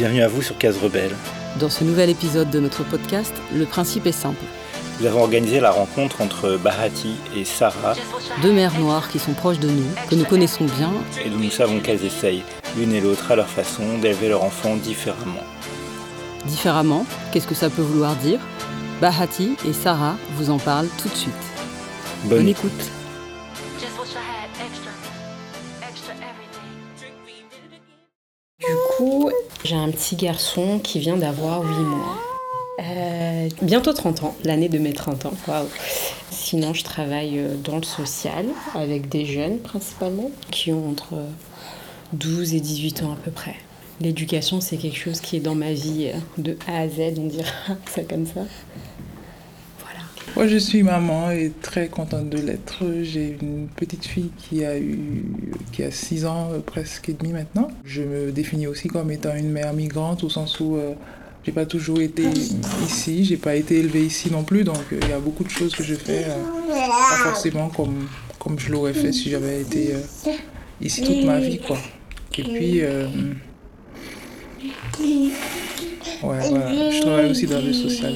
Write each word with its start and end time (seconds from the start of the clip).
Bienvenue 0.00 0.22
à 0.22 0.28
vous 0.28 0.40
sur 0.40 0.56
Case 0.56 0.78
Rebelle. 0.78 1.14
Dans 1.58 1.68
ce 1.68 1.84
nouvel 1.84 2.08
épisode 2.08 2.48
de 2.48 2.58
notre 2.58 2.84
podcast, 2.84 3.34
le 3.54 3.66
principe 3.66 4.06
est 4.06 4.12
simple. 4.12 4.42
Nous 4.98 5.04
avons 5.04 5.20
organisé 5.20 5.60
la 5.60 5.70
rencontre 5.70 6.22
entre 6.22 6.56
Bahati 6.56 7.16
et 7.36 7.44
Sarah, 7.44 7.92
Deux 8.40 8.50
mères 8.50 8.80
noires 8.80 9.10
qui 9.10 9.18
sont 9.18 9.34
proches 9.34 9.58
de 9.58 9.68
nous, 9.68 9.84
que 10.08 10.14
nous 10.14 10.24
connaissons 10.24 10.64
bien, 10.64 10.90
et 11.22 11.28
dont 11.28 11.36
nous 11.36 11.50
savons 11.50 11.80
qu'elles 11.80 12.02
essayent, 12.02 12.44
l'une 12.78 12.94
et 12.94 13.02
l'autre 13.02 13.30
à 13.30 13.36
leur 13.36 13.48
façon, 13.48 13.98
d'élever 13.98 14.30
leur 14.30 14.42
enfant 14.42 14.74
différemment. 14.76 15.44
différemment. 16.46 17.04
Qu'est-ce 17.30 17.46
que 17.46 17.54
ça 17.54 17.68
peut 17.68 17.82
vouloir 17.82 18.16
dire? 18.16 18.40
Bahati 19.02 19.58
et 19.68 19.74
Sarah 19.74 20.16
vous 20.30 20.48
en 20.48 20.56
parlent 20.58 20.88
tout 20.96 21.10
de 21.10 21.14
suite. 21.14 21.34
Bonne, 22.24 22.38
Bonne 22.38 22.48
écoute. 22.48 22.90
J'ai 29.70 29.76
un 29.76 29.90
petit 29.90 30.16
garçon 30.16 30.80
qui 30.80 30.98
vient 30.98 31.16
d'avoir 31.16 31.62
8 31.62 31.84
mois. 31.84 32.18
Euh, 32.80 33.48
bientôt 33.62 33.92
30 33.92 34.24
ans, 34.24 34.34
l'année 34.42 34.68
de 34.68 34.78
mes 34.78 34.92
30 34.92 35.26
ans. 35.26 35.32
Waouh. 35.46 35.68
Sinon, 36.32 36.74
je 36.74 36.82
travaille 36.82 37.38
euh, 37.38 37.54
dans 37.54 37.76
le 37.76 37.84
social 37.84 38.46
avec 38.74 39.08
des 39.08 39.24
jeunes 39.26 39.60
principalement 39.60 40.32
qui 40.50 40.72
ont 40.72 40.90
entre 40.90 41.22
12 42.14 42.54
et 42.54 42.60
18 42.60 43.04
ans 43.04 43.12
à 43.12 43.16
peu 43.16 43.30
près. 43.30 43.54
L'éducation, 44.00 44.60
c'est 44.60 44.76
quelque 44.76 44.98
chose 44.98 45.20
qui 45.20 45.36
est 45.36 45.40
dans 45.40 45.54
ma 45.54 45.72
vie 45.72 46.10
euh, 46.12 46.18
de 46.38 46.58
A 46.66 46.80
à 46.80 46.88
Z, 46.88 47.18
on 47.18 47.26
dira 47.26 47.52
ça 47.94 48.02
comme 48.02 48.26
ça. 48.26 48.40
Moi, 50.40 50.48
je 50.48 50.56
suis 50.56 50.82
maman 50.82 51.30
et 51.30 51.52
très 51.60 51.88
contente 51.88 52.30
de 52.30 52.38
l'être. 52.38 52.82
J'ai 53.02 53.36
une 53.42 53.68
petite 53.76 54.06
fille 54.06 54.30
qui 54.38 54.64
a 54.64 54.78
eu, 54.78 55.22
qui 55.70 55.82
a 55.82 55.90
6 55.90 56.24
ans 56.24 56.48
euh, 56.54 56.60
presque 56.60 57.10
et 57.10 57.12
demi 57.12 57.34
maintenant. 57.34 57.68
Je 57.84 58.00
me 58.00 58.32
définis 58.32 58.66
aussi 58.66 58.88
comme 58.88 59.10
étant 59.10 59.34
une 59.36 59.50
mère 59.50 59.74
migrante 59.74 60.24
au 60.24 60.30
sens 60.30 60.58
où 60.58 60.76
euh, 60.76 60.94
j'ai 61.44 61.52
pas 61.52 61.66
toujours 61.66 62.00
été 62.00 62.22
ici, 62.86 63.26
j'ai 63.26 63.36
pas 63.36 63.54
été 63.54 63.80
élevée 63.80 64.06
ici 64.06 64.30
non 64.32 64.42
plus, 64.42 64.64
donc 64.64 64.78
euh, 64.94 64.98
il 65.02 65.10
y 65.10 65.12
a 65.12 65.18
beaucoup 65.18 65.44
de 65.44 65.50
choses 65.50 65.74
que 65.74 65.82
je 65.82 65.94
fais 65.94 66.24
euh, 66.24 66.70
pas 66.70 67.16
forcément 67.22 67.68
comme, 67.68 68.08
comme 68.38 68.58
je 68.58 68.72
l'aurais 68.72 68.94
fait 68.94 69.12
si 69.12 69.28
j'avais 69.28 69.60
été 69.60 69.90
ici 70.80 71.02
toute 71.02 71.22
ma 71.22 71.38
vie, 71.38 71.58
quoi. 71.58 71.76
Et 72.38 72.42
puis, 72.44 72.80
ouais, 76.22 76.48
voilà, 76.48 76.90
je 76.90 77.00
travaille 77.02 77.30
aussi 77.30 77.46
dans 77.46 77.60
le 77.60 77.74
social. 77.74 78.14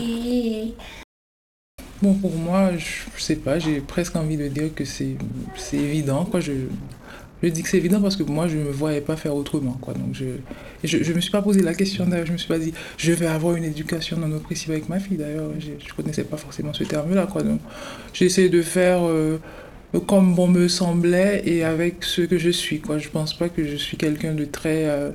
Bon, 2.05 2.13
pour 2.13 2.37
moi, 2.37 2.73
je, 2.77 3.23
sais 3.23 3.37
pas, 3.37 3.59
j'ai 3.59 3.81
presque 3.81 4.15
envie 4.15 4.37
de 4.37 4.47
dire 4.49 4.75
que 4.75 4.85
c'est 4.85 5.17
évident, 5.73 6.27
quoi. 6.27 6.39
Je, 6.39 6.53
je 7.43 7.49
dis 7.49 7.63
que 7.63 7.69
c'est 7.71 7.79
évident 7.79 7.99
parce 8.03 8.15
que 8.17 8.23
moi, 8.25 8.47
je 8.47 8.59
ne 8.59 8.65
me 8.65 8.71
voyais 8.71 9.01
pas 9.01 9.17
faire 9.17 9.35
autrement, 9.35 9.79
quoi. 9.81 9.95
Donc, 9.95 10.13
je 10.13 10.27
je, 10.85 11.03
je 11.03 11.13
me 11.15 11.21
suis 11.23 11.31
pas 11.31 11.41
posé 11.41 11.63
la 11.63 11.73
question, 11.73 12.05
d'ailleurs, 12.05 12.27
je 12.27 12.33
me 12.33 12.37
suis 12.37 12.49
pas 12.49 12.59
dit, 12.59 12.75
je 12.99 13.11
vais 13.13 13.25
avoir 13.25 13.57
une 13.57 13.65
éducation 13.65 14.19
non 14.19 14.37
oppressive 14.37 14.71
avec 14.73 14.91
ma 14.91 15.01
fille, 15.01 15.17
d'ailleurs. 15.17 15.49
Je, 15.59 15.71
je 15.83 15.95
connaissais 15.95 16.25
pas 16.25 16.37
forcément 16.37 16.75
ce 16.75 16.85
terme-là, 16.85 17.27
quoi. 17.27 17.43
Donc, 17.43 17.61
j'ai 18.13 18.27
essayé 18.27 18.51
de 18.51 18.61
faire 18.61 18.99
euh, 19.09 19.39
comme 20.07 20.35
bon 20.35 20.49
me 20.49 20.69
semblait 20.69 21.43
et 21.47 21.65
avec 21.65 22.05
ce 22.05 22.21
que 22.21 22.37
je 22.37 22.51
suis, 22.51 22.81
quoi. 22.81 22.99
Je 22.99 23.09
pense 23.09 23.33
pas 23.33 23.49
que 23.49 23.65
je 23.65 23.77
suis 23.77 23.97
quelqu'un 23.97 24.35
de 24.35 24.45
très... 24.45 24.85
euh, 24.85 25.11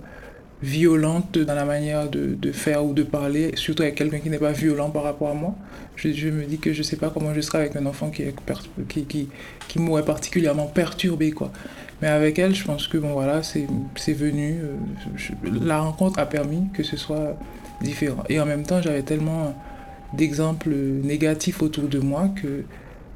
violente 0.61 1.37
dans 1.37 1.55
la 1.55 1.63
manière 1.65 2.09
de, 2.09 2.35
de 2.35 2.51
faire 2.51 2.83
ou 2.83 2.93
de 2.93 3.03
parler, 3.03 3.51
surtout 3.55 3.83
avec 3.83 3.95
quelqu'un 3.95 4.19
qui 4.19 4.29
n'est 4.29 4.37
pas 4.39 4.51
violent 4.51 4.89
par 4.89 5.03
rapport 5.03 5.29
à 5.29 5.33
moi. 5.33 5.55
Je, 5.95 6.11
je 6.11 6.27
me 6.29 6.43
dis 6.45 6.57
que 6.57 6.73
je 6.73 6.83
sais 6.83 6.97
pas 6.97 7.09
comment 7.09 7.33
je 7.33 7.41
serai 7.41 7.59
avec 7.59 7.75
un 7.75 7.85
enfant 7.85 8.09
qui, 8.09 8.23
est 8.23 8.35
qui, 8.89 9.03
qui, 9.05 9.29
qui 9.67 9.79
m'aurait 9.79 10.03
particulièrement 10.05 10.65
perturbé, 10.67 11.31
quoi. 11.31 11.51
Mais 12.01 12.07
avec 12.07 12.39
elle, 12.39 12.55
je 12.55 12.63
pense 12.65 12.87
que 12.87 12.97
bon 12.97 13.11
voilà, 13.13 13.43
c'est 13.43 13.67
c'est 13.95 14.13
venu. 14.13 14.59
euh, 14.61 14.75
je- 15.15 15.33
la 15.65 15.79
rencontre 15.79 16.19
a 16.19 16.25
permis 16.25 16.63
que 16.73 16.83
ce 16.83 16.95
soit 16.97 17.37
différent. 17.81 18.23
Et 18.29 18.39
en 18.39 18.45
même 18.45 18.63
temps, 18.63 18.81
j'avais 18.81 19.01
tellement 19.03 19.53
d'exemples 20.13 20.73
négatifs 21.03 21.61
autour 21.61 21.87
de 21.87 21.99
moi 21.99 22.29
que 22.41 22.63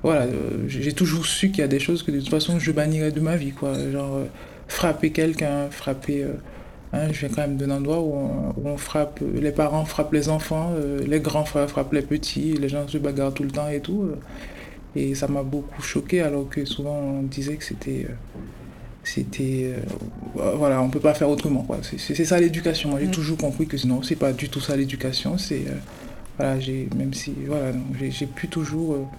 voilà, 0.02 0.24
euh, 0.24 0.66
j'ai 0.68 0.92
toujours 0.94 1.26
su 1.26 1.50
qu'il 1.50 1.59
y 1.59 1.64
a 1.64 1.68
des 1.70 1.80
choses 1.80 2.03
que 2.03 2.12
de 2.12 2.20
toute 2.20 2.30
façon 2.30 2.59
je 2.59 2.72
bannirais 2.72 3.12
de 3.12 3.20
ma 3.22 3.36
vie, 3.38 3.52
quoi. 3.52 3.74
Genre 3.92 4.16
euh, 4.16 4.26
frapper 4.68 5.12
quelqu'un, 5.12 5.70
frapper. 5.72 6.26
Hein, 6.96 7.12
je 7.12 7.22
viens 7.22 7.30
quand 7.30 7.42
même 7.42 7.58
d'un 7.58 7.72
endroit 7.72 8.00
où 8.02 8.14
on, 8.14 8.50
où 8.56 8.68
on 8.68 8.78
frappe, 8.78 9.20
les 9.34 9.52
parents 9.52 9.84
frappent 9.84 10.14
les 10.14 10.30
enfants, 10.30 10.74
euh, 10.76 11.04
les 11.08 11.20
grands 11.20 11.44
frères 11.44 11.68
frappent 11.68 11.94
les 11.94 12.04
petits, 12.04 12.54
les 12.54 12.70
gens 12.70 12.88
se 12.88 13.00
bagarrent 13.00 13.34
tout 13.34 13.42
le 13.44 13.50
temps 13.50 13.68
et 13.68 13.80
tout. 13.80 14.04
euh. 14.04 14.16
et 14.96 15.16
ça 15.16 15.28
m'a 15.28 15.42
beaucoup 15.42 15.82
choqué 15.82 16.22
alors 16.22 16.48
que 16.48 16.66
souvent 16.66 16.96
on 17.00 17.24
disait 17.24 17.56
que 17.56 17.64
c'était... 17.64 18.06
euh, 18.08 18.14
c'était... 19.03 19.74
voilà, 20.36 20.82
on 20.82 20.90
peut 20.90 21.00
pas 21.00 21.16
faire 21.16 21.30
autrement. 21.30 21.64
quoi. 21.64 21.80
C'est 21.98 22.26
ça 22.26 22.40
l'éducation. 22.40 22.90
Moi 22.92 23.00
j'ai 23.02 23.12
toujours 23.12 23.38
compris 23.38 23.66
que 23.68 23.76
non, 23.88 24.02
c'est 24.03 24.16
pas 24.16 24.32
du 24.32 24.48
tout 24.48 24.62
ça 24.62 24.78
l'éducation. 24.78 25.38
C'est... 25.38 25.64
voilà, 26.38 26.59
j'ai, 26.59 26.88
même 26.96 27.14
si... 27.14 27.34
Voilà, 27.48 27.72
j'ai 28.00 28.28
pu 28.28 28.48
toujours 28.48 29.09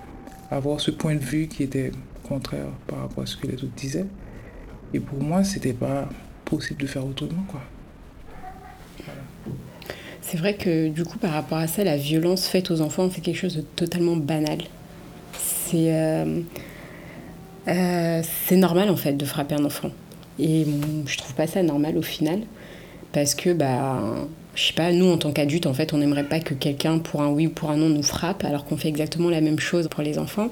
avoir 0.50 0.80
ce 0.80 0.90
point 0.92 1.16
de 1.16 1.20
vue 1.20 1.48
qui 1.48 1.64
était 1.64 1.90
contraire 2.22 2.68
par 2.86 3.00
rapport 3.00 3.24
à 3.24 3.26
ce 3.26 3.36
que 3.36 3.46
les 3.46 3.54
autres 3.56 3.74
disaient. 3.76 4.06
Et 4.94 5.00
pour 5.00 5.20
moi, 5.22 5.42
c'était 5.44 5.72
pas 5.74 6.08
possible 6.56 6.80
de 6.80 6.86
faire 6.86 7.04
autrement. 7.06 7.44
C'est 10.20 10.38
vrai 10.38 10.54
que 10.54 10.88
du 10.88 11.04
coup, 11.04 11.18
par 11.18 11.32
rapport 11.32 11.58
à 11.58 11.66
ça, 11.66 11.84
la 11.84 11.96
violence 11.96 12.46
faite 12.48 12.70
aux 12.70 12.80
enfants, 12.80 13.08
c'est 13.12 13.20
quelque 13.20 13.36
chose 13.36 13.56
de 13.56 13.60
totalement 13.60 14.16
banal. 14.16 14.58
C'est 15.38 15.94
euh, 15.94 16.40
euh, 17.68 18.22
normal 18.52 18.90
en 18.90 18.96
fait 18.96 19.12
de 19.12 19.24
frapper 19.24 19.54
un 19.54 19.64
enfant. 19.64 19.90
Et 20.38 20.64
mm, 20.64 21.04
je 21.06 21.18
trouve 21.18 21.34
pas 21.34 21.46
ça 21.46 21.62
normal 21.62 21.96
au 21.98 22.02
final, 22.02 22.40
parce 23.12 23.34
que 23.34 23.52
bah, 23.52 24.00
je 24.54 24.64
sais 24.64 24.72
pas, 24.72 24.92
nous 24.92 25.10
en 25.10 25.18
tant 25.18 25.32
qu'adultes, 25.32 25.66
en 25.66 25.74
fait, 25.74 25.92
on 25.92 25.98
n'aimerait 25.98 26.24
pas 26.24 26.40
que 26.40 26.54
quelqu'un 26.54 26.98
pour 26.98 27.22
un 27.22 27.28
oui 27.28 27.48
ou 27.48 27.50
pour 27.50 27.70
un 27.70 27.76
non 27.76 27.88
nous 27.88 28.02
frappe, 28.02 28.44
alors 28.44 28.64
qu'on 28.64 28.76
fait 28.76 28.88
exactement 28.88 29.30
la 29.30 29.40
même 29.40 29.58
chose 29.58 29.88
pour 29.88 30.02
les 30.02 30.18
enfants. 30.18 30.48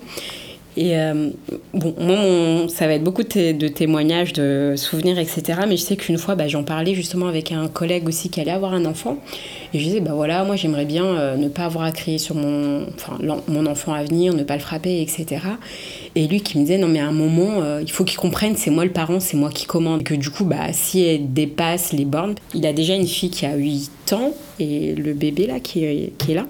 Et 0.76 0.96
euh, 0.96 1.28
bon, 1.74 1.94
moi, 1.98 2.66
ça 2.68 2.86
va 2.86 2.94
être 2.94 3.04
beaucoup 3.04 3.22
de, 3.22 3.28
té- 3.28 3.52
de 3.52 3.68
témoignages, 3.68 4.32
de 4.32 4.72
souvenirs, 4.76 5.18
etc. 5.18 5.42
Mais 5.68 5.76
je 5.76 5.82
sais 5.82 5.96
qu'une 5.96 6.16
fois, 6.16 6.34
bah, 6.34 6.48
j'en 6.48 6.64
parlais 6.64 6.94
justement 6.94 7.26
avec 7.26 7.52
un 7.52 7.68
collègue 7.68 8.08
aussi 8.08 8.30
qui 8.30 8.40
allait 8.40 8.52
avoir 8.52 8.72
un 8.72 8.86
enfant. 8.86 9.18
Et 9.74 9.78
je 9.78 9.84
disais, 9.84 10.00
bah 10.00 10.12
voilà, 10.14 10.44
moi 10.44 10.56
j'aimerais 10.56 10.84
bien 10.86 11.04
euh, 11.04 11.36
ne 11.36 11.48
pas 11.48 11.64
avoir 11.64 11.84
à 11.84 11.92
crier 11.92 12.18
sur 12.18 12.34
mon, 12.34 12.86
enfin, 12.94 13.18
mon 13.48 13.66
enfant 13.66 13.92
à 13.92 14.02
venir, 14.02 14.32
ne 14.34 14.44
pas 14.44 14.54
le 14.54 14.60
frapper, 14.62 15.02
etc. 15.02 15.26
Et 16.14 16.26
lui 16.26 16.40
qui 16.40 16.56
me 16.58 16.62
disait, 16.64 16.78
non 16.78 16.88
mais 16.88 17.00
à 17.00 17.06
un 17.06 17.12
moment, 17.12 17.62
euh, 17.62 17.80
il 17.82 17.90
faut 17.90 18.04
qu'il 18.04 18.18
comprenne, 18.18 18.54
c'est 18.56 18.70
moi 18.70 18.84
le 18.84 18.92
parent, 18.92 19.20
c'est 19.20 19.36
moi 19.36 19.50
qui 19.50 19.66
commande. 19.66 20.00
Et 20.00 20.04
que 20.04 20.14
du 20.14 20.30
coup, 20.30 20.44
bah, 20.46 20.72
si 20.72 21.02
elle 21.02 21.32
dépasse 21.34 21.92
les 21.92 22.04
bornes, 22.06 22.34
il 22.54 22.64
a 22.66 22.72
déjà 22.72 22.94
une 22.94 23.06
fille 23.06 23.30
qui 23.30 23.44
a 23.44 23.54
8 23.56 24.12
ans 24.14 24.32
et 24.58 24.94
le 24.94 25.12
bébé 25.12 25.46
là 25.46 25.60
qui 25.60 25.84
est 25.84 26.12
là. 26.28 26.46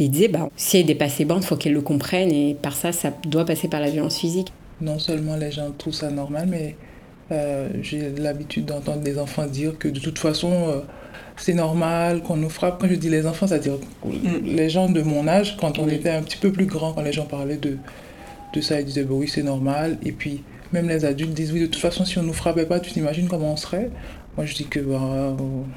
Et 0.00 0.04
il 0.04 0.10
disait, 0.10 0.28
bah, 0.28 0.48
si 0.56 0.78
elle 0.78 0.86
dépasse 0.86 1.18
les 1.18 1.24
bornes, 1.24 1.42
il 1.42 1.46
faut 1.46 1.56
qu'elle 1.56 1.72
le 1.72 1.80
comprenne 1.82 2.30
et 2.32 2.54
par 2.60 2.74
ça, 2.74 2.92
ça 2.92 3.12
doit 3.26 3.44
passer 3.44 3.68
par 3.68 3.80
la 3.80 3.90
violence 3.90 4.18
physique. 4.18 4.52
non 4.80 4.98
seulement 4.98 5.36
les 5.36 5.52
gens 5.52 5.70
trouvent 5.76 5.94
ça 5.94 6.10
normal, 6.10 6.48
mais 6.50 6.76
euh, 7.32 7.68
j'ai 7.80 8.10
l'habitude 8.10 8.66
d'entendre 8.66 9.00
des 9.02 9.18
enfants 9.18 9.46
dire 9.46 9.78
que 9.78 9.88
de 9.88 10.00
toute 10.00 10.18
façon, 10.18 10.50
euh, 10.68 10.80
c'est 11.36 11.54
normal 11.54 12.22
qu'on 12.22 12.36
nous 12.36 12.50
frappe. 12.50 12.80
Quand 12.80 12.88
je 12.88 12.94
dis 12.96 13.08
les 13.08 13.26
enfants, 13.26 13.46
c'est-à-dire 13.46 13.78
les 14.44 14.68
gens 14.68 14.88
de 14.90 15.00
mon 15.02 15.26
âge, 15.28 15.56
quand 15.56 15.78
on 15.78 15.84
Oui. 15.86 15.94
était 15.94 16.10
un 16.10 16.22
petit 16.22 16.36
peu 16.36 16.52
plus 16.52 16.66
grand, 16.66 16.92
quand 16.92 17.02
les 17.02 17.12
gens 17.12 17.24
parlaient 17.26 17.56
de, 17.56 17.78
de 18.52 18.60
ça, 18.60 18.80
ils 18.80 18.84
disaient 18.86 19.04
bah 19.04 19.14
oui, 19.14 19.28
c'est 19.28 19.42
normal. 19.42 19.96
Et 20.04 20.12
puis, 20.12 20.42
même 20.72 20.88
les 20.88 21.04
adultes 21.04 21.32
disent 21.34 21.52
oui, 21.52 21.60
de 21.60 21.66
toute 21.66 21.80
façon, 21.80 22.04
si 22.04 22.18
on 22.18 22.22
nous 22.22 22.32
frappait 22.32 22.66
pas, 22.66 22.80
tu 22.80 22.92
t'imagines 22.92 23.28
comment 23.28 23.52
on 23.52 23.56
serait? 23.56 23.90
Moi, 24.36 24.46
je 24.46 24.54
dis 24.54 24.66
que 24.66 24.80
bah, 24.80 25.36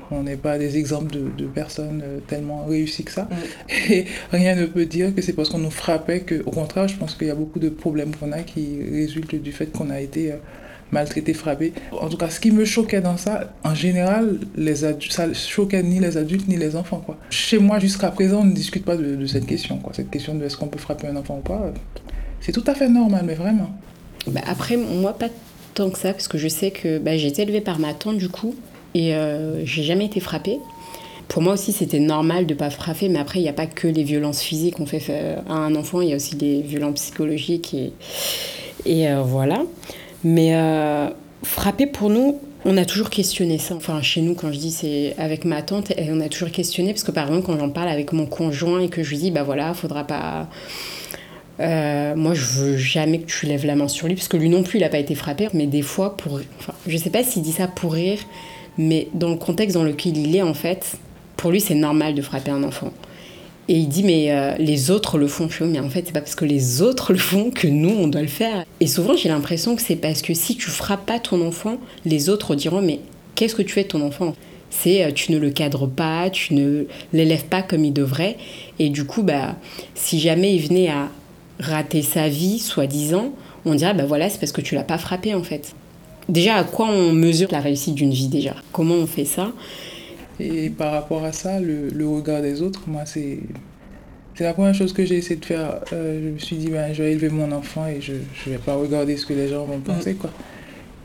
on 0.09 0.23
n'est 0.23 0.35
pas 0.35 0.57
des 0.57 0.77
exemples 0.77 1.11
de, 1.11 1.29
de 1.37 1.45
personnes 1.45 2.01
euh, 2.03 2.19
tellement 2.25 2.65
réussies 2.65 3.03
que 3.03 3.11
ça. 3.11 3.29
Et 3.89 4.05
rien 4.31 4.55
ne 4.55 4.65
peut 4.65 4.85
dire 4.85 5.13
que 5.13 5.21
c'est 5.21 5.33
parce 5.33 5.49
qu'on 5.49 5.59
nous 5.59 5.71
frappait 5.71 6.21
que, 6.21 6.41
au 6.45 6.51
contraire, 6.51 6.87
je 6.87 6.95
pense 6.95 7.13
qu'il 7.13 7.27
y 7.27 7.31
a 7.31 7.35
beaucoup 7.35 7.59
de 7.59 7.69
problèmes 7.69 8.15
qu'on 8.15 8.31
a 8.31 8.39
qui 8.39 8.79
résultent 8.91 9.35
du 9.35 9.51
fait 9.51 9.67
qu'on 9.67 9.91
a 9.91 9.99
été 9.99 10.31
euh, 10.31 10.37
maltraité, 10.91 11.33
frappé. 11.33 11.73
En 11.91 12.09
tout 12.09 12.17
cas, 12.17 12.29
ce 12.29 12.39
qui 12.39 12.51
me 12.51 12.65
choquait 12.65 13.01
dans 13.01 13.17
ça, 13.17 13.53
en 13.63 13.75
général, 13.75 14.39
les 14.55 14.85
adultes, 14.85 15.13
ça 15.13 15.31
choquait 15.33 15.83
ni 15.83 15.99
les 15.99 16.17
adultes 16.17 16.47
ni 16.47 16.57
les 16.57 16.75
enfants. 16.75 17.03
Quoi. 17.05 17.17
Chez 17.29 17.59
moi, 17.59 17.77
jusqu'à 17.77 18.09
présent, 18.09 18.39
on 18.41 18.45
ne 18.45 18.53
discute 18.53 18.85
pas 18.85 18.97
de, 18.97 19.15
de 19.15 19.25
cette 19.27 19.45
question. 19.45 19.77
Quoi. 19.77 19.93
Cette 19.93 20.09
question 20.09 20.33
de 20.33 20.43
est-ce 20.45 20.57
qu'on 20.57 20.67
peut 20.67 20.79
frapper 20.79 21.07
un 21.07 21.15
enfant 21.15 21.37
ou 21.37 21.47
pas, 21.47 21.61
euh, 21.63 21.71
c'est 22.41 22.51
tout 22.51 22.63
à 22.65 22.73
fait 22.73 22.89
normal, 22.89 23.23
mais 23.25 23.35
vraiment. 23.35 23.69
Bah, 24.27 24.41
après, 24.47 24.77
moi, 24.77 25.17
pas 25.17 25.29
que 25.89 25.97
ça, 25.97 26.11
parce 26.13 26.27
que 26.27 26.37
je 26.37 26.47
sais 26.47 26.71
que 26.71 26.97
bah, 26.97 27.17
j'ai 27.17 27.27
été 27.27 27.43
élevée 27.43 27.61
par 27.61 27.79
ma 27.79 27.93
tante, 27.93 28.17
du 28.17 28.29
coup, 28.29 28.55
et 28.93 29.15
euh, 29.15 29.65
j'ai 29.65 29.83
jamais 29.83 30.05
été 30.05 30.19
frappée. 30.19 30.59
Pour 31.27 31.41
moi 31.41 31.53
aussi, 31.53 31.73
c'était 31.73 31.99
normal 31.99 32.45
de 32.45 32.53
pas 32.53 32.69
frapper, 32.69 33.09
mais 33.09 33.19
après, 33.19 33.39
il 33.39 33.43
n'y 33.43 33.49
a 33.49 33.53
pas 33.53 33.65
que 33.65 33.87
les 33.87 34.03
violences 34.03 34.41
physiques 34.41 34.75
qu'on 34.75 34.85
fait 34.85 35.35
à 35.47 35.53
un 35.53 35.75
enfant, 35.75 36.01
il 36.01 36.09
y 36.09 36.13
a 36.13 36.15
aussi 36.15 36.35
des 36.35 36.61
violences 36.61 36.95
psychologiques, 36.95 37.75
et, 38.85 39.07
euh, 39.07 39.21
voilà. 39.21 39.63
Mais 40.23 40.55
euh, 40.55 41.09
frapper, 41.43 41.85
pour 41.85 42.09
nous, 42.09 42.39
on 42.65 42.77
a 42.77 42.85
toujours 42.85 43.09
questionné 43.09 43.57
ça. 43.57 43.75
Enfin, 43.75 44.01
chez 44.01 44.21
nous, 44.21 44.35
quand 44.35 44.51
je 44.51 44.57
dis 44.57 44.71
c'est 44.71 45.15
avec 45.17 45.45
ma 45.45 45.61
tante, 45.61 45.91
et 45.91 46.09
on 46.09 46.21
a 46.21 46.29
toujours 46.29 46.51
questionné, 46.51 46.93
parce 46.93 47.03
que 47.03 47.11
par 47.11 47.27
exemple, 47.27 47.45
quand 47.45 47.59
j'en 47.59 47.69
parle 47.69 47.89
avec 47.89 48.13
mon 48.13 48.25
conjoint 48.25 48.79
et 48.79 48.89
que 48.89 49.03
je 49.03 49.09
lui 49.11 49.17
dis, 49.17 49.31
bah 49.31 49.43
voilà, 49.43 49.73
faudra 49.73 50.05
pas 50.05 50.47
euh, 51.59 52.15
moi, 52.15 52.33
je 52.33 52.45
veux 52.45 52.77
jamais 52.77 53.19
que 53.19 53.25
tu 53.25 53.45
lèves 53.45 53.65
la 53.65 53.75
main 53.75 53.87
sur 53.87 54.07
lui, 54.07 54.15
parce 54.15 54.27
que 54.27 54.37
lui 54.37 54.49
non 54.49 54.63
plus, 54.63 54.79
il 54.79 54.81
n'a 54.81 54.89
pas 54.89 54.99
été 54.99 55.15
frappé. 55.15 55.47
Mais 55.53 55.67
des 55.67 55.81
fois, 55.81 56.17
pour, 56.17 56.39
enfin, 56.59 56.73
je 56.87 56.97
sais 56.97 57.09
pas 57.09 57.23
s'il 57.23 57.41
dit 57.41 57.51
ça 57.51 57.67
pour 57.67 57.93
rire, 57.93 58.19
mais 58.77 59.07
dans 59.13 59.29
le 59.29 59.37
contexte 59.37 59.75
dans 59.75 59.83
lequel 59.83 60.17
il 60.17 60.35
est, 60.35 60.41
en 60.41 60.53
fait, 60.53 60.97
pour 61.35 61.51
lui, 61.51 61.61
c'est 61.61 61.75
normal 61.75 62.15
de 62.15 62.21
frapper 62.21 62.51
un 62.51 62.63
enfant. 62.63 62.91
Et 63.69 63.75
il 63.75 63.89
dit, 63.89 64.03
mais 64.03 64.31
euh, 64.31 64.55
les 64.59 64.91
autres 64.91 65.17
le 65.17 65.27
font. 65.27 65.49
Mais 65.61 65.79
en 65.79 65.89
fait, 65.89 66.03
c'est 66.05 66.13
pas 66.13 66.21
parce 66.21 66.35
que 66.35 66.45
les 66.45 66.81
autres 66.81 67.11
le 67.11 67.19
font 67.19 67.51
que 67.51 67.67
nous, 67.67 67.89
on 67.89 68.07
doit 68.07 68.21
le 68.21 68.27
faire. 68.27 68.63
Et 68.79 68.87
souvent, 68.87 69.15
j'ai 69.15 69.29
l'impression 69.29 69.75
que 69.75 69.81
c'est 69.81 69.97
parce 69.97 70.21
que 70.21 70.33
si 70.33 70.55
tu 70.55 70.69
frappes 70.69 71.05
pas 71.05 71.19
ton 71.19 71.45
enfant, 71.45 71.77
les 72.05 72.29
autres 72.29 72.55
diront, 72.55 72.81
mais 72.81 73.01
qu'est-ce 73.35 73.55
que 73.55 73.61
tu 73.61 73.73
fais 73.73 73.83
de 73.83 73.89
ton 73.89 74.01
enfant? 74.01 74.35
C'est 74.69 75.03
euh, 75.03 75.11
tu 75.11 75.33
ne 75.33 75.37
le 75.37 75.49
cadres 75.49 75.87
pas, 75.87 76.29
tu 76.29 76.53
ne 76.53 76.85
l'élèves 77.11 77.45
pas 77.45 77.61
comme 77.61 77.83
il 77.83 77.91
devrait. 77.91 78.37
Et 78.79 78.89
du 78.89 79.05
coup, 79.05 79.23
bah, 79.23 79.57
si 79.95 80.19
jamais 80.19 80.55
il 80.55 80.65
venait 80.65 80.87
à 80.87 81.09
rater 81.59 82.01
sa 82.01 82.29
vie, 82.29 82.59
soi-disant, 82.59 83.33
on 83.65 83.75
dirait, 83.75 83.93
bah 83.93 84.05
voilà, 84.05 84.29
c'est 84.29 84.39
parce 84.39 84.51
que 84.51 84.61
tu 84.61 84.75
l'as 84.75 84.83
pas 84.83 84.97
frappé 84.97 85.33
en 85.33 85.43
fait. 85.43 85.73
Déjà, 86.29 86.55
à 86.55 86.63
quoi 86.63 86.87
on 86.89 87.13
mesure 87.13 87.49
la 87.51 87.61
réussite 87.61 87.95
d'une 87.95 88.11
vie 88.11 88.27
déjà? 88.27 88.55
Comment 88.71 88.95
on 88.95 89.07
fait 89.07 89.25
ça? 89.25 89.51
Et 90.39 90.69
par 90.69 90.91
rapport 90.91 91.23
à 91.23 91.31
ça, 91.31 91.59
le, 91.59 91.89
le 91.89 92.07
regard 92.07 92.41
des 92.41 92.61
autres, 92.61 92.81
moi, 92.87 93.05
c'est. 93.05 93.39
C'est 94.35 94.43
la 94.43 94.53
première 94.53 94.75
chose 94.75 94.93
que 94.93 95.03
j'ai 95.03 95.15
essayé 95.15 95.37
de 95.37 95.45
faire. 95.45 95.79
Euh, 95.93 96.21
je 96.23 96.29
me 96.29 96.37
suis 96.37 96.57
dit, 96.57 96.67
ben, 96.67 96.93
je 96.93 97.01
vais 97.01 97.11
élever 97.11 97.29
mon 97.29 97.51
enfant 97.51 97.87
et 97.87 98.01
je 98.01 98.11
ne 98.11 98.51
vais 98.51 98.59
pas 98.59 98.75
regarder 98.75 99.17
ce 99.17 99.25
que 99.25 99.33
les 99.33 99.47
gens 99.47 99.65
vont 99.65 99.79
penser. 99.79 100.13
Quoi. 100.13 100.29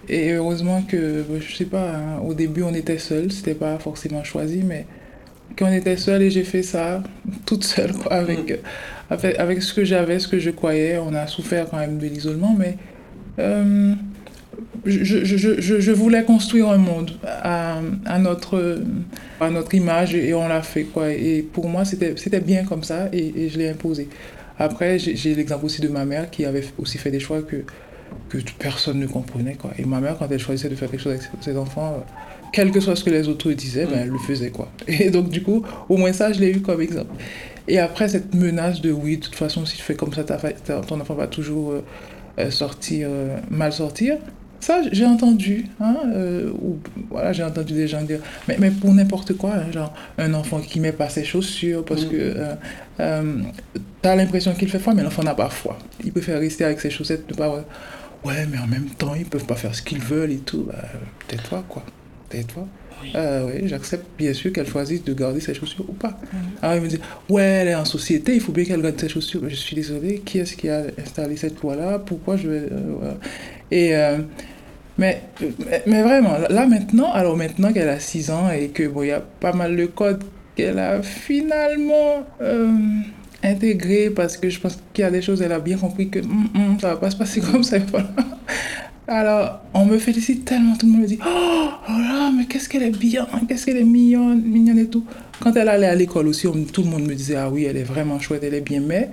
Et 0.06 0.32
heureusement 0.32 0.82
que, 0.82 1.24
ben, 1.26 1.40
je 1.40 1.56
sais 1.56 1.64
pas, 1.64 1.94
hein, 1.94 2.18
au 2.26 2.34
début 2.34 2.62
on 2.62 2.74
était 2.74 2.98
seuls, 2.98 3.32
c'était 3.32 3.54
pas 3.54 3.78
forcément 3.78 4.22
choisi, 4.22 4.60
mais 4.62 4.84
quand 5.56 5.64
on 5.66 5.72
était 5.72 5.96
seuls 5.96 6.20
et 6.20 6.30
j'ai 6.30 6.44
fait 6.44 6.62
ça 6.62 7.02
toute 7.46 7.64
seule, 7.64 7.94
quoi, 7.94 8.12
avec, 8.12 8.60
avec, 9.12 9.62
ce 9.62 9.74
que 9.74 9.84
j'avais, 9.84 10.18
ce 10.18 10.28
que 10.28 10.38
je 10.38 10.50
croyais, 10.50 10.98
on 10.98 11.14
a 11.14 11.26
souffert 11.26 11.68
quand 11.70 11.78
même 11.78 11.98
de 11.98 12.06
l'isolement, 12.06 12.54
mais 12.58 12.76
euh, 13.38 13.94
je, 14.84 15.92
voulais 15.92 16.24
construire 16.24 16.70
un 16.70 16.78
monde 16.78 17.12
à, 17.24 17.80
notre, 18.18 18.82
image 19.72 20.14
et 20.14 20.34
on 20.34 20.48
l'a 20.48 20.62
fait. 20.62 20.84
Quoi. 20.84 21.12
Et 21.12 21.42
pour 21.42 21.68
moi, 21.68 21.84
c'était 21.84 22.40
bien 22.40 22.64
comme 22.64 22.84
ça 22.84 23.08
et, 23.12 23.48
je 23.48 23.58
l'ai 23.58 23.68
imposé. 23.68 24.08
Après, 24.58 24.98
j'ai 24.98 25.34
l'exemple 25.34 25.64
aussi 25.64 25.80
de 25.80 25.88
ma 25.88 26.04
mère 26.04 26.30
qui 26.30 26.44
avait 26.44 26.64
aussi 26.78 26.98
fait 26.98 27.10
des 27.10 27.20
choix 27.20 27.42
que, 27.42 27.64
que 28.28 28.38
personne 28.58 28.98
ne 28.98 29.06
comprenait. 29.06 29.54
Quoi. 29.54 29.72
Et 29.78 29.84
ma 29.84 30.00
mère, 30.00 30.16
quand 30.18 30.28
elle 30.30 30.38
choisissait 30.38 30.68
de 30.68 30.74
faire 30.74 30.90
quelque 30.90 31.02
chose 31.02 31.12
avec 31.12 31.22
ses 31.40 31.56
enfants, 31.56 31.96
euh, 31.98 32.00
quel 32.52 32.70
que 32.70 32.80
soit 32.80 32.94
ce 32.94 33.02
que 33.02 33.10
les 33.10 33.28
autres 33.28 33.50
disaient, 33.52 33.86
ben, 33.86 34.00
elle 34.02 34.10
le 34.10 34.18
faisait. 34.18 34.50
Quoi. 34.50 34.70
Et 34.86 35.10
donc, 35.10 35.30
du 35.30 35.42
coup, 35.42 35.64
au 35.88 35.96
moins 35.96 36.12
ça, 36.12 36.32
je 36.32 36.40
l'ai 36.40 36.50
eu 36.50 36.60
comme 36.60 36.80
exemple. 36.80 37.12
Et 37.68 37.78
après, 37.78 38.08
cette 38.08 38.34
menace 38.34 38.80
de 38.80 38.90
oui, 38.90 39.16
de 39.16 39.22
toute 39.22 39.34
façon, 39.34 39.64
si 39.66 39.76
tu 39.76 39.82
fais 39.82 39.94
comme 39.94 40.12
ça, 40.12 40.24
ta, 40.24 40.36
ton 40.80 41.00
enfant 41.00 41.14
va 41.14 41.26
toujours 41.26 41.74
euh, 42.38 42.50
sortir, 42.50 43.08
euh, 43.10 43.36
mal 43.50 43.72
sortir. 43.72 44.18
Ça, 44.62 44.80
j'ai 44.92 45.04
entendu, 45.04 45.66
hein, 45.80 45.96
euh, 46.14 46.52
ou, 46.62 46.78
voilà, 47.10 47.32
j'ai 47.32 47.42
entendu 47.42 47.72
des 47.72 47.88
gens 47.88 48.00
dire, 48.02 48.20
mais, 48.46 48.56
mais 48.60 48.70
pour 48.70 48.94
n'importe 48.94 49.36
quoi, 49.36 49.54
hein, 49.54 49.72
genre 49.72 49.92
un 50.18 50.32
enfant 50.34 50.60
qui 50.60 50.78
met 50.78 50.92
pas 50.92 51.08
ses 51.08 51.24
chaussures 51.24 51.84
parce 51.84 52.04
que 52.04 52.14
euh, 52.14 52.54
euh, 53.00 53.40
tu 54.02 54.08
as 54.08 54.14
l'impression 54.14 54.54
qu'il 54.54 54.68
fait 54.68 54.78
froid, 54.78 54.94
mais 54.94 55.02
l'enfant 55.02 55.24
n'a 55.24 55.34
pas 55.34 55.48
froid. 55.48 55.76
Il 56.04 56.12
faire 56.22 56.38
rester 56.38 56.64
avec 56.64 56.80
ses 56.80 56.90
chaussettes, 56.90 57.28
ne 57.28 57.34
pas, 57.34 57.64
ouais, 58.24 58.46
mais 58.52 58.58
en 58.58 58.68
même 58.68 58.86
temps, 58.86 59.16
ils 59.16 59.24
peuvent 59.24 59.46
pas 59.46 59.56
faire 59.56 59.74
ce 59.74 59.82
qu'ils 59.82 59.98
veulent 59.98 60.30
et 60.30 60.38
tout. 60.38 60.68
Bah, 60.68 60.78
tais-toi, 61.26 61.64
quoi. 61.68 61.82
Tais-toi. 62.28 62.68
Oui, 63.02 63.10
oui 63.14 63.68
j'accepte 63.68 64.06
bien 64.18 64.32
sûr 64.32 64.52
qu'elle 64.52 64.66
choisisse 64.66 65.04
de 65.04 65.12
garder 65.14 65.40
ses 65.40 65.54
chaussures 65.54 65.88
ou 65.88 65.92
pas. 65.92 66.18
Alors 66.60 66.76
il 66.76 66.82
me 66.82 66.88
dit, 66.88 67.00
ouais, 67.28 67.42
elle 67.42 67.68
est 67.68 67.74
en 67.74 67.84
société, 67.84 68.34
il 68.34 68.40
faut 68.40 68.52
bien 68.52 68.64
qu'elle 68.64 68.82
garde 68.82 69.00
ses 69.00 69.08
chaussures. 69.08 69.42
je 69.48 69.54
suis 69.54 69.76
désolé, 69.76 70.22
qui 70.24 70.38
est-ce 70.38 70.56
qui 70.56 70.68
a 70.68 70.84
installé 71.00 71.36
cette 71.36 71.60
loi-là? 71.60 71.98
Pourquoi 71.98 72.36
je 72.36 72.48
vais. 72.48 72.68
Et. 73.70 73.94
Mais, 74.98 75.22
mais 75.86 76.02
vraiment, 76.02 76.36
là 76.50 76.66
maintenant, 76.66 77.10
alors 77.12 77.34
maintenant 77.36 77.72
qu'elle 77.72 77.88
a 77.88 77.98
6 77.98 78.30
ans 78.30 78.50
et 78.50 78.68
que 78.68 78.86
bon, 78.86 79.02
il 79.02 79.08
y 79.08 79.12
a 79.12 79.20
pas 79.20 79.54
mal 79.54 79.74
de 79.74 79.86
codes 79.86 80.22
qu'elle 80.54 80.78
a 80.78 81.02
finalement 81.02 82.26
euh, 82.40 82.70
intégré 83.42 84.10
parce 84.10 84.36
que 84.36 84.50
je 84.50 84.60
pense 84.60 84.78
qu'il 84.92 85.02
y 85.02 85.06
a 85.06 85.10
des 85.10 85.22
choses, 85.22 85.40
elle 85.42 85.52
a 85.52 85.60
bien 85.60 85.78
compris 85.78 86.08
que 86.08 86.18
mm, 86.18 86.48
mm, 86.54 86.80
ça 86.80 86.88
va 86.88 86.96
pas 86.96 87.10
se 87.10 87.16
passer 87.16 87.40
comme 87.52 87.62
ça. 87.62 87.78
Alors, 89.08 89.60
on 89.74 89.84
me 89.84 89.98
félicite 89.98 90.44
tellement, 90.44 90.76
tout 90.76 90.86
le 90.86 90.92
monde 90.92 91.02
me 91.02 91.06
dit 91.06 91.18
Oh, 91.20 91.70
oh 91.88 91.98
là, 91.98 92.30
mais 92.36 92.46
qu'est-ce 92.46 92.68
qu'elle 92.68 92.84
est 92.84 92.96
bien, 92.96 93.26
qu'est-ce 93.48 93.66
qu'elle 93.66 93.78
est 93.78 93.84
mignonne, 93.84 94.42
mignonne 94.42 94.78
et 94.78 94.86
tout. 94.86 95.04
Quand 95.40 95.54
elle 95.56 95.68
allait 95.68 95.86
à 95.86 95.94
l'école 95.94 96.28
aussi, 96.28 96.46
tout 96.72 96.82
le 96.82 96.88
monde 96.88 97.02
me 97.02 97.14
disait 97.14 97.36
Ah 97.36 97.50
oui, 97.50 97.64
elle 97.64 97.76
est 97.76 97.82
vraiment 97.82 98.20
chouette, 98.20 98.44
elle 98.44 98.54
est 98.54 98.60
bien. 98.60 98.80
Mais 98.80 99.10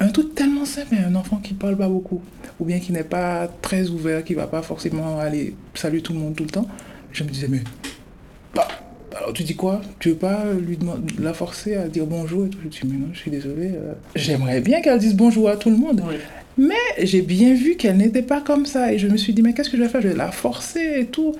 un 0.00 0.08
truc 0.08 0.34
tellement 0.34 0.66
simple, 0.66 0.94
un 0.94 1.14
enfant 1.14 1.36
qui 1.36 1.54
parle 1.54 1.76
pas 1.76 1.88
beaucoup 1.88 2.20
ou 2.60 2.64
bien 2.64 2.78
qui 2.78 2.92
n'est 2.92 3.04
pas 3.04 3.48
très 3.62 3.88
ouvert, 3.88 4.24
qui 4.24 4.34
va 4.34 4.46
pas 4.46 4.62
forcément 4.62 5.18
aller 5.18 5.54
saluer 5.74 6.02
tout 6.02 6.12
le 6.12 6.18
monde 6.18 6.34
tout 6.36 6.44
le 6.44 6.50
temps, 6.50 6.68
je 7.12 7.24
me 7.24 7.28
disais, 7.28 7.48
mais 7.48 7.62
bah, 8.54 8.68
alors 9.16 9.32
tu 9.32 9.42
dis 9.42 9.54
quoi? 9.54 9.80
Tu 9.98 10.10
veux 10.10 10.16
pas 10.16 10.44
lui 10.54 10.76
demander, 10.76 11.14
la 11.20 11.34
forcer 11.34 11.74
à 11.74 11.88
dire 11.88 12.06
bonjour 12.06 12.46
et 12.46 12.48
tout? 12.48 12.58
Je 12.64 12.68
dis, 12.68 12.80
mais 12.84 12.98
non, 12.98 13.08
je 13.12 13.18
suis 13.18 13.30
désolé. 13.30 13.68
Euh, 13.68 13.92
j'aimerais 14.14 14.60
bien 14.60 14.80
qu'elle 14.80 14.98
dise 14.98 15.14
bonjour 15.14 15.48
à 15.48 15.56
tout 15.56 15.70
le 15.70 15.76
monde. 15.76 16.02
Mais 16.56 16.74
j'ai 17.02 17.22
bien 17.22 17.54
vu 17.54 17.76
qu'elle 17.76 17.96
n'était 17.96 18.22
pas 18.22 18.40
comme 18.40 18.66
ça. 18.66 18.92
Et 18.92 18.98
je 18.98 19.08
me 19.08 19.16
suis 19.16 19.32
dit, 19.32 19.42
mais 19.42 19.54
qu'est-ce 19.54 19.70
que 19.70 19.76
je 19.76 19.82
vais 19.82 19.88
faire? 19.88 20.00
Je 20.00 20.08
vais 20.08 20.16
la 20.16 20.30
forcer 20.30 21.00
et 21.00 21.06
tout. 21.06 21.34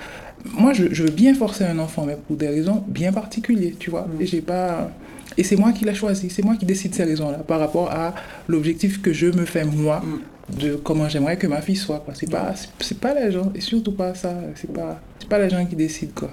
Moi, 0.45 0.73
je, 0.73 1.03
veux 1.03 1.11
bien 1.11 1.35
forcer 1.35 1.65
un 1.65 1.79
enfant, 1.79 2.05
mais 2.05 2.17
pour 2.27 2.37
des 2.37 2.49
raisons 2.49 2.85
bien 2.89 3.13
particulières, 3.13 3.75
tu 3.79 3.91
vois? 3.91 4.09
Et 4.21 4.27
j'ai 4.27 4.41
pas. 4.41 4.91
Et 5.37 5.43
c'est 5.43 5.57
moi 5.57 5.73
qui 5.73 5.85
l'ai 5.85 5.95
choisi, 5.95 6.31
c'est 6.31 6.45
moi 6.45 6.55
qui 6.57 6.67
décide 6.67 6.95
ces 6.95 7.05
raisons-là 7.05 7.39
par 7.39 7.59
rapport 7.59 7.91
à 7.91 8.15
l'objectif 8.47 9.03
que 9.03 9.13
je 9.13 9.27
me 9.27 9.45
fais 9.47 9.65
moi 9.65 10.01
mm 10.01 10.19
de 10.49 10.77
comment 10.77 11.09
j'aimerais 11.09 11.37
que 11.37 11.47
ma 11.47 11.61
fille 11.61 11.77
soit. 11.77 12.01
Quoi. 12.01 12.15
C'est, 12.15 12.31
pas, 12.31 12.53
c'est, 12.81 12.99
pas 12.99 13.15
les 13.15 13.33
gens, 13.33 13.51
et 13.55 13.61
surtout 13.61 13.93
pas 13.93 14.15
ça, 14.15 14.35
c'est 14.55 14.73
pas, 14.73 15.01
c'est 15.19 15.29
pas 15.29 15.39
les 15.39 15.51
gens 15.51 15.65
qui 15.65 15.77
décident. 15.77 16.13
Quoi. 16.15 16.31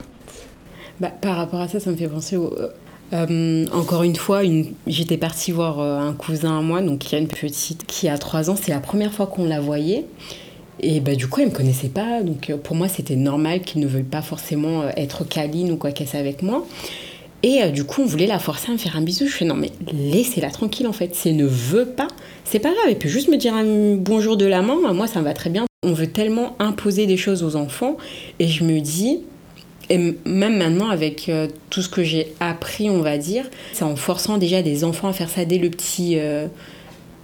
Bah, 1.02 1.10
par 1.10 1.36
rapport 1.36 1.60
à 1.60 1.68
ça, 1.68 1.80
ça 1.80 1.90
me 1.90 1.96
fait 1.96 2.08
penser 2.08 2.38
au... 2.38 2.54
Euh, 3.12 3.66
encore 3.74 4.04
une 4.04 4.16
fois, 4.16 4.44
une... 4.44 4.68
j'étais 4.86 5.18
partie 5.18 5.52
voir 5.52 5.80
euh, 5.80 5.98
un 5.98 6.14
cousin 6.14 6.60
à 6.60 6.62
moi, 6.62 6.84
donc 6.84 7.00
qui 7.00 7.16
a 7.16 7.18
une 7.18 7.28
petite 7.28 7.88
qui 7.88 8.08
a 8.08 8.20
3 8.20 8.52
ans. 8.52 8.56
C'est 8.56 8.72
la 8.72 8.80
première 8.80 9.12
fois 9.12 9.26
qu'on 9.26 9.46
la 9.46 9.60
voyait. 9.60 10.06
Et 10.80 11.00
bah, 11.00 11.16
du 11.16 11.28
coup, 11.28 11.42
elle 11.42 11.48
me 11.48 11.54
connaissait 11.54 11.90
pas. 11.90 12.22
Donc 12.22 12.52
euh, 12.52 12.58
pour 12.58 12.76
moi, 12.76 12.88
c'était 12.88 13.16
normal 13.16 13.62
qu'il 13.62 13.82
ne 13.82 13.88
veuille 13.88 14.04
pas 14.04 14.22
forcément 14.22 14.88
être 14.96 15.24
câline 15.24 15.72
ou 15.72 15.76
quoi 15.76 15.92
qu'elle 15.92 16.16
avec 16.16 16.44
moi. 16.44 16.68
Et 17.42 17.68
du 17.72 17.84
coup, 17.84 18.04
on 18.04 18.06
voulait 18.06 18.28
la 18.28 18.38
forcer 18.38 18.70
à 18.70 18.74
me 18.74 18.78
faire 18.78 18.96
un 18.96 19.02
bisou. 19.02 19.26
Je 19.26 19.34
fais 19.34 19.46
non, 19.46 19.56
mais 19.56 19.72
laissez-la 19.92 20.52
tranquille 20.52 20.86
en 20.86 20.94
fait. 20.94 21.16
Si 21.16 21.30
elle 21.30 21.38
ne 21.38 21.48
veut 21.48 21.88
pas, 21.88 22.10
c'est 22.46 22.60
pas 22.60 22.70
grave. 22.70 22.92
Et 22.92 22.96
puis 22.96 23.10
juste 23.10 23.30
me 23.30 23.38
dire 23.38 23.56
un 23.56 23.96
bonjour 23.96 24.38
de 24.38 24.46
la 24.46 24.62
main, 24.62 24.76
moi 24.94 25.08
ça 25.08 25.20
me 25.20 25.26
va 25.26 25.34
très 25.34 25.50
bien. 25.50 25.66
On 25.82 25.94
veut 25.94 26.06
tellement 26.06 26.56
imposer 26.60 27.08
des 27.08 27.18
choses 27.18 27.42
aux 27.44 27.56
enfants. 27.56 27.98
Et 28.38 28.48
je 28.48 28.64
me 28.64 28.80
dis, 28.80 29.22
et 29.92 29.98
même 30.26 30.58
maintenant 30.58 30.90
avec 30.90 31.28
euh, 31.28 31.48
tout 31.70 31.82
ce 31.82 31.90
que 31.90 32.02
j'ai 32.02 32.34
appris, 32.40 32.90
on 32.90 33.02
va 33.02 33.18
dire, 33.18 33.44
c'est 33.74 33.84
en 33.84 33.98
forçant 33.98 34.38
déjà 34.38 34.62
des 34.62 34.86
enfants 34.86 35.10
à 35.10 35.14
faire 35.14 35.30
ça 35.30 35.44
dès 35.44 35.58
le 35.58 35.70
petit. 35.70 36.14
Euh, 36.18 36.48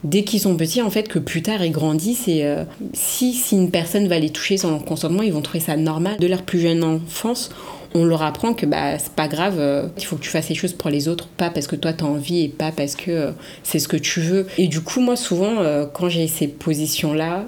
dès 0.03 0.23
qu'ils 0.23 0.41
sont 0.41 0.55
petits, 0.57 0.81
en 0.81 0.89
fait, 0.89 1.07
que 1.07 1.17
plus 1.17 1.41
tard 1.41 1.63
ils 1.63 1.71
grandissent 1.71 2.27
et 2.27 2.43
euh, 2.43 2.65
si, 2.93 3.39
une 3.53 3.71
personne 3.71 4.07
va 4.09 4.19
les 4.19 4.29
toucher 4.31 4.57
sans 4.57 4.69
leur 4.69 4.83
consentement, 4.83 5.23
ils 5.23 5.31
vont 5.31 5.41
trouver 5.41 5.61
ça 5.61 5.77
normal. 5.77 6.17
De 6.19 6.27
leur 6.27 6.41
plus 6.41 6.59
jeune 6.59 6.83
enfance, 6.83 7.51
on 7.95 8.03
leur 8.03 8.21
apprend 8.21 8.53
que 8.53 8.65
bah, 8.65 8.99
c'est 8.99 9.13
pas 9.13 9.29
grave, 9.29 9.89
il 9.97 10.03
faut 10.03 10.17
que 10.17 10.21
tu 10.21 10.29
fasses 10.29 10.49
les 10.49 10.55
choses 10.55 10.73
pour 10.73 10.89
les 10.89 11.07
autres, 11.07 11.29
pas 11.29 11.49
parce 11.49 11.67
que 11.67 11.77
toi 11.77 11.93
tu 11.93 12.03
as 12.03 12.07
envie 12.07 12.43
et 12.43 12.49
pas 12.49 12.73
parce 12.73 12.95
que 12.95 13.31
c'est 13.63 13.79
ce 13.79 13.87
que 13.87 13.97
tu 13.97 14.19
veux. 14.19 14.45
Et 14.57 14.67
du 14.67 14.81
coup, 14.81 14.99
moi, 14.99 15.15
souvent, 15.15 15.87
quand 15.93 16.09
j'ai 16.09 16.27
ces 16.27 16.47
positions-là, 16.47 17.45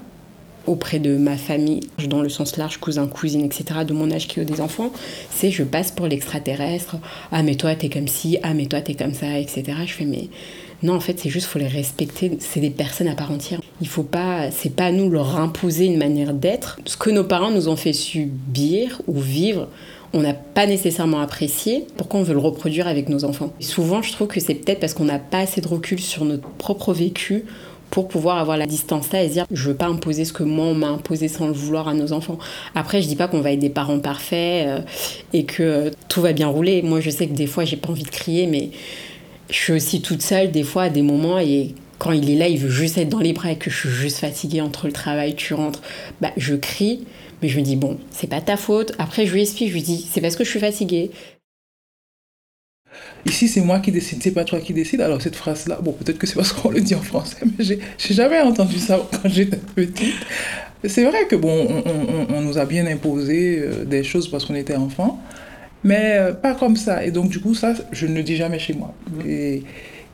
auprès 0.68 1.00
de 1.00 1.18
ma 1.18 1.38
famille, 1.38 1.82
dans 2.08 2.22
le 2.22 2.30
sens 2.30 2.58
large, 2.58 2.78
cousin, 2.78 3.08
cousine, 3.08 3.46
etc., 3.46 3.82
de 3.88 3.94
mon 3.94 4.12
âge 4.12 4.28
qui 4.28 4.40
ont 4.40 4.44
des 4.44 4.62
enfants, 4.62 4.92
c'est 5.32 5.52
je 5.52 5.64
passe 5.64 5.92
pour 5.92 6.08
l'extraterrestre. 6.08 6.98
Ah, 7.32 7.44
mais 7.44 7.56
toi, 7.56 7.76
t'es 7.76 7.90
comme 7.90 8.08
ci, 8.08 8.38
ah, 8.44 8.54
mais 8.54 8.66
toi, 8.66 8.82
t'es 8.82 8.94
comme 8.94 9.14
ça, 9.14 9.40
etc. 9.40 9.64
Je 9.86 9.94
fais, 9.94 10.06
mais 10.06 10.30
non, 10.82 10.96
en 10.96 11.00
fait, 11.00 11.20
c'est 11.20 11.30
juste, 11.30 11.48
faut 11.48 11.60
les 11.60 11.68
respecter. 11.68 12.38
C'est 12.40 12.62
des 12.62 12.70
personnes 12.70 13.08
à 13.08 13.16
part 13.16 13.32
entière. 13.32 13.60
Il 13.82 13.88
faut 13.88 14.04
pas, 14.04 14.50
c'est 14.52 14.76
pas 14.76 14.86
à 14.86 14.92
nous 14.92 15.10
leur 15.10 15.38
imposer 15.38 15.86
une 15.86 15.98
manière 15.98 16.34
d'être. 16.34 16.80
Ce 16.86 16.96
que 16.96 17.10
nos 17.10 17.24
parents 17.24 17.52
nous 17.52 17.68
ont 17.68 17.76
fait 17.76 17.94
subir 17.94 19.02
ou 19.08 19.20
vivre, 19.20 19.68
on 20.14 20.22
n'a 20.22 20.34
pas 20.34 20.66
nécessairement 20.66 21.20
apprécié, 21.20 21.86
pourquoi 21.98 22.20
on 22.20 22.24
veut 22.24 22.34
le 22.34 22.40
reproduire 22.40 22.88
avec 22.88 23.10
nos 23.10 23.26
enfants? 23.26 23.54
Souvent, 23.60 24.02
je 24.02 24.12
trouve 24.12 24.28
que 24.28 24.40
c'est 24.40 24.56
peut-être 24.56 24.80
parce 24.80 24.94
qu'on 24.94 25.06
n'a 25.06 25.20
pas 25.20 25.40
assez 25.40 25.62
de 25.62 25.68
recul 25.68 26.00
sur 26.00 26.26
notre 26.26 26.48
propre 26.50 26.94
vécu 26.94 27.46
pour 27.90 28.08
pouvoir 28.08 28.38
avoir 28.38 28.58
la 28.58 28.66
distance 28.66 29.12
là 29.12 29.24
et 29.24 29.30
dire 29.30 29.46
je 29.52 29.70
veux 29.70 29.76
pas 29.76 29.88
imposer 29.88 30.26
ce 30.26 30.34
que 30.34 30.44
moi 30.44 30.66
on 30.66 30.76
m'a 30.76 30.90
imposé 30.90 31.28
sans 31.28 31.48
le 31.48 31.54
vouloir 31.54 31.88
à 31.88 31.94
nos 31.94 32.14
enfants. 32.14 32.38
Après 32.76 33.02
je 33.02 33.08
dis 33.08 33.16
pas 33.16 33.28
qu'on 33.28 33.42
va 33.42 33.52
être 33.52 33.60
des 33.60 33.70
parents 33.70 34.00
parfaits 34.00 34.68
euh, 34.68 34.82
et 35.34 35.46
que 35.46 35.64
euh, 35.64 35.92
tout 36.08 36.22
va 36.22 36.34
bien 36.34 36.48
rouler. 36.48 36.82
Moi 36.82 37.00
je 37.00 37.10
sais 37.10 37.28
que 37.28 37.34
des 37.34 37.48
fois 37.48 37.66
j'ai 37.66 37.78
pas 37.78 37.90
envie 37.90 38.04
de 38.04 38.10
crier 38.10 38.48
mais 38.48 38.70
je 39.50 39.56
suis 39.56 39.74
aussi 39.74 40.02
toute 40.02 40.22
seule 40.22 40.52
des 40.52 40.64
fois 40.64 40.84
à 40.84 40.90
des 40.90 41.02
moments 41.02 41.40
et 41.40 41.74
quand 41.98 42.14
il 42.14 42.30
est 42.32 42.36
là, 42.36 42.48
il 42.48 42.58
veut 42.58 42.70
juste 42.70 42.98
être 42.98 43.10
dans 43.10 43.20
les 43.20 43.34
bras 43.34 43.52
et 43.52 43.58
que 43.58 43.70
je 43.70 43.78
suis 43.78 43.90
juste 43.90 44.20
fatiguée 44.20 44.62
entre 44.62 44.88
le 44.88 44.94
travail, 44.94 45.36
tu 45.36 45.54
rentres, 45.54 45.82
bah 46.22 46.32
je 46.38 46.56
crie 46.56 47.02
mais 47.42 47.48
je 47.48 47.58
me 47.58 47.64
dis, 47.64 47.76
bon, 47.76 47.98
c'est 48.12 48.28
pas 48.28 48.42
ta 48.42 48.58
faute. 48.58 48.94
Après, 48.98 49.26
je 49.26 49.34
lui 49.34 49.42
explique, 49.42 49.70
je 49.70 49.74
lui 49.74 49.82
dis, 49.82 50.06
c'est 50.10 50.22
parce 50.22 50.36
que 50.36 50.44
je 50.44 50.50
suis 50.50 50.60
fatiguée. 50.60 51.12
Ici, 53.26 53.48
c'est 53.50 53.62
moi 53.62 53.80
qui 53.80 53.92
décide, 53.92 54.24
c'est 54.24 54.32
pas 54.32 54.46
toi 54.46 54.60
qui 54.60 54.74
décide. 54.74 55.02
Alors, 55.02 55.22
cette 55.22 55.36
phrase-là, 55.36 55.80
bon, 55.82 55.92
peut-être 55.94 56.18
que 56.18 56.26
c'est 56.28 56.36
parce 56.36 56.54
qu'on 56.54 56.70
le 56.72 56.82
dit 56.82 56.96
en 56.96 57.02
français, 57.02 57.38
mais 57.46 57.64
j'ai 57.66 57.80
j'ai 57.98 58.14
jamais 58.14 58.40
entendu 58.42 58.80
ça 58.80 59.00
quand 59.12 59.30
j'étais 59.30 59.58
petite. 59.58 60.16
C'est 60.86 61.04
vrai 61.04 61.28
que, 61.30 61.36
bon, 61.36 61.68
on, 61.70 61.90
on- 61.90 62.36
on 62.38 62.42
nous 62.42 62.58
a 62.58 62.66
bien 62.66 62.88
imposé 62.88 63.60
euh, 63.60 63.86
des 63.86 64.04
choses 64.04 64.30
parce 64.32 64.46
qu'on 64.46 64.56
était 64.56 64.76
enfant, 64.76 65.20
mais 65.84 66.18
euh, 66.20 66.34
pas 66.34 66.56
comme 66.56 66.76
ça. 66.78 67.06
Et 67.06 67.12
donc, 67.12 67.30
du 67.30 67.40
coup, 67.42 67.54
ça, 67.56 67.74
je 67.92 68.08
ne 68.08 68.16
le 68.16 68.24
dis 68.24 68.36
jamais 68.38 68.60
chez 68.60 68.74
moi. 68.74 68.94
Et, 69.28 69.64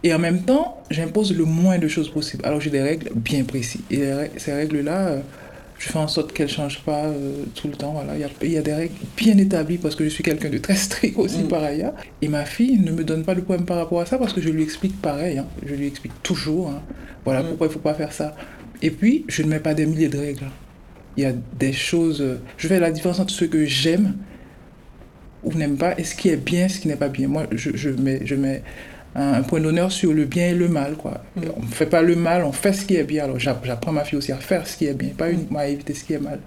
et 0.03 0.13
en 0.13 0.19
même 0.19 0.43
temps, 0.43 0.83
j'impose 0.91 1.35
le 1.35 1.45
moins 1.45 1.77
de 1.79 1.87
choses 1.87 2.09
possible. 2.11 2.45
Alors, 2.45 2.61
j'ai 2.61 2.69
des 2.71 2.81
règles 2.81 3.11
bien 3.15 3.43
précises. 3.43 3.81
Et 3.91 4.01
ces 4.37 4.53
règles-là, 4.53 5.07
euh, 5.09 5.19
je 5.77 5.89
fais 5.89 5.97
en 5.99 6.07
sorte 6.07 6.31
qu'elles 6.33 6.47
ne 6.47 6.51
changent 6.51 6.81
pas 6.83 7.05
euh, 7.05 7.43
tout 7.53 7.67
le 7.67 7.73
temps. 7.75 7.91
Voilà. 7.91 8.15
Il, 8.15 8.21
y 8.21 8.23
a, 8.23 8.29
il 8.43 8.51
y 8.51 8.57
a 8.57 8.61
des 8.61 8.73
règles 8.73 8.93
bien 9.17 9.37
établies 9.37 9.77
parce 9.77 9.95
que 9.95 10.03
je 10.05 10.09
suis 10.09 10.23
quelqu'un 10.23 10.49
de 10.49 10.57
très 10.57 10.75
strict 10.75 11.17
aussi 11.17 11.43
Mm. 11.43 11.47
par 11.47 11.63
ailleurs. 11.63 11.93
Et 12.21 12.27
ma 12.29 12.45
fille 12.45 12.79
ne 12.79 12.91
me 12.91 13.03
donne 13.03 13.23
pas 13.23 13.35
de 13.35 13.41
problème 13.41 13.65
par 13.65 13.77
rapport 13.77 13.99
à 14.01 14.05
ça 14.05 14.17
parce 14.17 14.33
que 14.33 14.41
je 14.41 14.49
lui 14.49 14.63
explique 14.63 15.01
pareil. 15.01 15.37
hein. 15.37 15.45
Je 15.65 15.75
lui 15.75 15.87
explique 15.87 16.13
toujours. 16.23 16.69
hein. 16.69 16.81
Voilà 17.25 17.41
Mm. 17.43 17.47
pourquoi 17.49 17.67
il 17.67 17.69
ne 17.69 17.73
faut 17.73 17.79
pas 17.79 17.93
faire 17.93 18.13
ça. 18.13 18.35
Et 18.81 18.91
puis, 18.91 19.25
je 19.27 19.43
ne 19.43 19.47
mets 19.49 19.59
pas 19.59 19.73
des 19.73 19.85
milliers 19.85 20.09
de 20.09 20.17
règles. 20.17 20.45
Il 21.17 21.23
y 21.23 21.25
a 21.25 21.33
des 21.33 21.73
choses. 21.73 22.21
euh, 22.21 22.39
Je 22.57 22.67
fais 22.67 22.79
la 22.79 22.91
différence 22.91 23.19
entre 23.19 23.33
ce 23.33 23.45
que 23.45 23.65
j'aime 23.65 24.15
ou 25.43 25.53
n'aime 25.53 25.77
pas 25.77 25.97
et 25.99 26.03
ce 26.03 26.15
qui 26.15 26.29
est 26.29 26.37
bien, 26.37 26.67
ce 26.67 26.79
qui 26.79 26.87
n'est 26.87 26.95
pas 26.95 27.09
bien. 27.09 27.27
Moi, 27.27 27.45
je, 27.51 27.71
je 27.75 27.89
mets, 27.89 28.21
je 28.25 28.35
mets 28.35 28.63
un, 29.15 29.41
point 29.43 29.61
d'honneur 29.61 29.91
sur 29.91 30.13
le 30.13 30.25
bien 30.25 30.49
et 30.49 30.53
le 30.53 30.67
mal. 30.67 30.95
Quoi. 30.95 31.23
Mm. 31.35 31.41
On 31.57 31.61
ne 31.61 31.67
fait 31.67 31.85
pas 31.85 32.01
le 32.01 32.15
mal, 32.15 32.43
on 32.43 32.51
fait 32.51 32.73
ce 32.73 32.85
qui 32.85 32.95
est 32.97 33.03
bien. 33.03 33.23
Alors 33.25 33.39
j'app- 33.39 33.65
j'apprends 33.65 33.91
ma 33.93 34.03
fille 34.03 34.17
aussi 34.17 34.31
à 34.31 34.37
faire 34.37 34.67
ce 34.67 34.75
qui 34.77 34.85
est 34.87 34.93
bien, 34.93 35.09
pas 35.17 35.31
uniquement 35.31 35.59
à 35.59 35.67
éviter 35.67 35.93
ce 35.93 36.03
qui 36.03 36.13
est 36.13 36.19
mal. 36.19 36.39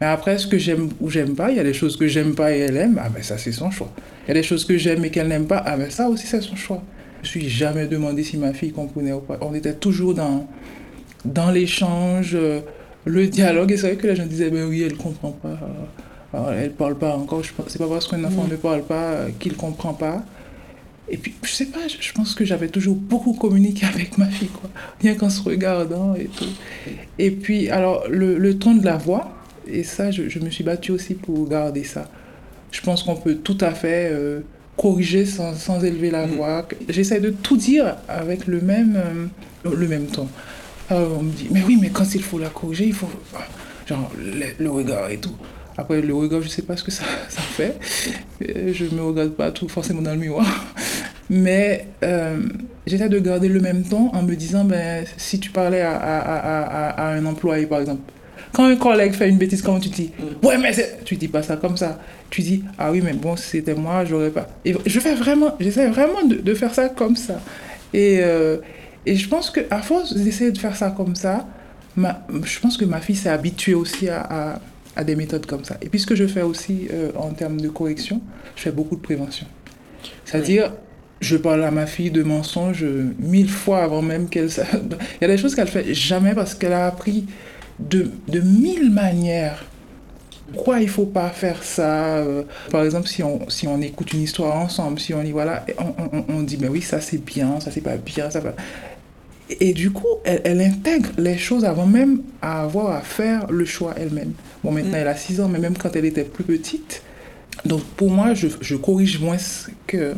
Mais 0.00 0.06
après, 0.06 0.36
ce 0.38 0.46
que 0.46 0.58
j'aime 0.58 0.88
ou 1.00 1.08
j'aime 1.10 1.34
pas, 1.34 1.50
il 1.50 1.56
y 1.56 1.60
a 1.60 1.64
des 1.64 1.72
choses 1.72 1.96
que 1.96 2.06
j'aime 2.06 2.34
pas 2.34 2.54
et 2.54 2.58
elle 2.60 2.76
aime, 2.76 3.00
ah 3.02 3.08
ben 3.08 3.22
ça 3.22 3.38
c'est 3.38 3.52
son 3.52 3.70
choix. 3.70 3.90
Il 4.24 4.28
y 4.28 4.30
a 4.32 4.34
des 4.34 4.42
choses 4.42 4.64
que 4.66 4.76
j'aime 4.76 5.04
et 5.06 5.10
qu'elle 5.10 5.28
n'aime 5.28 5.46
pas, 5.46 5.62
ah 5.64 5.76
ben 5.76 5.90
ça 5.90 6.08
aussi 6.08 6.26
c'est 6.26 6.42
son 6.42 6.54
choix. 6.56 6.82
Je 7.22 7.38
me 7.38 7.42
suis 7.44 7.48
jamais 7.48 7.86
demandé 7.86 8.22
si 8.22 8.36
ma 8.36 8.52
fille 8.52 8.72
comprenait 8.72 9.12
ou 9.12 9.20
pas. 9.20 9.38
On 9.40 9.54
était 9.54 9.72
toujours 9.74 10.12
dans, 10.14 10.46
dans 11.24 11.50
l'échange, 11.50 12.32
euh, 12.34 12.60
le 13.06 13.26
dialogue. 13.26 13.72
Et 13.72 13.76
c'est 13.78 13.86
vrai 13.88 13.96
que 13.96 14.06
les 14.06 14.14
gens 14.16 14.26
disaient, 14.26 14.50
ben 14.50 14.64
oui, 14.68 14.82
elle 14.82 14.96
comprend 14.96 15.30
pas. 15.32 15.48
euh, 15.48 16.38
euh, 16.50 16.62
elle 16.64 16.72
parle 16.72 16.96
pas 16.98 17.14
encore. 17.16 17.42
C'est 17.68 17.78
pas 17.78 17.88
parce 17.88 18.06
qu'un 18.06 18.22
enfant 18.24 18.44
Mm. 18.44 18.50
ne 18.50 18.56
parle 18.56 18.82
pas 18.82 19.02
euh, 19.12 19.28
qu'il 19.40 19.54
comprend 19.56 19.94
pas. 19.94 20.22
Et 21.08 21.16
puis, 21.16 21.34
je 21.42 21.50
sais 21.50 21.66
pas, 21.66 21.86
je, 21.86 22.12
pense 22.12 22.34
que 22.34 22.44
j'avais 22.44 22.68
toujours 22.68 22.96
beaucoup 22.96 23.32
communiqué 23.32 23.86
avec 23.94 24.18
ma 24.18 24.26
fille, 24.26 24.48
quoi. 24.48 24.70
Rien 25.00 25.14
qu'en 25.14 25.30
se 25.30 25.40
regardant 25.42 26.14
et 26.14 26.24
tout. 26.26 26.48
Et 27.18 27.30
puis, 27.30 27.68
alors, 27.70 28.04
le, 28.08 28.38
le 28.38 28.58
ton 28.58 28.74
de 28.74 28.84
la 28.84 28.96
voix, 28.96 29.32
et 29.68 29.84
ça, 29.84 30.10
je, 30.10 30.28
je 30.28 30.38
me 30.40 30.50
suis 30.50 30.64
battue 30.64 30.92
aussi 30.92 31.14
pour 31.14 31.48
garder 31.48 31.84
ça. 31.84 32.08
Je 32.72 32.80
pense 32.80 33.02
qu'on 33.04 33.16
peut 33.16 33.36
tout 33.36 33.58
à 33.60 33.70
fait 33.72 34.10
euh, 34.12 34.40
corriger 34.76 35.24
sans, 35.26 35.54
sans 35.54 35.84
élever 35.84 36.10
la 36.10 36.26
Mm. 36.26 36.30
voix. 36.32 36.68
J'essaie 36.88 37.20
de 37.20 37.30
tout 37.30 37.56
dire 37.56 37.96
avec 38.08 38.46
le 38.46 38.60
même, 38.60 38.96
euh, 38.96 39.74
le 39.76 39.88
même 39.88 40.06
ton. 40.06 40.28
Alors, 40.90 41.18
on 41.18 41.22
me 41.22 41.32
dit, 41.32 41.48
mais 41.50 41.62
oui, 41.66 41.78
mais 41.80 41.90
quand 41.90 42.14
il 42.14 42.22
faut 42.22 42.38
la 42.38 42.48
corriger, 42.48 42.86
il 42.86 42.92
faut. 42.94 43.08
Genre, 43.88 44.10
le, 44.18 44.46
le 44.64 44.70
regard 44.70 45.08
et 45.10 45.18
tout. 45.18 45.34
Après, 45.78 46.00
le 46.00 46.14
regard, 46.14 46.42
je 46.42 46.48
sais 46.48 46.62
pas 46.62 46.76
ce 46.76 46.84
que 46.84 46.90
ça, 46.90 47.04
ça 47.28 47.42
fait. 47.42 47.76
Euh, 48.42 48.72
Je 48.72 48.84
me 48.86 49.02
regarde 49.02 49.30
pas 49.30 49.50
tout 49.50 49.68
forcément 49.68 50.02
dans 50.02 50.12
le 50.12 50.18
miroir. 50.20 50.46
Mais 51.30 51.86
euh, 52.04 52.40
j'essaie 52.86 53.08
de 53.08 53.18
garder 53.18 53.48
le 53.48 53.60
même 53.60 53.82
ton 53.82 54.10
en 54.14 54.22
me 54.22 54.34
disant, 54.36 54.64
ben, 54.64 55.04
si 55.16 55.40
tu 55.40 55.50
parlais 55.50 55.80
à, 55.80 55.96
à, 55.96 56.18
à, 56.18 56.90
à, 56.90 57.14
un 57.14 57.26
employé, 57.26 57.66
par 57.66 57.80
exemple, 57.80 58.12
quand 58.52 58.64
un 58.64 58.76
collègue 58.76 59.12
fait 59.12 59.28
une 59.28 59.36
bêtise, 59.36 59.60
comment 59.60 59.80
tu 59.80 59.88
dis? 59.88 60.12
Ouais, 60.42 60.56
mais 60.56 60.72
tu 61.04 61.16
dis 61.16 61.28
pas 61.28 61.42
ça 61.42 61.56
comme 61.56 61.76
ça. 61.76 61.98
Tu 62.30 62.42
dis 62.42 62.64
Ah 62.78 62.90
oui, 62.92 63.02
mais 63.04 63.12
bon, 63.12 63.36
si 63.36 63.44
c'était 63.44 63.74
moi, 63.74 64.04
j'aurais 64.04 64.30
pas. 64.30 64.46
Et 64.64 64.74
je 64.86 65.00
fais 65.00 65.14
vraiment, 65.14 65.54
j'essaie 65.60 65.88
vraiment 65.88 66.22
de, 66.24 66.36
de 66.36 66.54
faire 66.54 66.72
ça 66.72 66.88
comme 66.88 67.16
ça. 67.16 67.40
Et, 67.92 68.20
euh, 68.20 68.58
et 69.04 69.16
je 69.16 69.28
pense 69.28 69.50
qu'à 69.50 69.82
force 69.82 70.14
d'essayer 70.14 70.52
de 70.52 70.58
faire 70.58 70.76
ça 70.76 70.90
comme 70.90 71.16
ça, 71.16 71.46
ma, 71.96 72.24
je 72.44 72.58
pense 72.60 72.76
que 72.76 72.84
ma 72.84 73.00
fille 73.00 73.16
s'est 73.16 73.28
habituée 73.28 73.74
aussi 73.74 74.08
à, 74.08 74.60
à, 74.96 75.04
des 75.04 75.16
méthodes 75.16 75.46
comme 75.46 75.64
ça. 75.64 75.76
Et 75.82 75.88
puis 75.88 76.00
ce 76.00 76.06
que 76.06 76.14
je 76.14 76.26
fais 76.26 76.42
aussi 76.42 76.88
euh, 76.92 77.10
en 77.16 77.30
termes 77.30 77.60
de 77.60 77.68
correction, 77.68 78.20
je 78.56 78.62
fais 78.62 78.72
beaucoup 78.72 78.96
de 78.96 79.02
prévention. 79.02 79.46
C'est-à-dire, 80.24 80.72
je 81.20 81.36
parle 81.36 81.64
à 81.64 81.70
ma 81.70 81.86
fille 81.86 82.10
de 82.10 82.22
mensonges 82.22 82.84
euh, 82.84 83.14
mille 83.18 83.50
fois 83.50 83.82
avant 83.82 84.02
même 84.02 84.28
qu'elle... 84.28 84.48
Il 85.20 85.22
y 85.22 85.24
a 85.24 85.28
des 85.28 85.38
choses 85.38 85.54
qu'elle 85.54 85.68
fait 85.68 85.94
jamais 85.94 86.34
parce 86.34 86.54
qu'elle 86.54 86.72
a 86.72 86.86
appris 86.86 87.26
de, 87.78 88.10
de 88.28 88.40
mille 88.40 88.90
manières 88.90 89.64
pourquoi 90.52 90.80
il 90.80 90.88
faut 90.88 91.06
pas 91.06 91.28
faire 91.30 91.62
ça 91.62 92.18
euh, 92.18 92.44
Par 92.70 92.84
exemple, 92.84 93.08
si 93.08 93.22
on, 93.22 93.48
si 93.48 93.66
on 93.66 93.80
écoute 93.80 94.12
une 94.12 94.22
histoire 94.22 94.56
ensemble, 94.56 95.00
si 95.00 95.12
on 95.12 95.22
dit 95.22 95.32
voilà, 95.32 95.64
on, 95.78 95.94
on, 96.12 96.24
on 96.28 96.42
dit 96.42 96.56
mais 96.60 96.68
oui, 96.68 96.82
ça 96.82 97.00
c'est 97.00 97.22
bien, 97.24 97.58
ça 97.60 97.70
c'est 97.70 97.80
pas 97.80 97.96
bien, 97.96 98.30
ça 98.30 98.40
va. 98.40 98.54
Et, 99.50 99.70
et 99.70 99.72
du 99.74 99.90
coup, 99.90 100.06
elle, 100.24 100.40
elle 100.44 100.60
intègre 100.60 101.10
les 101.18 101.38
choses 101.38 101.64
avant 101.64 101.86
même 101.86 102.22
à 102.42 102.62
avoir 102.62 102.94
à 102.94 103.00
faire 103.00 103.50
le 103.50 103.64
choix 103.64 103.94
elle-même. 103.96 104.32
Bon, 104.64 104.70
maintenant 104.72 104.92
Mm. 104.92 105.00
elle 105.00 105.08
a 105.08 105.16
6 105.16 105.40
ans, 105.40 105.48
mais 105.48 105.58
même 105.58 105.76
quand 105.76 105.94
elle 105.96 106.04
était 106.04 106.24
plus 106.24 106.44
petite. 106.44 107.02
Donc 107.64 107.82
pour 107.96 108.10
moi, 108.10 108.34
je, 108.34 108.48
je 108.60 108.76
corrige 108.76 109.20
moins 109.20 109.36
que 109.86 110.14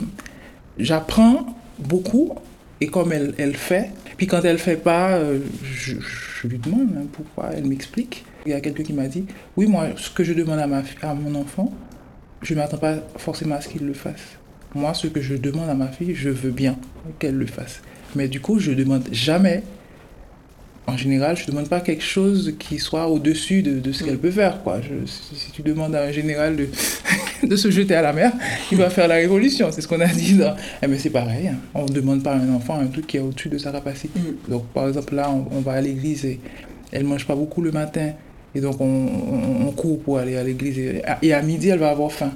j'apprends 0.79 1.57
beaucoup 1.79 2.35
et 2.81 2.87
comme 2.89 3.13
elle, 3.13 3.35
elle 3.39 3.57
fait. 3.57 3.91
Puis 4.17 4.27
quand 4.27 4.45
elle 4.45 4.59
fait 4.59 4.77
pas, 4.77 5.11
euh, 5.13 5.39
je, 5.63 5.95
je 6.43 6.49
lui 6.49 6.59
demande 6.59 6.89
hein, 6.97 7.07
pourquoi, 7.13 7.51
elle 7.57 7.65
m'explique. 7.67 8.25
Il 8.47 8.53
y 8.53 8.55
a 8.55 8.61
quelqu'un 8.61 8.83
qui 8.83 8.93
m'a 8.93 9.09
dit, 9.09 9.25
oui, 9.57 9.67
moi, 9.67 9.89
ce 9.97 10.11
que 10.11 10.25
je 10.25 10.33
demande 10.33 10.59
à, 10.59 10.67
ma, 10.67 10.83
à 11.03 11.15
mon 11.15 11.35
enfant, 11.35 11.73
je 12.43 12.55
ne 12.55 12.59
m'attends 12.61 12.79
pas 12.79 12.97
forcément 13.17 13.57
à 13.57 13.61
ce 13.61 13.69
qu'il 13.69 13.85
le 13.85 13.95
fasse. 13.95 14.23
Moi, 14.75 14.95
ce 14.95 15.07
que 15.09 15.21
je 15.21 15.35
demande 15.35 15.69
à 15.69 15.75
ma 15.75 15.89
fille, 15.89 16.15
je 16.15 16.29
veux 16.31 16.51
bien 16.51 16.77
qu'elle 17.19 17.35
le 17.37 17.47
fasse. 17.47 17.81
Mais 18.15 18.29
du 18.29 18.41
coup, 18.41 18.59
je 18.59 18.71
ne 18.71 18.77
demande 18.77 19.05
jamais, 19.13 19.63
en 20.89 20.97
général, 20.97 21.37
je 21.37 21.43
ne 21.43 21.49
demande 21.49 21.69
pas 21.69 21.81
quelque 21.81 22.03
chose 22.03 22.55
qui 22.59 22.79
soit 22.79 23.07
au-dessus 23.09 23.63
de, 23.63 23.79
de 23.79 23.93
ce 23.93 24.03
qu'elle 24.05 24.19
peut 24.19 24.31
faire. 24.31 24.63
Quoi. 24.63 24.81
Je- 24.81 25.07
si, 25.07 25.37
si 25.37 25.51
tu 25.53 25.63
demandes 25.63 25.95
à 25.95 26.03
un 26.05 26.11
général 26.13 26.57
de, 26.57 26.69
de 27.47 27.57
se 27.57 27.71
jeter 27.71 27.95
à 27.95 28.03
la 28.03 28.13
mer, 28.13 28.33
il 28.73 28.79
va 28.79 28.91
faire 28.91 29.07
la 29.07 29.17
révolution. 29.17 29.69
C'est 29.71 29.81
ce 29.83 29.89
qu'on 29.89 30.01
a 30.01 30.07
dit. 30.07 30.35
Dans... 30.35 30.57
Eh 30.83 30.87
ben, 30.87 30.99
c'est 30.99 31.11
pareil. 31.11 31.49
hein. 31.49 31.57
On 31.75 31.85
ne 31.85 31.93
demande 31.93 32.23
pas 32.23 32.33
à 32.33 32.39
un 32.39 32.53
enfant 32.55 32.81
un 32.81 32.87
truc 32.87 33.07
qui 33.07 33.19
est 33.19 33.21
au-dessus 33.21 33.49
de 33.49 33.59
sa 33.59 33.71
capacité. 33.71 34.19
Mm. 34.19 34.51
Donc, 34.51 34.67
par 34.69 34.89
exemple, 34.89 35.15
là, 35.15 35.31
on, 35.31 35.47
on 35.57 35.61
va 35.61 35.73
à 35.73 35.81
l'église 35.81 36.25
et 36.25 36.41
elle 36.91 37.03
ne 37.05 37.09
mange 37.09 37.27
pas 37.27 37.35
beaucoup 37.37 37.61
le 37.63 37.71
matin. 37.71 38.11
Et 38.55 38.61
donc, 38.61 38.81
on, 38.81 38.85
on- 38.87 39.67
on 39.69 39.71
court 39.73 40.01
pour 40.01 40.19
aller 40.19 40.37
à 40.37 40.43
l'église. 40.43 40.79
Et, 40.79 41.03
et 41.23 41.33
à 41.35 41.43
midi, 41.43 41.69
elle 41.69 41.79
va 41.81 41.91
avoir 41.91 42.11
faim. 42.11 42.33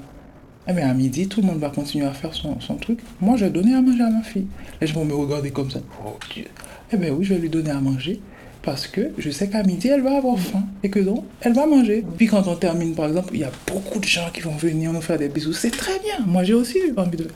Eh 0.68 0.72
bien, 0.74 0.88
à 0.90 0.94
midi, 0.94 1.26
tout 1.26 1.40
le 1.40 1.46
monde 1.48 1.58
va 1.58 1.70
continuer 1.70 2.04
à 2.06 2.12
faire 2.12 2.32
son, 2.34 2.60
son 2.60 2.76
truc. 2.76 3.00
Moi, 3.20 3.36
je 3.36 3.46
vais 3.46 3.50
donner 3.50 3.74
à 3.74 3.80
manger 3.80 4.02
à 4.04 4.10
ma 4.10 4.22
fille. 4.22 4.46
Les 4.80 4.86
gens 4.86 5.00
vont 5.00 5.04
me 5.06 5.14
regarder 5.14 5.50
comme 5.50 5.70
ça. 5.70 5.80
Oh 6.06 6.16
Dieu. 6.32 6.44
Eh 6.92 6.96
bien, 6.98 7.10
oui, 7.10 7.24
je 7.24 7.34
vais 7.34 7.40
lui 7.40 7.48
donner 7.48 7.70
à 7.70 7.80
manger. 7.80 8.20
Parce 8.62 8.86
que 8.86 9.10
je 9.18 9.30
sais 9.30 9.48
qu'à 9.48 9.62
midi, 9.64 9.88
elle 9.88 10.02
va 10.02 10.16
avoir 10.16 10.38
faim. 10.38 10.62
Et 10.84 10.90
que 10.90 11.00
donc, 11.00 11.24
elle 11.40 11.52
va 11.52 11.66
manger. 11.66 12.04
Puis 12.16 12.26
quand 12.26 12.46
on 12.46 12.54
termine, 12.54 12.94
par 12.94 13.06
exemple, 13.06 13.30
il 13.34 13.40
y 13.40 13.44
a 13.44 13.50
beaucoup 13.66 13.98
de 13.98 14.04
gens 14.04 14.28
qui 14.32 14.40
vont 14.40 14.56
venir 14.56 14.92
nous 14.92 15.00
faire 15.00 15.18
des 15.18 15.28
bisous. 15.28 15.52
C'est 15.52 15.70
très 15.70 15.98
bien. 15.98 16.24
Moi, 16.26 16.44
j'ai 16.44 16.54
aussi 16.54 16.78
envie 16.96 17.16
de... 17.16 17.26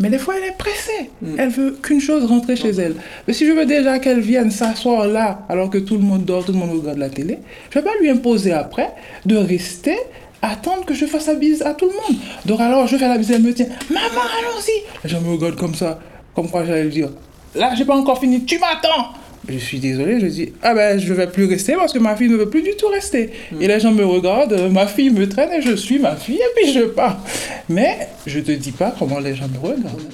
Mais 0.00 0.10
des 0.10 0.18
fois, 0.18 0.34
elle 0.36 0.48
est 0.48 0.56
pressée. 0.56 1.10
Mm. 1.20 1.34
Elle 1.38 1.48
veut 1.50 1.78
qu'une 1.80 2.00
chose, 2.00 2.24
rentrer 2.24 2.56
chez 2.56 2.70
elle. 2.70 2.96
Mais 3.28 3.34
si 3.34 3.46
je 3.46 3.52
veux 3.52 3.66
déjà 3.66 4.00
qu'elle 4.00 4.20
vienne 4.20 4.50
s'asseoir 4.50 5.06
là, 5.06 5.46
alors 5.48 5.70
que 5.70 5.78
tout 5.78 5.96
le 5.96 6.02
monde 6.02 6.24
dort, 6.24 6.44
tout 6.44 6.52
le 6.52 6.58
monde 6.58 6.72
regarde 6.72 6.98
la 6.98 7.10
télé, 7.10 7.38
je 7.70 7.78
vais 7.78 7.84
pas 7.84 7.94
lui 8.00 8.10
imposer 8.10 8.52
après 8.52 8.90
de 9.24 9.36
rester, 9.36 9.96
attendre 10.40 10.84
que 10.84 10.94
je 10.94 11.06
fasse 11.06 11.28
la 11.28 11.34
bise 11.34 11.62
à 11.62 11.74
tout 11.74 11.86
le 11.86 11.92
monde. 11.92 12.20
Donc 12.46 12.60
alors, 12.60 12.88
je 12.88 12.96
fais 12.96 13.06
la 13.06 13.18
bise, 13.18 13.30
elle 13.30 13.42
me 13.42 13.54
tient. 13.54 13.68
Maman, 13.90 14.24
allons-y. 14.40 15.08
Gens 15.08 15.20
me 15.20 15.32
regardent 15.32 15.56
comme 15.56 15.76
ça, 15.76 16.00
comme 16.34 16.50
quoi 16.50 16.64
j'allais 16.64 16.88
dire. 16.88 17.10
Là, 17.54 17.74
j'ai 17.76 17.84
pas 17.84 17.94
encore 17.94 18.18
fini, 18.18 18.44
tu 18.44 18.58
m'attends. 18.58 19.12
Je 19.48 19.58
suis 19.58 19.80
désolée, 19.80 20.20
je 20.20 20.26
dis, 20.26 20.52
ah 20.62 20.72
ben, 20.72 20.98
je 20.98 21.12
vais 21.12 21.26
plus 21.26 21.46
rester 21.46 21.74
parce 21.74 21.92
que 21.92 21.98
ma 21.98 22.14
fille 22.16 22.28
ne 22.28 22.36
veut 22.36 22.48
plus 22.48 22.62
du 22.62 22.76
tout 22.76 22.88
rester. 22.88 23.30
Et 23.60 23.66
les 23.66 23.80
gens 23.80 23.92
me 23.92 24.04
regardent, 24.04 24.70
ma 24.70 24.86
fille 24.86 25.10
me 25.10 25.28
traîne 25.28 25.52
et 25.52 25.62
je 25.62 25.74
suis 25.74 25.98
ma 25.98 26.14
fille 26.14 26.36
et 26.36 26.52
puis 26.56 26.72
je 26.72 26.84
pars. 26.84 27.18
Mais 27.68 28.08
je 28.26 28.38
te 28.40 28.52
dis 28.52 28.72
pas 28.72 28.94
comment 28.98 29.18
les 29.18 29.34
gens 29.34 29.48
me 29.48 29.58
regardent. 29.58 30.12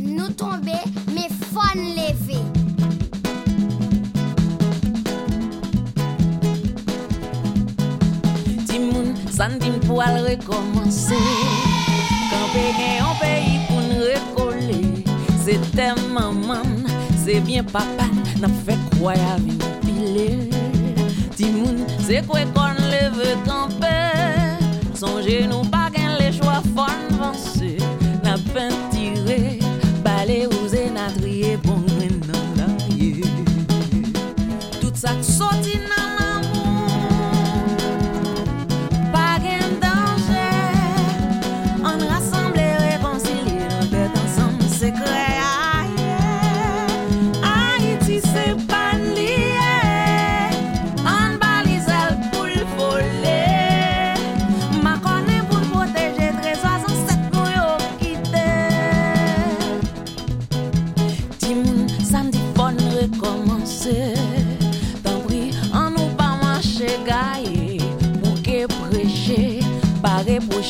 Nous 0.00 0.30
tomber, 0.30 0.80
mais 1.14 1.28
fun 1.52 1.74
lever. 1.76 2.38
Din 9.40 9.78
pou 9.86 10.02
al 10.04 10.18
rekomanse 10.26 11.16
Kampe 12.28 12.66
gen 12.76 13.49
bien 17.40 17.64
papa 17.64 18.04
n'a 18.40 18.48
fait 18.48 18.78
quoi 18.98 19.14
y 19.14 19.20
avait 19.20 19.80
pilé. 19.80 20.50
Timoun, 21.36 21.84
c'est 22.06 22.26
quoi 22.26 22.40
qu'on 22.54 22.72
le 22.78 23.10
veut 23.10 23.36
camper. 23.46 24.58
Songez 24.94 25.46
nous 25.46 25.62
pas 25.68 25.90
qu'un 25.92 26.18
les 26.18 26.32
choix 26.32 26.62
font 26.74 26.86
avancer. 27.14 27.78
N'a 28.22 28.36
pas 28.52 28.68
tiré, 28.90 29.58
balé, 30.04 30.46
osé, 30.46 30.90
n'a 30.90 31.10
trié, 31.18 31.56
bon 31.56 31.89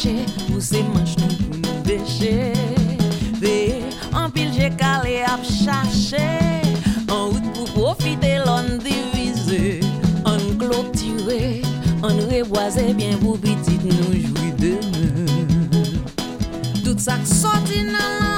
fache, 0.00 0.24
pousse 0.48 0.82
manch 0.94 1.16
nou 1.18 1.28
pou 1.36 1.58
nou 1.60 1.82
deche 1.84 2.52
Veye, 3.40 3.82
an 4.12 4.30
pil 4.32 4.50
je 4.54 4.68
kale 4.80 5.20
ap 5.28 5.44
chache 5.44 6.24
An 7.10 7.30
wout 7.32 7.50
pou 7.54 7.66
profite 7.74 8.38
lon 8.46 8.78
divize 8.84 9.80
An 10.28 10.40
klotire, 10.60 11.62
an 12.02 12.20
reboise 12.30 12.86
bien 12.96 13.18
pou 13.20 13.38
pitit 13.40 13.84
nou 13.84 14.16
jwi 14.16 14.52
deme 14.60 15.26
Tout 16.84 16.98
sa 17.00 17.20
k 17.20 17.28
soti 17.28 17.84
nan 17.88 18.29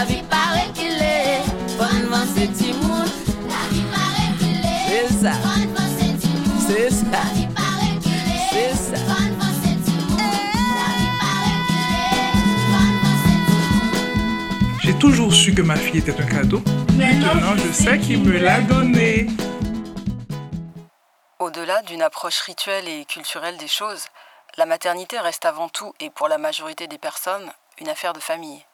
Timoun. 0.00 0.04
La 0.04 0.04
vie 0.04 0.22
pas 0.22 0.36
reculer. 0.54 1.40
Bonnement 1.78 2.24
c'est 2.34 2.52
Timoun. 2.52 3.06
C'est 4.88 5.08
ça. 5.22 5.32
C'est 6.66 6.90
ça. 6.90 7.22
C'est 8.50 8.74
ça. 8.74 8.96
J'ai 14.82 14.94
toujours 14.94 15.32
su 15.32 15.54
que 15.54 15.62
ma 15.62 15.76
fille 15.76 15.98
était 15.98 16.18
un 16.20 16.26
cadeau. 16.26 16.62
Maintenant, 16.96 17.54
je 17.56 17.72
sais 17.72 17.98
qu'il 17.98 18.22
me 18.22 18.38
l'a 18.38 18.60
donné. 18.60 19.28
Au-delà 21.38 21.82
d'une 21.82 22.02
approche 22.02 22.40
rituelle 22.40 22.88
et 22.88 23.04
culturelle 23.04 23.56
des 23.56 23.68
choses, 23.68 24.06
la 24.56 24.66
maternité 24.66 25.18
reste 25.18 25.44
avant 25.44 25.68
tout, 25.68 25.94
et 26.00 26.10
pour 26.10 26.28
la 26.28 26.38
majorité 26.38 26.88
des 26.88 26.98
personnes, 26.98 27.50
une 27.80 27.88
affaire 27.88 28.12
de 28.12 28.20
famille. 28.20 28.64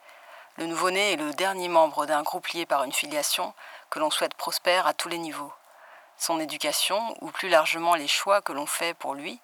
Le 0.59 0.64
nouveau-né 0.64 1.12
est 1.12 1.16
le 1.16 1.35
dernier 1.35 1.69
membre 1.69 2.07
d'un 2.07 2.23
groupe 2.23 2.49
lié 2.49 2.64
par 2.64 2.83
une 2.85 2.92
filiation 2.92 3.53
que 3.90 3.99
l'on 3.99 4.11
souhaite 4.11 4.33
prospère 4.35 4.87
à 4.87 4.95
tous 4.95 5.11
les 5.11 5.19
niveaux. 5.19 5.53
Son 6.16 6.40
éducation, 6.40 7.14
ou 7.21 7.31
plus 7.31 7.51
largement 7.51 7.95
les 7.95 8.09
choix 8.09 8.40
que 8.40 8.53
l'on 8.53 8.64
fait 8.64 8.95
pour 8.95 9.14
lui, 9.14 9.38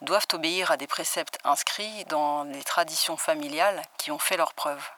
doivent 0.00 0.26
obéir 0.32 0.72
à 0.72 0.76
des 0.76 0.88
préceptes 0.88 1.38
inscrits 1.44 2.04
dans 2.06 2.42
les 2.42 2.64
traditions 2.64 3.16
familiales 3.16 3.80
qui 3.96 4.10
ont 4.10 4.18
fait 4.18 4.36
leurs 4.36 4.54
preuves. 4.54 4.90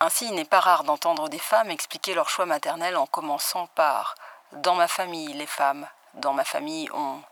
Ainsi, 0.00 0.28
il 0.28 0.34
n'est 0.34 0.46
pas 0.46 0.60
rare 0.60 0.84
d'entendre 0.84 1.28
des 1.28 1.38
femmes 1.38 1.70
expliquer 1.70 2.14
leur 2.14 2.30
choix 2.30 2.46
maternel 2.46 2.96
en 2.96 3.06
commençant 3.06 3.66
par⁇ 3.74 4.14
Dans 4.62 4.74
ma 4.74 4.88
famille, 4.88 5.34
les 5.34 5.46
femmes, 5.46 5.86
dans 6.14 6.32
ma 6.32 6.44
famille, 6.44 6.88
on⁇ 6.94 7.18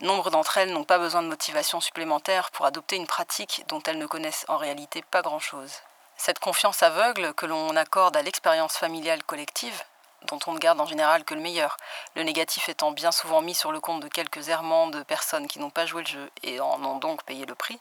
Nombre 0.00 0.30
d'entre 0.30 0.56
elles 0.56 0.72
n'ont 0.72 0.84
pas 0.84 0.98
besoin 0.98 1.22
de 1.22 1.28
motivation 1.28 1.80
supplémentaire 1.80 2.50
pour 2.52 2.64
adopter 2.64 2.96
une 2.96 3.06
pratique 3.06 3.64
dont 3.68 3.82
elles 3.82 3.98
ne 3.98 4.06
connaissent 4.06 4.46
en 4.48 4.56
réalité 4.56 5.02
pas 5.02 5.22
grand-chose. 5.22 5.82
Cette 6.16 6.38
confiance 6.38 6.82
aveugle 6.82 7.34
que 7.34 7.46
l'on 7.46 7.76
accorde 7.76 8.16
à 8.16 8.22
l'expérience 8.22 8.76
familiale 8.76 9.22
collective, 9.22 9.82
dont 10.22 10.38
on 10.46 10.52
ne 10.52 10.58
garde 10.58 10.80
en 10.80 10.86
général 10.86 11.24
que 11.24 11.34
le 11.34 11.40
meilleur, 11.40 11.76
le 12.14 12.22
négatif 12.22 12.68
étant 12.68 12.90
bien 12.90 13.12
souvent 13.12 13.42
mis 13.42 13.54
sur 13.54 13.70
le 13.70 13.80
compte 13.80 14.02
de 14.02 14.08
quelques 14.08 14.48
errements 14.48 14.88
de 14.88 15.02
personnes 15.02 15.46
qui 15.46 15.60
n'ont 15.60 15.70
pas 15.70 15.86
joué 15.86 16.02
le 16.02 16.08
jeu 16.08 16.30
et 16.42 16.58
en 16.58 16.82
ont 16.84 16.98
donc 16.98 17.22
payé 17.24 17.46
le 17.46 17.54
prix, 17.54 17.78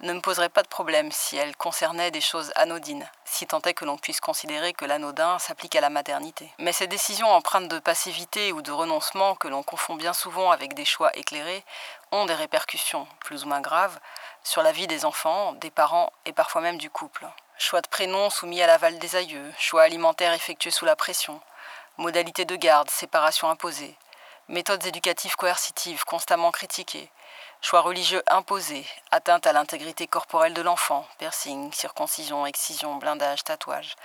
ne 0.00 0.12
me 0.12 0.20
poserait 0.20 0.48
pas 0.48 0.62
de 0.62 0.68
problème 0.68 1.10
si 1.10 1.36
elle 1.36 1.56
concernait 1.56 2.10
des 2.10 2.20
choses 2.20 2.52
anodines, 2.54 3.08
si 3.24 3.46
tant 3.46 3.60
est 3.62 3.74
que 3.74 3.84
l'on 3.84 3.96
puisse 3.96 4.20
considérer 4.20 4.72
que 4.72 4.84
l'anodin 4.84 5.38
s'applique 5.38 5.74
à 5.74 5.80
la 5.80 5.90
maternité. 5.90 6.52
Mais 6.58 6.72
ces 6.72 6.86
décisions 6.86 7.30
empreintes 7.30 7.68
de 7.68 7.78
passivité 7.78 8.52
ou 8.52 8.62
de 8.62 8.72
renoncement 8.72 9.34
que 9.34 9.48
l'on 9.48 9.62
confond 9.62 9.94
bien 9.94 10.12
souvent 10.12 10.50
avec 10.50 10.74
des 10.74 10.84
choix 10.84 11.16
éclairés 11.16 11.64
ont 12.12 12.26
des 12.26 12.34
répercussions, 12.34 13.08
plus 13.20 13.44
ou 13.44 13.48
moins 13.48 13.60
graves, 13.60 13.98
sur 14.42 14.62
la 14.62 14.72
vie 14.72 14.86
des 14.86 15.04
enfants, 15.04 15.52
des 15.54 15.70
parents 15.70 16.12
et 16.26 16.32
parfois 16.32 16.60
même 16.60 16.78
du 16.78 16.90
couple. 16.90 17.26
Choix 17.58 17.80
de 17.80 17.88
prénom 17.88 18.28
soumis 18.28 18.60
à 18.60 18.66
l'aval 18.66 18.98
des 18.98 19.16
aïeux, 19.16 19.52
choix 19.58 19.82
alimentaires 19.82 20.34
effectués 20.34 20.70
sous 20.70 20.84
la 20.84 20.94
pression, 20.94 21.40
modalités 21.96 22.44
de 22.44 22.54
garde, 22.54 22.90
séparation 22.90 23.48
imposée, 23.48 23.96
méthodes 24.48 24.84
éducatives 24.84 25.36
coercitives 25.36 26.04
constamment 26.04 26.50
critiquées, 26.50 27.10
choix 27.62 27.80
religieux 27.80 28.22
imposés, 28.26 28.86
atteinte 29.10 29.46
à 29.46 29.54
l'intégrité 29.54 30.06
corporelle 30.06 30.52
de 30.52 30.60
l'enfant, 30.60 31.08
piercing, 31.16 31.72
circoncision, 31.72 32.44
excision, 32.44 32.96
blindage, 32.96 33.42
tatouage, 33.42 33.96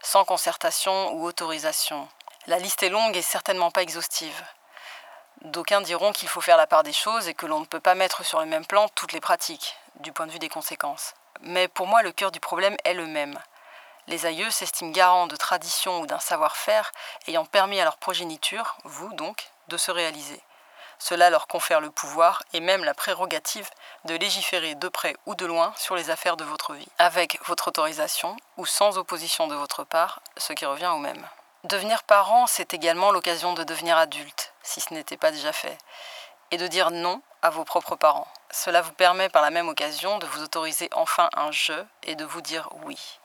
sans 0.00 0.24
concertation 0.24 1.12
ou 1.14 1.26
autorisation. 1.26 2.08
La 2.46 2.60
liste 2.60 2.84
est 2.84 2.90
longue 2.90 3.16
et 3.16 3.22
certainement 3.22 3.72
pas 3.72 3.82
exhaustive. 3.82 4.44
D'aucuns 5.42 5.80
diront 5.80 6.12
qu'il 6.12 6.28
faut 6.28 6.40
faire 6.40 6.56
la 6.56 6.68
part 6.68 6.84
des 6.84 6.92
choses 6.92 7.26
et 7.26 7.34
que 7.34 7.46
l'on 7.46 7.58
ne 7.58 7.66
peut 7.66 7.80
pas 7.80 7.96
mettre 7.96 8.24
sur 8.24 8.38
le 8.38 8.46
même 8.46 8.66
plan 8.66 8.88
toutes 8.94 9.12
les 9.12 9.20
pratiques, 9.20 9.76
du 9.96 10.12
point 10.12 10.28
de 10.28 10.32
vue 10.32 10.38
des 10.38 10.48
conséquences. 10.48 11.14
Mais 11.42 11.68
pour 11.68 11.86
moi, 11.86 12.02
le 12.02 12.12
cœur 12.12 12.30
du 12.30 12.40
problème 12.40 12.76
est 12.84 12.94
le 12.94 13.06
même. 13.06 13.38
Les 14.06 14.26
aïeux 14.26 14.50
s'estiment 14.50 14.90
garants 14.90 15.26
de 15.26 15.36
tradition 15.36 16.00
ou 16.00 16.06
d'un 16.06 16.18
savoir-faire 16.18 16.92
ayant 17.28 17.44
permis 17.44 17.80
à 17.80 17.84
leur 17.84 17.96
progéniture, 17.96 18.76
vous 18.84 19.12
donc, 19.14 19.50
de 19.68 19.76
se 19.76 19.90
réaliser. 19.90 20.40
Cela 20.98 21.30
leur 21.30 21.46
confère 21.46 21.80
le 21.80 21.90
pouvoir 21.90 22.42
et 22.52 22.60
même 22.60 22.84
la 22.84 22.92
prérogative 22.92 23.68
de 24.04 24.14
légiférer 24.14 24.74
de 24.74 24.88
près 24.88 25.16
ou 25.24 25.34
de 25.34 25.46
loin 25.46 25.72
sur 25.76 25.96
les 25.96 26.10
affaires 26.10 26.36
de 26.36 26.44
votre 26.44 26.74
vie, 26.74 26.88
avec 26.98 27.38
votre 27.46 27.68
autorisation 27.68 28.36
ou 28.58 28.66
sans 28.66 28.98
opposition 28.98 29.46
de 29.46 29.54
votre 29.54 29.84
part, 29.84 30.20
ce 30.36 30.52
qui 30.52 30.66
revient 30.66 30.88
au 30.88 30.98
même. 30.98 31.26
Devenir 31.64 32.02
parent, 32.02 32.46
c'est 32.46 32.74
également 32.74 33.12
l'occasion 33.12 33.54
de 33.54 33.64
devenir 33.64 33.96
adulte, 33.96 34.52
si 34.62 34.80
ce 34.80 34.92
n'était 34.92 35.16
pas 35.16 35.30
déjà 35.30 35.52
fait. 35.52 35.78
Et 36.50 36.56
de 36.56 36.66
dire 36.66 36.90
non 36.90 37.22
à 37.42 37.50
vos 37.50 37.64
propres 37.64 37.96
parents. 37.96 38.28
Cela 38.50 38.82
vous 38.82 38.92
permet 38.92 39.28
par 39.28 39.42
la 39.42 39.50
même 39.50 39.68
occasion 39.68 40.18
de 40.18 40.26
vous 40.26 40.42
autoriser 40.42 40.88
enfin 40.92 41.28
un 41.34 41.52
jeu 41.52 41.86
et 42.02 42.16
de 42.16 42.24
vous 42.24 42.40
dire 42.40 42.68
oui. 42.84 43.18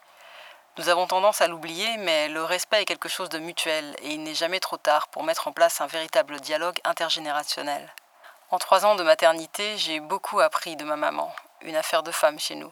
Nous 0.78 0.90
avons 0.90 1.08
tendance 1.08 1.40
à 1.40 1.48
l'oublier, 1.48 1.98
mais 1.98 2.28
le 2.28 2.44
respect 2.44 2.82
est 2.82 2.86
quelque 2.86 3.08
chose 3.08 3.30
de 3.30 3.40
mutuel 3.40 3.96
et 4.02 4.12
il 4.12 4.24
n'est 4.24 4.36
jamais 4.36 4.60
trop 4.60 4.78
tard 4.78 5.08
pour 5.08 5.24
mettre 5.24 5.48
en 5.48 5.54
place 5.54 5.80
un 5.80 5.88
véritable 5.88 6.40
dialogue 6.42 6.80
intergénérationnel. 6.84 7.94
En 8.52 8.60
trois 8.60 8.86
ans 8.86 8.96
de 8.96 9.04
maternité, 9.04 9.78
j'ai 9.78 10.00
beaucoup 10.00 10.40
appris 10.40 10.76
de 10.76 10.84
ma 10.84 10.98
maman, 10.98 11.34
une 11.62 11.78
affaire 11.78 12.04
de 12.04 12.12
femme 12.12 12.40
chez 12.40 12.56
nous. 12.56 12.72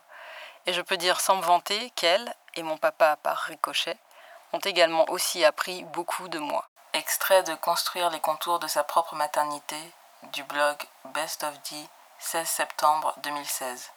Et 0.66 0.74
je 0.74 0.82
peux 0.82 0.98
dire 0.98 1.20
sans 1.20 1.38
me 1.38 1.44
vanter 1.44 1.90
qu'elle 1.92 2.34
et 2.56 2.64
mon 2.64 2.78
papa 2.78 3.16
par 3.16 3.38
ricochet 3.38 3.98
ont 4.52 4.60
également 4.60 5.10
aussi 5.10 5.44
appris 5.44 5.84
beaucoup 5.86 6.28
de 6.28 6.40
moi. 6.40 6.68
Extrait 6.94 7.44
de 7.44 7.56
Construire 7.56 8.10
les 8.12 8.20
contours 8.20 8.60
de 8.60 8.68
sa 8.68 8.84
propre 8.84 9.16
maternité 9.16 9.78
du 10.32 10.44
blog 10.44 10.78
Best 11.14 11.44
of 11.44 11.54
D, 11.70 11.76
16 12.20 12.48
septembre 12.48 13.16
2016. 13.24 13.90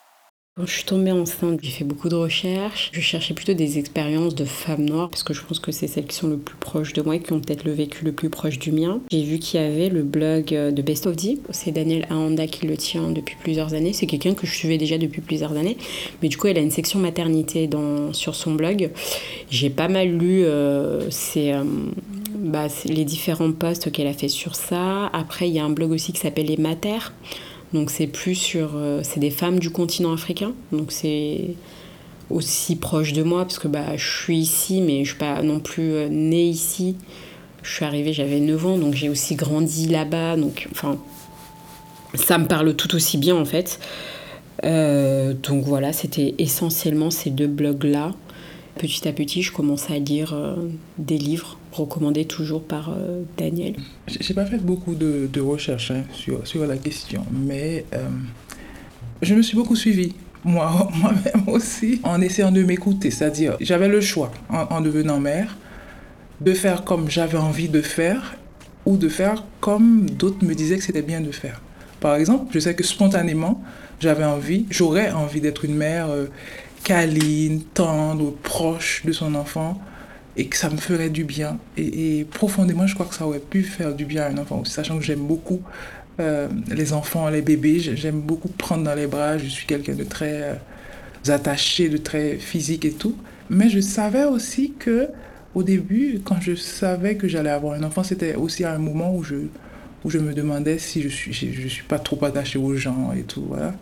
Quand 0.58 0.64
je 0.64 0.72
suis 0.72 0.84
tombée 0.84 1.12
enceinte, 1.12 1.60
j'ai 1.62 1.70
fait 1.70 1.84
beaucoup 1.84 2.08
de 2.08 2.14
recherches. 2.14 2.88
Je 2.94 3.02
cherchais 3.02 3.34
plutôt 3.34 3.52
des 3.52 3.78
expériences 3.78 4.34
de 4.34 4.46
femmes 4.46 4.86
noires 4.86 5.10
parce 5.10 5.22
que 5.22 5.34
je 5.34 5.42
pense 5.42 5.58
que 5.58 5.70
c'est 5.70 5.86
celles 5.86 6.06
qui 6.06 6.16
sont 6.16 6.28
le 6.28 6.38
plus 6.38 6.56
proches 6.56 6.94
de 6.94 7.02
moi 7.02 7.16
et 7.16 7.20
qui 7.20 7.34
ont 7.34 7.40
peut-être 7.40 7.64
le 7.64 7.72
vécu 7.72 8.06
le 8.06 8.12
plus 8.12 8.30
proche 8.30 8.58
du 8.58 8.72
mien. 8.72 9.00
J'ai 9.10 9.22
vu 9.22 9.38
qu'il 9.38 9.60
y 9.60 9.62
avait 9.62 9.90
le 9.90 10.02
blog 10.02 10.46
de 10.46 10.82
Best 10.82 11.06
of 11.06 11.14
D. 11.14 11.38
C'est 11.50 11.72
Daniel 11.72 12.06
Ahanda 12.08 12.46
qui 12.46 12.66
le 12.66 12.78
tient 12.78 13.10
depuis 13.10 13.36
plusieurs 13.36 13.74
années. 13.74 13.92
C'est 13.92 14.06
quelqu'un 14.06 14.32
que 14.32 14.46
je 14.46 14.54
suivais 14.54 14.78
déjà 14.78 14.96
depuis 14.96 15.20
plusieurs 15.20 15.52
années. 15.52 15.76
Mais 16.22 16.28
du 16.28 16.38
coup, 16.38 16.46
elle 16.46 16.56
a 16.56 16.62
une 16.62 16.70
section 16.70 17.00
maternité 17.00 17.68
sur 18.12 18.34
son 18.34 18.54
blog. 18.54 18.90
J'ai 19.50 19.68
pas 19.68 19.88
mal 19.88 20.08
lu 20.08 20.42
euh, 20.44 21.10
euh, 21.36 21.64
bah, 22.46 22.66
les 22.86 23.04
différents 23.04 23.52
posts 23.52 23.90
qu'elle 23.92 24.06
a 24.06 24.12
fait 24.12 24.28
sur 24.28 24.54
ça. 24.54 25.06
Après, 25.06 25.48
il 25.48 25.54
y 25.54 25.58
a 25.58 25.64
un 25.64 25.70
blog 25.70 25.92
aussi 25.92 26.12
qui 26.12 26.20
s'appelle 26.20 26.46
Les 26.46 26.56
Mater 26.56 26.98
donc 27.72 27.90
c'est 27.90 28.06
plus 28.06 28.34
sur... 28.34 28.72
Euh, 28.74 29.00
c'est 29.02 29.20
des 29.20 29.30
femmes 29.30 29.58
du 29.58 29.70
continent 29.70 30.12
africain. 30.12 30.52
Donc 30.72 30.92
c'est 30.92 31.54
aussi 32.30 32.76
proche 32.76 33.12
de 33.12 33.22
moi 33.22 33.42
parce 33.42 33.58
que 33.58 33.68
bah, 33.68 33.96
je 33.96 34.08
suis 34.22 34.38
ici 34.38 34.80
mais 34.80 35.04
je 35.04 35.10
suis 35.10 35.18
pas 35.18 35.42
non 35.42 35.60
plus 35.60 35.92
euh, 35.92 36.08
née 36.08 36.48
ici. 36.48 36.96
Je 37.62 37.72
suis 37.72 37.84
arrivée, 37.84 38.12
j'avais 38.12 38.38
9 38.38 38.66
ans, 38.66 38.78
donc 38.78 38.94
j'ai 38.94 39.08
aussi 39.08 39.34
grandi 39.34 39.88
là-bas. 39.88 40.36
Donc 40.36 40.68
enfin, 40.70 40.96
ça 42.14 42.38
me 42.38 42.46
parle 42.46 42.74
tout 42.74 42.94
aussi 42.94 43.18
bien 43.18 43.34
en 43.34 43.44
fait. 43.44 43.80
Euh, 44.64 45.34
donc 45.34 45.64
voilà, 45.64 45.92
c'était 45.92 46.34
essentiellement 46.38 47.10
ces 47.10 47.30
deux 47.30 47.48
blogs-là. 47.48 48.12
Petit 48.78 49.08
à 49.08 49.12
petit, 49.12 49.42
je 49.42 49.52
commençais 49.52 49.94
à 49.94 49.98
lire 49.98 50.36
des 50.98 51.18
livres 51.18 51.58
recommandé 51.76 52.24
toujours 52.24 52.62
par 52.62 52.90
euh, 52.90 53.22
Daniel 53.36 53.74
J'ai 54.08 54.34
pas 54.34 54.46
fait 54.46 54.58
beaucoup 54.58 54.94
de, 54.94 55.40
recherches 55.40 55.90
hein, 55.90 56.04
sur, 56.12 56.66
la 56.66 56.76
question, 56.76 57.24
mais 57.32 57.84
euh, 57.94 58.08
je 59.22 59.34
me 59.34 59.42
suis 59.42 59.56
beaucoup 59.56 59.76
suivie. 59.76 60.14
Moi, 60.44 60.88
moi-même 60.94 61.48
aussi, 61.48 62.00
en 62.04 62.20
essayant 62.20 62.52
de 62.52 62.62
m'écouter. 62.62 63.10
C'est-à-dire, 63.10 63.56
j'avais 63.60 63.88
le 63.88 64.00
choix, 64.00 64.30
en, 64.48 64.80
devenant 64.80 65.18
mère, 65.18 65.56
de 66.40 66.52
faire 66.52 66.84
comme 66.84 67.10
j'avais 67.10 67.38
envie 67.38 67.68
de 67.68 67.82
faire 67.82 68.36
ou 68.84 68.96
de 68.96 69.08
faire 69.08 69.42
comme 69.58 70.08
d'autres 70.08 70.44
me 70.44 70.54
disaient 70.54 70.76
que 70.76 70.84
c'était 70.84 71.02
bien 71.02 71.20
de 71.20 71.32
faire. 71.32 71.60
Par 71.98 72.14
exemple, 72.14 72.52
je 72.54 72.60
sais 72.60 72.76
que 72.76 72.84
spontanément, 72.84 73.60
j'avais 73.98 74.22
envie, 74.22 74.66
j'aurais 74.70 75.10
envie 75.10 75.40
d'être 75.40 75.64
une 75.64 75.74
mère 75.74 76.10
euh, 76.10 76.26
câline, 76.86 77.62
tendre, 77.74 78.32
proche 78.44 79.04
de 79.04 79.10
son 79.10 79.34
enfant, 79.34 79.80
et 80.36 80.46
que 80.46 80.56
ça 80.56 80.70
me 80.70 80.76
ferait 80.76 81.10
du 81.10 81.24
bien. 81.24 81.58
Et, 81.76 82.24
profondément, 82.30 82.86
je 82.86 82.94
crois 82.94 83.06
que 83.06 83.14
ça 83.16 83.26
aurait 83.26 83.40
pu 83.40 83.64
faire 83.64 83.92
du 83.92 84.04
bien 84.04 84.22
à 84.22 84.28
un 84.28 84.38
enfant 84.38 84.64
sachant 84.64 84.96
que 84.96 85.04
j'aime 85.04 85.26
beaucoup 85.26 85.62
euh, 86.20 86.46
les 86.68 86.92
enfants, 86.92 87.28
les 87.28 87.42
bébés. 87.42 87.80
J'aime 87.80 88.20
beaucoup 88.20 88.46
prendre 88.46 88.84
dans 88.84 88.94
les 88.94 89.08
bras. 89.08 89.36
Je 89.36 89.48
suis 89.48 89.66
quelqu'un 89.66 89.94
de 89.94 90.04
très 90.04 90.42
euh, 90.42 90.54
attaché, 91.32 91.88
de 91.88 91.96
très 91.96 92.36
physique 92.36 92.84
et 92.84 92.92
tout. 92.92 93.16
Mais 93.50 93.68
je 93.68 93.80
savais 93.80 94.24
aussi 94.24 94.74
que 94.78 95.08
au 95.56 95.64
début, 95.64 96.20
quand 96.24 96.40
je 96.40 96.54
savais 96.54 97.16
que 97.16 97.26
j'allais 97.26 97.50
avoir 97.50 97.72
un 97.72 97.82
enfant, 97.82 98.04
c'était 98.04 98.36
aussi 98.36 98.62
à 98.62 98.72
un 98.72 98.78
moment 98.78 99.12
où 99.12 99.24
je, 99.24 99.34
où 100.04 100.10
je 100.10 100.18
me 100.18 100.34
demandais 100.34 100.78
si 100.78 101.02
je 101.02 101.08
suis, 101.08 101.32
je, 101.32 101.66
suis 101.66 101.84
pas 101.84 101.98
trop 101.98 102.24
attaché 102.24 102.60
aux 102.60 102.76
gens 102.76 103.12
et 103.12 103.22
tout. 103.22 103.46
Voilà. 103.48 103.74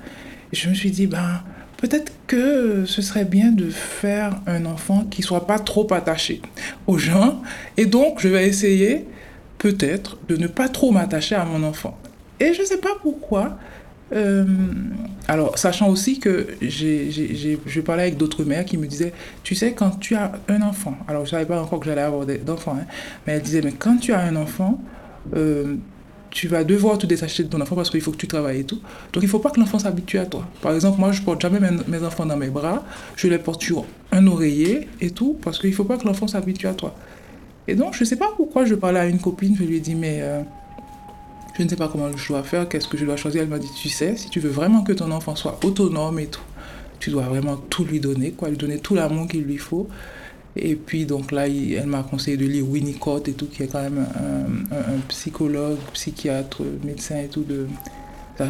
Et 0.54 0.56
je 0.56 0.70
me 0.70 0.74
suis 0.74 0.90
dit, 0.90 1.06
ben, 1.06 1.42
Peut-être 1.84 2.12
que 2.26 2.86
ce 2.86 3.02
serait 3.02 3.26
bien 3.26 3.52
de 3.52 3.68
faire 3.68 4.40
un 4.46 4.64
enfant 4.64 5.04
qui 5.04 5.20
soit 5.20 5.46
pas 5.46 5.58
trop 5.58 5.86
attaché 5.92 6.40
aux 6.86 6.96
gens. 6.96 7.42
Et 7.76 7.84
donc, 7.84 8.20
je 8.20 8.28
vais 8.28 8.48
essayer 8.48 9.04
peut-être 9.58 10.16
de 10.26 10.36
ne 10.38 10.46
pas 10.46 10.70
trop 10.70 10.92
m'attacher 10.92 11.34
à 11.34 11.44
mon 11.44 11.62
enfant. 11.62 11.98
Et 12.40 12.54
je 12.54 12.62
ne 12.62 12.66
sais 12.66 12.78
pas 12.78 12.96
pourquoi. 13.02 13.58
Euh, 14.14 14.46
alors, 15.28 15.58
sachant 15.58 15.90
aussi 15.90 16.20
que 16.20 16.46
j'ai, 16.62 17.58
parlais 17.84 18.04
avec 18.04 18.16
d'autres 18.16 18.44
mères 18.44 18.64
qui 18.64 18.78
me 18.78 18.86
disaient, 18.86 19.12
tu 19.42 19.54
sais, 19.54 19.72
quand 19.72 20.00
tu 20.00 20.14
as 20.14 20.32
un 20.48 20.62
enfant, 20.62 20.96
alors 21.06 21.26
je 21.26 21.32
ne 21.32 21.32
savais 21.32 21.46
pas 21.46 21.60
encore 21.60 21.80
que 21.80 21.86
j'allais 21.86 22.00
avoir 22.00 22.24
d'enfants, 22.24 22.78
hein, 22.80 22.86
mais 23.26 23.34
elle 23.34 23.42
disait, 23.42 23.60
mais 23.60 23.72
quand 23.72 23.98
tu 23.98 24.14
as 24.14 24.20
un 24.20 24.36
enfant, 24.36 24.80
euh, 25.36 25.76
tu 26.34 26.48
vas 26.48 26.64
devoir 26.64 26.98
te 26.98 27.06
détacher 27.06 27.44
de 27.44 27.48
ton 27.48 27.60
enfant 27.60 27.76
parce 27.76 27.90
qu'il 27.90 28.00
faut 28.00 28.10
que 28.10 28.16
tu 28.16 28.26
travailles 28.26 28.60
et 28.60 28.64
tout. 28.64 28.80
Donc 29.12 29.22
il 29.22 29.26
ne 29.26 29.30
faut 29.30 29.38
pas 29.38 29.50
que 29.50 29.60
l'enfant 29.60 29.78
s'habitue 29.78 30.18
à 30.18 30.26
toi. 30.26 30.44
Par 30.60 30.74
exemple, 30.74 30.98
moi, 30.98 31.12
je 31.12 31.22
porte 31.22 31.40
jamais 31.40 31.60
mes, 31.60 32.02
enfants 32.02 32.26
dans 32.26 32.36
mes 32.36 32.50
bras, 32.50 32.82
je 33.14 33.28
les 33.28 33.38
porte 33.38 33.62
sur 33.62 33.84
un 34.10 34.26
oreiller 34.26 34.88
et 35.00 35.10
tout, 35.10 35.38
parce 35.40 35.60
qu'il 35.60 35.70
ne 35.70 35.74
faut 35.76 35.84
pas 35.84 35.96
que 35.96 36.04
l'enfant 36.04 36.26
s'habitue 36.26 36.66
à 36.66 36.74
toi. 36.74 36.96
Et 37.68 37.76
donc, 37.76 37.94
je 37.94 38.00
ne 38.00 38.04
sais 38.04 38.16
pas 38.16 38.30
pourquoi 38.36 38.64
je 38.64 38.74
parlais 38.74 38.98
à 38.98 39.06
une 39.06 39.20
copine, 39.20 39.54
je 39.56 39.62
lui 39.62 39.76
ai 39.76 39.80
dit, 39.80 39.94
mais 39.94 40.18
euh, 40.22 40.42
je 41.56 41.62
ne 41.62 41.68
sais 41.68 41.76
pas 41.76 41.86
comment 41.86 42.14
je 42.16 42.28
dois 42.28 42.42
faire, 42.42 42.68
qu'est-ce 42.68 42.88
que 42.88 42.98
je 42.98 43.04
dois 43.04 43.16
choisir. 43.16 43.42
Elle 43.42 43.48
m'a 43.48 43.60
dit, 43.60 43.70
tu 43.80 43.88
sais, 43.88 44.16
si 44.16 44.28
tu 44.28 44.40
veux 44.40 44.50
vraiment 44.50 44.82
que 44.82 44.92
ton 44.92 45.12
enfant 45.12 45.36
soit 45.36 45.60
autonome 45.62 46.18
et 46.18 46.26
tout, 46.26 46.42
tu 46.98 47.10
dois 47.10 47.22
vraiment 47.22 47.56
tout 47.56 47.84
lui 47.84 48.00
donner, 48.00 48.32
quoi, 48.32 48.48
lui 48.48 48.56
donner 48.56 48.80
tout 48.80 48.96
l'amour 48.96 49.28
qu'il 49.28 49.44
lui 49.44 49.58
faut. 49.58 49.88
Et 50.56 50.76
puis, 50.76 51.04
donc 51.04 51.32
là, 51.32 51.48
elle 51.48 51.86
m'a 51.86 52.02
conseillé 52.02 52.36
de 52.36 52.46
lire 52.46 52.68
Winnicott 52.68 53.28
et 53.28 53.32
tout, 53.32 53.46
qui 53.46 53.64
est 53.64 53.66
quand 53.66 53.82
même 53.82 54.06
un, 54.70 55.00
psychologue, 55.08 55.78
psychiatre, 55.92 56.62
médecin 56.84 57.18
et 57.18 57.28
tout. 57.28 57.42
De, 57.42 57.66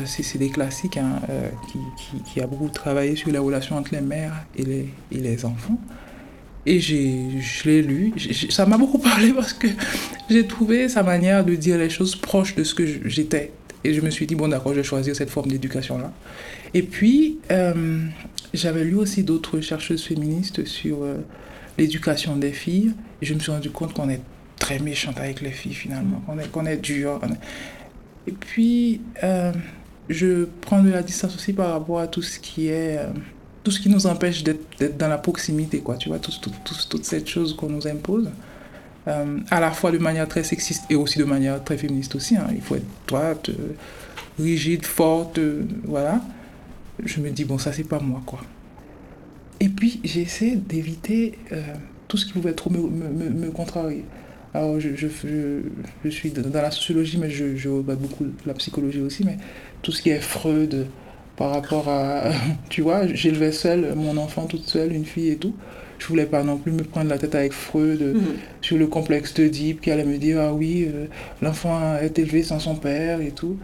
c'est 0.07 0.38
des 0.38 0.51
classiques 0.51 0.97
hein, 0.97 1.21
euh, 1.29 1.49
qui, 1.71 2.23
qui, 2.33 2.40
a 2.40 2.47
beaucoup 2.47 2.69
travaillé 2.69 3.17
sur 3.17 3.31
les 3.31 3.38
relations 3.38 3.77
entre 3.77 3.95
les 3.95 4.01
mères 4.01 4.45
et 4.57 4.64
les, 4.64 4.88
et 5.12 5.19
les 5.19 5.45
enfants. 5.45 5.79
Et 6.67 6.81
je 6.81 7.69
l'ai 7.69 7.83
lu. 7.83 8.12
ça 8.51 8.67
m'a 8.67 8.79
beaucoup 8.79 8.99
parlé 9.11 9.33
parce 9.33 9.53
que 9.53 9.69
j'ai 10.31 10.47
trouvé 10.47 10.88
sa 10.88 11.03
manière 11.03 11.45
de 11.45 11.55
dire 11.55 11.79
les 11.79 11.90
choses 11.90 12.17
proches 12.17 12.55
de 12.55 12.64
ce 12.64 12.75
que 12.75 12.87
j'étais. 13.09 13.53
Et 13.83 13.93
je 13.93 14.01
me 14.01 14.09
suis 14.09 14.27
dit, 14.27 14.35
bon, 14.35 14.49
d'accord, 14.49 14.73
je 14.73 14.79
vais 14.79 14.85
choisir 14.85 15.14
cette 15.14 15.29
forme 15.29 15.51
d'éducation-là. 15.51 16.11
Et 16.73 16.83
puis, 16.83 17.38
euh, 17.51 17.99
j'avais 18.55 18.85
lu 18.85 18.95
aussi 18.95 19.23
d'autres 19.23 19.61
chercheuses 19.61 20.03
féministes 20.03 20.64
sur 20.64 21.03
euh, 21.03 21.19
l'éducation 21.78 22.37
des 22.37 22.52
filles. 22.52 22.94
Et 23.22 23.26
je 23.26 23.34
me 23.34 23.38
suis 23.38 23.52
rendu 23.52 23.70
compte 23.70 23.92
qu'on 23.92 24.08
est 24.08 24.20
très 24.58 24.78
méchante 24.78 25.18
avec 25.18 25.40
les 25.40 25.50
filles 25.50 25.74
finalement, 25.74 26.20
qu'on 26.26 26.38
est, 26.38 26.50
qu'on 26.50 26.66
est 26.66 26.76
dur. 26.76 27.20
Et 28.26 28.32
puis, 28.32 29.00
euh, 29.22 29.52
je 30.08 30.46
prends 30.62 30.82
de 30.82 30.90
la 30.90 31.02
distance 31.02 31.34
aussi 31.34 31.52
par 31.52 31.72
rapport 31.72 32.00
à 32.00 32.06
tout 32.06 32.22
ce 32.22 32.38
qui 32.38 32.68
est... 32.68 32.98
Euh, 32.98 33.08
tout 33.62 33.70
ce 33.70 33.80
qui 33.80 33.88
nous 33.88 34.06
empêche 34.06 34.44
d'être 34.44 34.98
dans 34.98 35.08
la 35.08 35.16
proximité, 35.16 35.78
quoi, 35.80 35.96
tu 35.96 36.10
vois, 36.10 36.18
tout, 36.18 36.32
tout, 36.38 36.52
toute 36.87 37.04
cette 37.06 37.26
chose 37.26 37.56
qu'on 37.56 37.70
nous 37.70 37.87
impose, 37.87 38.28
euh, 39.08 39.38
à 39.50 39.58
la 39.58 39.70
fois 39.70 39.90
de 39.90 39.96
manière 39.96 40.28
très 40.28 40.44
sexiste 40.44 40.84
et 40.90 40.94
aussi 40.94 41.18
de 41.18 41.24
manière 41.24 41.64
très 41.64 41.78
féministe 41.78 42.14
aussi. 42.14 42.37
Hein. 42.37 42.46
Il 42.54 42.60
faut 42.60 42.74
être 42.74 42.84
droite, 43.06 43.48
rigide, 44.38 44.84
forte, 44.84 45.40
voilà. 45.84 46.20
Je 47.02 47.20
me 47.20 47.30
dis, 47.30 47.46
bon, 47.46 47.56
ça, 47.56 47.72
c'est 47.72 47.84
pas 47.84 48.00
moi, 48.00 48.20
quoi. 48.26 48.40
Et 49.61 49.69
puis, 49.69 50.01
j'ai 50.05 50.23
essayé 50.23 50.57
d'éviter 50.57 51.38
euh, 51.53 51.62
tout 52.09 52.17
ce 52.17 52.27
qui 52.27 52.33
pouvait 52.33 52.53
trop 52.53 52.71
me, 52.71 52.79
me, 52.79 53.31
me 53.31 53.51
contrarier. 53.51 54.05
Alors, 54.53 54.79
je, 54.79 54.95
je, 54.95 55.09
je, 56.05 56.09
suis 56.11 56.31
dans 56.31 56.62
la 56.62 56.71
sociologie, 56.71 57.19
mais 57.19 57.31
je, 57.31 57.57
je 57.57 57.69
regarde 57.69 58.01
beaucoup 58.01 58.25
la 58.47 58.55
psychologie 58.55 59.01
aussi, 59.01 59.25
mais 59.25 59.37
tout 59.83 59.90
ce 59.90 60.01
qui 60.01 60.11
est 60.11 60.21
Freud 60.21 60.87
par 61.37 61.51
rapport 61.51 61.88
à. 61.88 62.31
Tu 62.69 62.83
vois, 62.83 63.07
j'élevais 63.07 63.53
seule 63.53 63.95
mon 63.97 64.17
enfant 64.17 64.47
toute 64.47 64.69
seule, 64.69 64.93
une 64.93 65.05
fille 65.05 65.31
et 65.31 65.37
tout. 65.37 65.55
Je 65.99 66.07
voulais 66.07 66.27
pas 66.27 66.43
non 66.43 66.59
plus 66.59 66.73
me 66.73 66.83
prendre 66.83 67.09
la 67.09 67.19
tête 67.19 67.35
avec 67.35 67.53
Freud 67.53 68.01
mm-hmm. 68.01 68.21
sur 68.61 68.77
le 68.77 68.87
complexe 68.87 69.33
d'Oedipe 69.35 69.81
qui 69.81 69.90
allait 69.90 70.05
me 70.05 70.19
dire 70.19 70.40
Ah 70.40 70.53
oui, 70.53 70.88
euh, 70.93 71.07
l'enfant 71.40 71.97
est 71.97 72.19
élevé 72.19 72.43
sans 72.43 72.59
son 72.59 72.75
père 72.75 73.21
et 73.21 73.31
tout. 73.31 73.57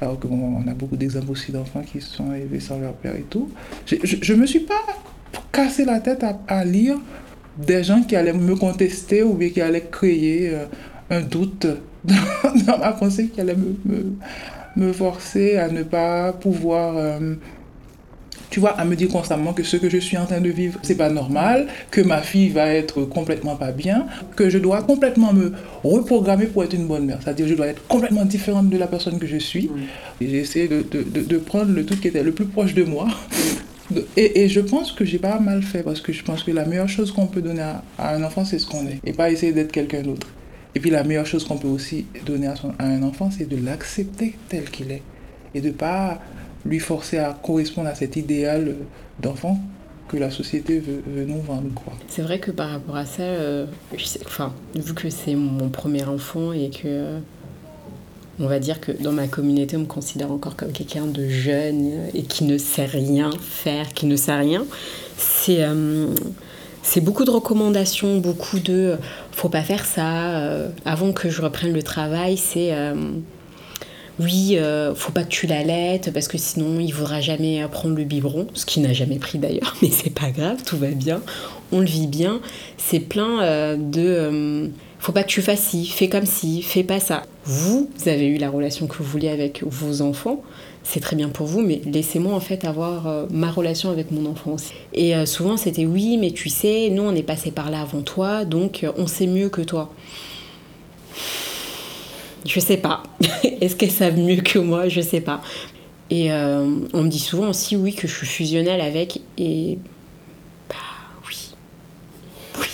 Alors 0.00 0.18
qu'on 0.18 0.66
a 0.66 0.74
beaucoup 0.74 0.96
d'exemples 0.96 1.30
aussi 1.30 1.50
d'enfants 1.50 1.82
qui 1.82 2.00
sont 2.00 2.32
élevés 2.32 2.60
sans 2.60 2.78
leur 2.78 2.92
père 2.92 3.16
et 3.16 3.24
tout. 3.28 3.50
Je 3.86 4.32
ne 4.32 4.38
me 4.38 4.46
suis 4.46 4.60
pas 4.60 4.82
casser 5.52 5.84
la 5.84 6.00
tête 6.00 6.24
à, 6.46 6.64
lire 6.64 6.98
des 7.56 7.82
gens 7.82 8.02
qui 8.02 8.16
allaient 8.16 8.32
me 8.32 8.54
contester 8.54 9.22
ou 9.22 9.34
bien 9.34 9.50
qui 9.50 9.60
allaient 9.60 9.88
créer 9.90 10.50
euh, 10.50 10.66
un 11.10 11.20
doute 11.20 11.66
dans, 12.04 12.78
ma 12.78 12.92
pensée, 12.92 13.28
qui 13.28 13.40
allaient 13.40 13.56
me, 13.56 14.16
me, 14.76 14.92
forcer 14.92 15.56
à 15.56 15.68
ne 15.68 15.82
pas 15.82 16.32
pouvoir, 16.32 16.96
euh, 16.96 17.34
tu 18.50 18.60
vois, 18.60 18.70
à 18.78 18.84
me 18.84 18.94
dire 18.94 19.08
constamment 19.08 19.52
que 19.52 19.64
ce 19.64 19.76
que 19.76 19.90
je 19.90 19.98
suis 19.98 20.16
en 20.16 20.26
train 20.26 20.40
de 20.40 20.48
vivre, 20.48 20.78
c'est 20.82 20.94
pas 20.94 21.10
normal, 21.10 21.66
que 21.90 22.00
ma 22.00 22.22
fille 22.22 22.50
va 22.50 22.68
être 22.72 23.02
complètement 23.02 23.56
pas 23.56 23.72
bien, 23.72 24.06
que 24.36 24.48
je 24.48 24.58
dois 24.58 24.82
complètement 24.82 25.32
me 25.32 25.52
reprogrammer 25.82 26.46
pour 26.46 26.62
être 26.62 26.74
une 26.74 26.86
bonne 26.86 27.06
mère. 27.06 27.18
C'est-à-dire, 27.22 27.48
je 27.48 27.54
dois 27.54 27.66
être 27.66 27.84
complètement 27.88 28.24
différente 28.24 28.70
de 28.70 28.78
la 28.78 28.86
personne 28.86 29.18
que 29.18 29.26
je 29.26 29.38
suis. 29.38 29.68
J'ai 30.20 30.38
essayé 30.38 30.68
de, 30.68 30.82
de, 30.88 31.02
de, 31.02 31.20
de 31.20 31.38
prendre 31.38 31.72
le 31.72 31.84
truc 31.84 32.00
qui 32.00 32.08
était 32.08 32.22
le 32.22 32.32
plus 32.32 32.46
proche 32.46 32.74
de 32.74 32.84
moi. 32.84 33.08
Et, 34.16 34.48
je 34.48 34.60
pense 34.60 34.92
que 34.92 35.04
j'ai 35.04 35.18
pas 35.18 35.38
mal 35.38 35.62
fait 35.62 35.82
parce 35.82 36.00
que 36.00 36.12
je 36.12 36.22
pense 36.22 36.42
que 36.42 36.50
la 36.50 36.64
meilleure 36.64 36.88
chose 36.88 37.12
qu'on 37.12 37.26
peut 37.26 37.40
donner 37.40 37.62
à, 37.62 37.82
un 37.98 38.22
enfant, 38.22 38.44
c'est 38.44 38.58
ce 38.58 38.66
qu'on 38.66 38.86
est. 38.86 39.00
Et 39.04 39.12
pas 39.12 39.30
essayer 39.30 39.52
d'être 39.52 39.72
quelqu'un 39.72 40.02
d'autre. 40.02 40.26
Et 40.74 40.80
puis 40.80 40.90
la 40.90 41.04
meilleure 41.04 41.26
chose 41.26 41.44
qu'on 41.44 41.56
peut 41.56 41.68
aussi 41.68 42.06
donner 42.26 42.46
à, 42.46 42.54
un 42.78 43.02
enfant, 43.02 43.30
c'est 43.30 43.48
de 43.48 43.56
l'accepter 43.64 44.36
tel 44.48 44.70
qu'il 44.70 44.90
est. 44.92 45.02
Et 45.54 45.60
de 45.60 45.70
pas 45.70 46.20
lui 46.66 46.78
forcer 46.78 47.18
à 47.18 47.38
correspondre 47.42 47.88
à 47.88 47.94
cet 47.94 48.16
idéal 48.16 48.76
d'enfant 49.20 49.58
que 50.08 50.16
la 50.16 50.30
société 50.30 50.80
veut, 50.80 51.02
veut 51.06 51.24
nous 51.24 51.40
vendre. 51.40 51.72
Quoi. 51.74 51.92
C'est 52.08 52.22
vrai 52.22 52.38
que 52.40 52.50
par 52.50 52.70
rapport 52.70 52.96
à 52.96 53.06
ça, 53.06 53.22
euh, 53.22 53.66
enfin, 54.24 54.54
vu 54.74 54.94
que 54.94 55.10
c'est 55.10 55.34
mon 55.34 55.68
premier 55.68 56.04
enfant 56.04 56.52
et 56.52 56.70
que 56.70 57.20
on 58.40 58.46
va 58.46 58.58
dire 58.58 58.80
que 58.80 58.92
dans 58.92 59.12
ma 59.12 59.26
communauté, 59.26 59.76
on 59.76 59.80
me 59.80 59.86
considère 59.86 60.30
encore 60.30 60.56
comme 60.56 60.72
quelqu'un 60.72 61.06
de 61.06 61.28
jeune 61.28 62.08
et 62.14 62.22
qui 62.22 62.44
ne 62.44 62.56
sait 62.58 62.84
rien 62.84 63.30
faire, 63.40 63.92
qui 63.92 64.06
ne 64.06 64.16
sait 64.16 64.34
rien, 64.34 64.64
c'est 65.16 65.64
euh, 65.64 66.06
beaucoup 67.02 67.24
de 67.24 67.30
recommandations, 67.30 68.18
beaucoup 68.18 68.60
de 68.60 68.72
euh, 68.72 68.96
faut 69.32 69.48
pas 69.48 69.62
faire 69.62 69.84
ça. 69.84 70.38
euh, 70.38 70.68
avant 70.84 71.12
que 71.12 71.30
je 71.30 71.42
reprenne 71.42 71.72
le 71.72 71.82
travail, 71.82 72.36
c'est 72.36 72.72
oui, 74.20 74.58
faut 74.96 75.12
pas 75.12 75.22
que 75.22 75.28
tu 75.28 75.46
l'allaites 75.46 76.12
parce 76.12 76.26
que 76.26 76.38
sinon 76.38 76.80
il 76.80 76.92
voudra 76.92 77.20
jamais 77.20 77.64
prendre 77.70 77.94
le 77.94 78.02
biberon, 78.02 78.48
ce 78.52 78.66
qu'il 78.66 78.82
n'a 78.82 78.92
jamais 78.92 79.18
pris 79.18 79.38
d'ailleurs, 79.38 79.76
mais 79.82 79.90
c'est 79.90 80.10
pas 80.10 80.30
grave, 80.30 80.64
tout 80.66 80.76
va 80.76 80.88
bien, 80.88 81.20
on 81.70 81.78
le 81.78 81.86
vit 81.86 82.08
bien. 82.08 82.40
C'est 82.78 82.98
plein 82.98 83.76
de 83.76 84.72
faut 84.98 85.12
pas 85.12 85.22
que 85.22 85.28
tu 85.28 85.42
fasses 85.42 85.60
ci, 85.60 85.86
fais 85.86 86.08
comme 86.08 86.26
ci, 86.26 86.62
fais 86.62 86.82
pas 86.82 87.00
ça. 87.00 87.22
Vous, 87.44 87.88
avez 88.06 88.26
eu 88.26 88.36
la 88.36 88.50
relation 88.50 88.86
que 88.86 88.96
vous 88.96 89.04
vouliez 89.04 89.28
avec 89.28 89.62
vos 89.64 90.02
enfants, 90.02 90.42
c'est 90.82 91.00
très 91.00 91.16
bien 91.16 91.28
pour 91.28 91.46
vous, 91.46 91.60
mais 91.60 91.80
laissez-moi 91.84 92.34
en 92.34 92.40
fait 92.40 92.64
avoir 92.64 93.06
euh, 93.06 93.26
ma 93.30 93.50
relation 93.50 93.90
avec 93.90 94.10
mon 94.10 94.24
enfant 94.24 94.52
aussi. 94.52 94.72
Et 94.94 95.14
euh, 95.14 95.26
souvent 95.26 95.56
c'était 95.56 95.84
oui, 95.84 96.16
mais 96.16 96.30
tu 96.30 96.48
sais, 96.48 96.88
nous 96.90 97.02
on 97.02 97.14
est 97.14 97.22
passé 97.22 97.50
par 97.50 97.70
là 97.70 97.82
avant 97.82 98.00
toi, 98.00 98.44
donc 98.44 98.84
euh, 98.84 98.92
on 98.96 99.06
sait 99.06 99.26
mieux 99.26 99.50
que 99.50 99.60
toi. 99.60 99.92
Je 102.46 102.58
sais 102.58 102.78
pas. 102.78 103.02
Est-ce 103.60 103.76
qu'elles 103.76 103.90
savent 103.90 104.18
mieux 104.18 104.40
que 104.40 104.58
moi? 104.58 104.88
Je 104.88 105.02
sais 105.02 105.20
pas. 105.20 105.42
Et 106.10 106.32
on 106.32 107.02
me 107.02 107.08
dit 107.08 107.18
souvent 107.18 107.50
aussi 107.50 107.76
oui 107.76 107.94
que 107.94 108.08
je 108.08 108.14
suis 108.14 108.26
fusionnelle 108.26 108.80
avec 108.80 109.20
et 109.36 109.76
bah 110.70 110.76
oui. 111.28 111.50
Oui. 112.58 112.66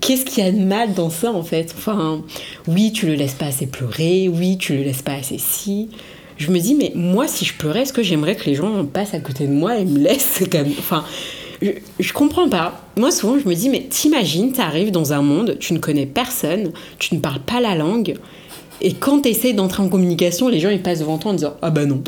Qu'est-ce 0.00 0.24
qu'il 0.24 0.44
y 0.44 0.46
a 0.46 0.52
de 0.52 0.58
mal 0.58 0.94
dans 0.94 1.10
ça 1.10 1.32
en 1.32 1.42
fait? 1.42 1.74
Enfin, 1.76 2.22
oui, 2.66 2.92
tu 2.92 3.06
le 3.06 3.14
laisses 3.14 3.34
pas 3.34 3.46
assez 3.46 3.66
pleurer, 3.66 4.28
oui, 4.28 4.58
tu 4.58 4.74
le 4.74 4.82
laisses 4.82 5.02
pas 5.02 5.14
assez 5.14 5.38
si. 5.38 5.88
Je 6.36 6.50
me 6.50 6.58
dis 6.58 6.74
mais 6.74 6.92
moi 6.94 7.26
si 7.28 7.44
je 7.44 7.54
pleurais, 7.54 7.82
est-ce 7.82 7.92
que 7.92 8.02
j'aimerais 8.02 8.36
que 8.36 8.44
les 8.44 8.54
gens 8.54 8.84
passent 8.84 9.14
à 9.14 9.20
côté 9.20 9.46
de 9.46 9.52
moi 9.52 9.78
et 9.78 9.84
me 9.84 9.98
laissent 9.98 10.42
enfin 10.78 11.04
je, 11.60 11.70
je 11.98 12.12
comprends 12.12 12.48
pas. 12.48 12.80
Moi, 12.96 13.10
souvent, 13.10 13.36
je 13.36 13.48
me 13.48 13.54
dis, 13.54 13.68
mais 13.68 13.82
t'imagines, 13.90 14.52
t'arrives 14.52 14.92
dans 14.92 15.12
un 15.12 15.22
monde, 15.22 15.56
tu 15.58 15.72
ne 15.72 15.80
connais 15.80 16.06
personne, 16.06 16.70
tu 17.00 17.16
ne 17.16 17.20
parles 17.20 17.40
pas 17.40 17.60
la 17.60 17.74
langue, 17.74 18.14
et 18.80 18.92
quand 18.92 19.22
t'essayes 19.22 19.54
d'entrer 19.54 19.82
en 19.82 19.88
communication, 19.88 20.48
les 20.48 20.60
gens, 20.60 20.70
ils 20.70 20.82
passent 20.82 21.00
devant 21.00 21.18
toi 21.18 21.32
en 21.32 21.34
disant, 21.34 21.56
ah 21.62 21.70
bah 21.70 21.84
non, 21.84 22.02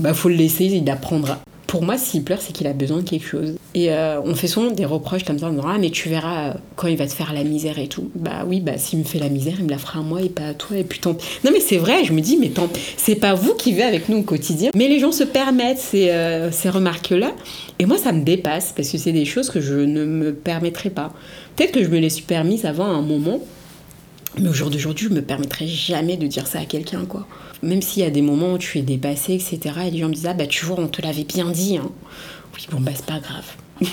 bah 0.00 0.14
faut 0.14 0.28
le 0.28 0.34
laisser, 0.34 0.64
il 0.64 0.90
apprendra. 0.90 1.38
Pour 1.68 1.82
moi, 1.82 1.98
s'il 1.98 2.24
pleure, 2.24 2.40
c'est 2.40 2.54
qu'il 2.54 2.66
a 2.66 2.72
besoin 2.72 3.02
de 3.02 3.02
quelque 3.02 3.26
chose. 3.26 3.56
Et 3.74 3.92
euh, 3.92 4.22
on 4.24 4.34
fait 4.34 4.46
souvent 4.46 4.70
des 4.70 4.86
reproches 4.86 5.22
comme 5.22 5.38
ça, 5.38 5.48
en 5.48 5.50
disant, 5.50 5.66
ah 5.68 5.76
mais 5.78 5.90
tu 5.90 6.08
verras 6.08 6.48
euh, 6.48 6.52
quand 6.76 6.88
il 6.88 6.96
va 6.96 7.06
te 7.06 7.12
faire 7.12 7.34
la 7.34 7.44
misère 7.44 7.78
et 7.78 7.88
tout. 7.88 8.10
Bah 8.14 8.46
oui, 8.46 8.60
bah 8.60 8.78
s'il 8.78 9.00
me 9.00 9.04
fait 9.04 9.18
la 9.18 9.28
misère, 9.28 9.56
il 9.58 9.66
me 9.66 9.70
la 9.70 9.76
fera 9.76 9.98
à 9.98 10.02
moi 10.02 10.22
et 10.22 10.30
pas 10.30 10.46
à 10.46 10.54
toi. 10.54 10.78
Et 10.78 10.82
puis 10.82 10.98
tant... 10.98 11.12
Non 11.44 11.50
mais 11.52 11.60
c'est 11.60 11.76
vrai, 11.76 12.04
je 12.04 12.14
me 12.14 12.22
dis, 12.22 12.38
mais 12.38 12.48
tant... 12.48 12.70
c'est 12.96 13.16
pas 13.16 13.34
vous 13.34 13.52
qui 13.52 13.72
vivez 13.72 13.82
avec 13.82 14.08
nous 14.08 14.16
au 14.16 14.22
quotidien. 14.22 14.70
Mais 14.74 14.88
les 14.88 14.98
gens 14.98 15.12
se 15.12 15.24
permettent 15.24 15.78
ces, 15.78 16.08
euh, 16.08 16.50
ces 16.50 16.70
remarques-là. 16.70 17.32
Et 17.78 17.84
moi, 17.84 17.98
ça 17.98 18.12
me 18.12 18.24
dépasse 18.24 18.72
parce 18.74 18.88
que 18.88 18.96
c'est 18.96 19.12
des 19.12 19.26
choses 19.26 19.50
que 19.50 19.60
je 19.60 19.74
ne 19.74 20.06
me 20.06 20.32
permettrai 20.32 20.88
pas. 20.88 21.12
Peut-être 21.54 21.72
que 21.72 21.84
je 21.84 21.88
me 21.88 21.98
les 21.98 22.08
suis 22.08 22.24
permises 22.24 22.64
avant 22.64 22.86
un 22.86 23.02
moment, 23.02 23.40
mais 24.40 24.48
au 24.48 24.52
jour 24.52 24.70
d'aujourd'hui, 24.70 25.08
je 25.08 25.14
me 25.14 25.22
permettrai 25.22 25.66
jamais 25.66 26.16
de 26.16 26.26
dire 26.26 26.46
ça 26.46 26.60
à 26.60 26.64
quelqu'un, 26.64 27.04
quoi. 27.04 27.26
Même 27.62 27.82
s'il 27.82 28.02
y 28.02 28.06
a 28.06 28.10
des 28.10 28.22
moments 28.22 28.54
où 28.54 28.58
tu 28.58 28.78
es 28.78 28.82
dépassé, 28.82 29.34
etc., 29.34 29.58
et 29.86 29.90
les 29.90 29.98
gens 29.98 30.08
me 30.08 30.14
disent, 30.14 30.26
ah 30.26 30.34
bah 30.34 30.46
tu 30.46 30.64
vois, 30.64 30.78
on 30.78 30.88
te 30.88 31.02
l'avait 31.02 31.24
bien 31.24 31.50
dit. 31.50 31.76
Hein. 31.76 31.90
Oui, 32.54 32.66
bon, 32.70 32.80
bah 32.80 32.92
c'est 32.94 33.06
pas 33.06 33.20
grave. 33.20 33.46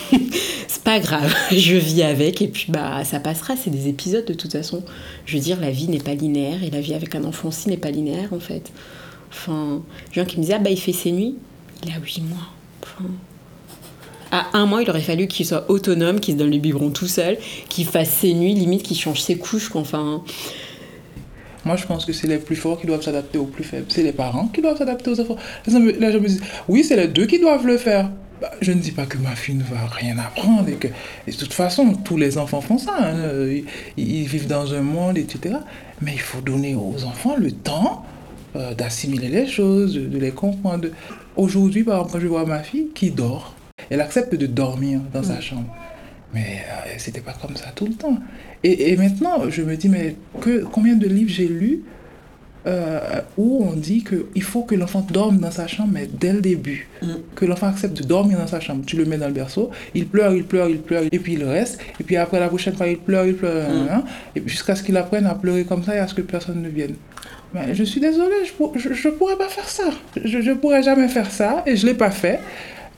c'est 0.68 0.82
pas 0.82 0.98
grave, 0.98 1.34
je 1.50 1.76
vis 1.76 2.02
avec 2.02 2.42
et 2.42 2.48
puis 2.48 2.66
bah 2.68 3.04
ça 3.04 3.20
passera, 3.20 3.54
c'est 3.56 3.70
des 3.70 3.88
épisodes 3.88 4.24
de 4.24 4.34
toute 4.34 4.52
façon. 4.52 4.82
Je 5.26 5.36
veux 5.36 5.42
dire, 5.42 5.60
la 5.60 5.70
vie 5.70 5.88
n'est 5.88 5.98
pas 5.98 6.14
linéaire 6.14 6.64
et 6.64 6.70
la 6.70 6.80
vie 6.80 6.94
avec 6.94 7.14
un 7.14 7.24
enfant 7.24 7.48
aussi 7.48 7.68
n'est 7.68 7.76
pas 7.76 7.90
linéaire 7.90 8.32
en 8.32 8.40
fait. 8.40 8.72
Enfin, 9.30 9.82
les 10.08 10.22
gens 10.22 10.26
qui 10.26 10.38
me 10.38 10.42
disaient, 10.42 10.54
ah 10.54 10.58
bah 10.58 10.70
il 10.70 10.80
fait 10.80 10.92
ses 10.92 11.12
nuits, 11.12 11.36
il 11.84 11.92
a 11.92 11.98
8 11.98 12.22
mois. 12.22 12.48
Enfin, 12.82 13.04
à 14.30 14.56
un 14.56 14.66
mois, 14.66 14.82
il 14.82 14.90
aurait 14.90 15.00
fallu 15.00 15.26
qu'il 15.26 15.46
soit 15.46 15.70
autonome, 15.70 16.20
qu'il 16.20 16.34
se 16.34 16.38
donne 16.38 16.50
le 16.50 16.58
biberon 16.58 16.90
tout 16.90 17.06
seul, 17.06 17.38
qu'il 17.68 17.86
fasse 17.86 18.10
ses 18.10 18.34
nuits, 18.34 18.54
limite 18.54 18.82
qu'il 18.82 18.96
change 18.96 19.20
ses 19.20 19.36
couches. 19.36 19.70
Enfin, 19.74 20.22
Moi, 21.64 21.76
je 21.76 21.84
pense 21.86 22.04
que 22.04 22.12
c'est 22.12 22.28
les 22.28 22.38
plus 22.38 22.56
forts 22.56 22.80
qui 22.80 22.86
doivent 22.86 23.02
s'adapter 23.02 23.38
aux 23.38 23.46
plus 23.46 23.64
faibles. 23.64 23.86
C'est 23.88 24.02
les 24.02 24.12
parents 24.12 24.48
qui 24.48 24.62
doivent 24.62 24.78
s'adapter 24.78 25.10
aux 25.10 25.20
enfants. 25.20 25.36
Là, 25.66 26.12
je 26.12 26.18
me- 26.18 26.28
dis, 26.28 26.40
oui, 26.68 26.84
c'est 26.84 26.96
les 26.96 27.08
deux 27.08 27.26
qui 27.26 27.40
doivent 27.40 27.66
le 27.66 27.76
faire. 27.76 28.10
Bah, 28.40 28.50
je 28.60 28.70
ne 28.72 28.80
dis 28.80 28.92
pas 28.92 29.06
que 29.06 29.16
ma 29.16 29.34
fille 29.34 29.54
ne 29.54 29.62
va 29.64 29.86
rien 29.86 30.18
apprendre 30.18 30.68
et 30.68 31.30
de 31.32 31.36
toute 31.36 31.54
façon 31.54 31.94
tous 31.94 32.18
les 32.18 32.36
enfants 32.36 32.60
font 32.60 32.76
ça 32.76 32.94
hein. 33.00 33.14
ils, 33.96 34.26
vivent 34.26 34.46
dans 34.46 34.74
un 34.74 34.82
monde 34.82 35.16
etc 35.16 35.54
mais 36.02 36.12
il 36.12 36.20
faut 36.20 36.42
donner 36.42 36.74
aux 36.74 37.02
enfants 37.04 37.34
le 37.38 37.50
temps 37.50 38.04
euh, 38.54 38.74
d'assimiler 38.74 39.28
les 39.28 39.46
choses 39.46 39.94
de, 39.94 40.04
de 40.06 40.18
les 40.18 40.32
comprendre 40.32 40.88
aujourd'hui 41.36 41.82
par 41.82 42.02
exemple 42.02 42.20
je 42.20 42.26
vois 42.26 42.44
ma 42.44 42.62
fille 42.62 42.88
qui 42.94 43.10
dort 43.10 43.55
elle 43.90 44.00
accepte 44.00 44.34
de 44.34 44.46
dormir 44.46 45.00
dans 45.12 45.22
sa 45.22 45.40
chambre 45.40 45.74
mais 46.34 46.64
euh, 46.68 46.94
c'était 46.98 47.20
pas 47.20 47.34
comme 47.40 47.56
ça 47.56 47.66
tout 47.74 47.86
le 47.86 47.94
temps 47.94 48.18
et, 48.64 48.90
et 48.92 48.96
maintenant 48.96 49.48
je 49.50 49.62
me 49.62 49.76
dis 49.76 49.88
mais 49.88 50.16
que 50.40 50.64
combien 50.64 50.94
de 50.94 51.06
livres 51.06 51.30
j'ai 51.30 51.48
lus 51.48 51.82
euh, 52.66 53.20
où 53.36 53.64
on 53.64 53.74
dit 53.74 54.02
qu'il 54.02 54.42
faut 54.42 54.62
que 54.62 54.74
l'enfant 54.74 55.06
dorme 55.08 55.38
dans 55.38 55.52
sa 55.52 55.68
chambre, 55.68 55.90
mais 55.92 56.08
dès 56.12 56.32
le 56.32 56.40
début. 56.40 56.88
Que 57.36 57.44
l'enfant 57.44 57.68
accepte 57.68 57.96
de 57.96 58.02
dormir 58.02 58.38
dans 58.38 58.46
sa 58.48 58.58
chambre. 58.58 58.82
Tu 58.84 58.96
le 58.96 59.04
mets 59.04 59.18
dans 59.18 59.28
le 59.28 59.32
berceau, 59.32 59.70
il 59.94 60.06
pleure, 60.08 60.34
il 60.34 60.42
pleure, 60.42 60.68
il 60.68 60.80
pleure, 60.80 61.04
et 61.12 61.18
puis 61.20 61.34
il 61.34 61.44
reste. 61.44 61.78
Et 62.00 62.02
puis 62.02 62.16
après, 62.16 62.40
la 62.40 62.48
prochaine 62.48 62.74
fois, 62.74 62.88
il 62.88 62.98
pleure, 62.98 63.24
il 63.24 63.36
pleure, 63.36 63.68
hein, 63.70 64.02
et 64.34 64.40
puis 64.40 64.50
jusqu'à 64.50 64.74
ce 64.74 64.82
qu'il 64.82 64.96
apprenne 64.96 65.26
à 65.26 65.36
pleurer 65.36 65.62
comme 65.64 65.84
ça 65.84 65.94
et 65.94 65.98
à 65.98 66.08
ce 66.08 66.14
que 66.14 66.22
personne 66.22 66.60
ne 66.60 66.68
vienne. 66.68 66.96
Mais 67.54 67.72
je 67.72 67.84
suis 67.84 68.00
désolée, 68.00 68.44
je, 68.44 68.92
je 68.94 69.08
pourrais 69.10 69.36
pas 69.36 69.48
faire 69.48 69.68
ça. 69.68 69.84
Je, 70.24 70.40
je 70.40 70.50
pourrais 70.50 70.82
jamais 70.82 71.06
faire 71.06 71.30
ça, 71.30 71.62
et 71.66 71.76
je 71.76 71.86
l'ai 71.86 71.94
pas 71.94 72.10
fait. 72.10 72.40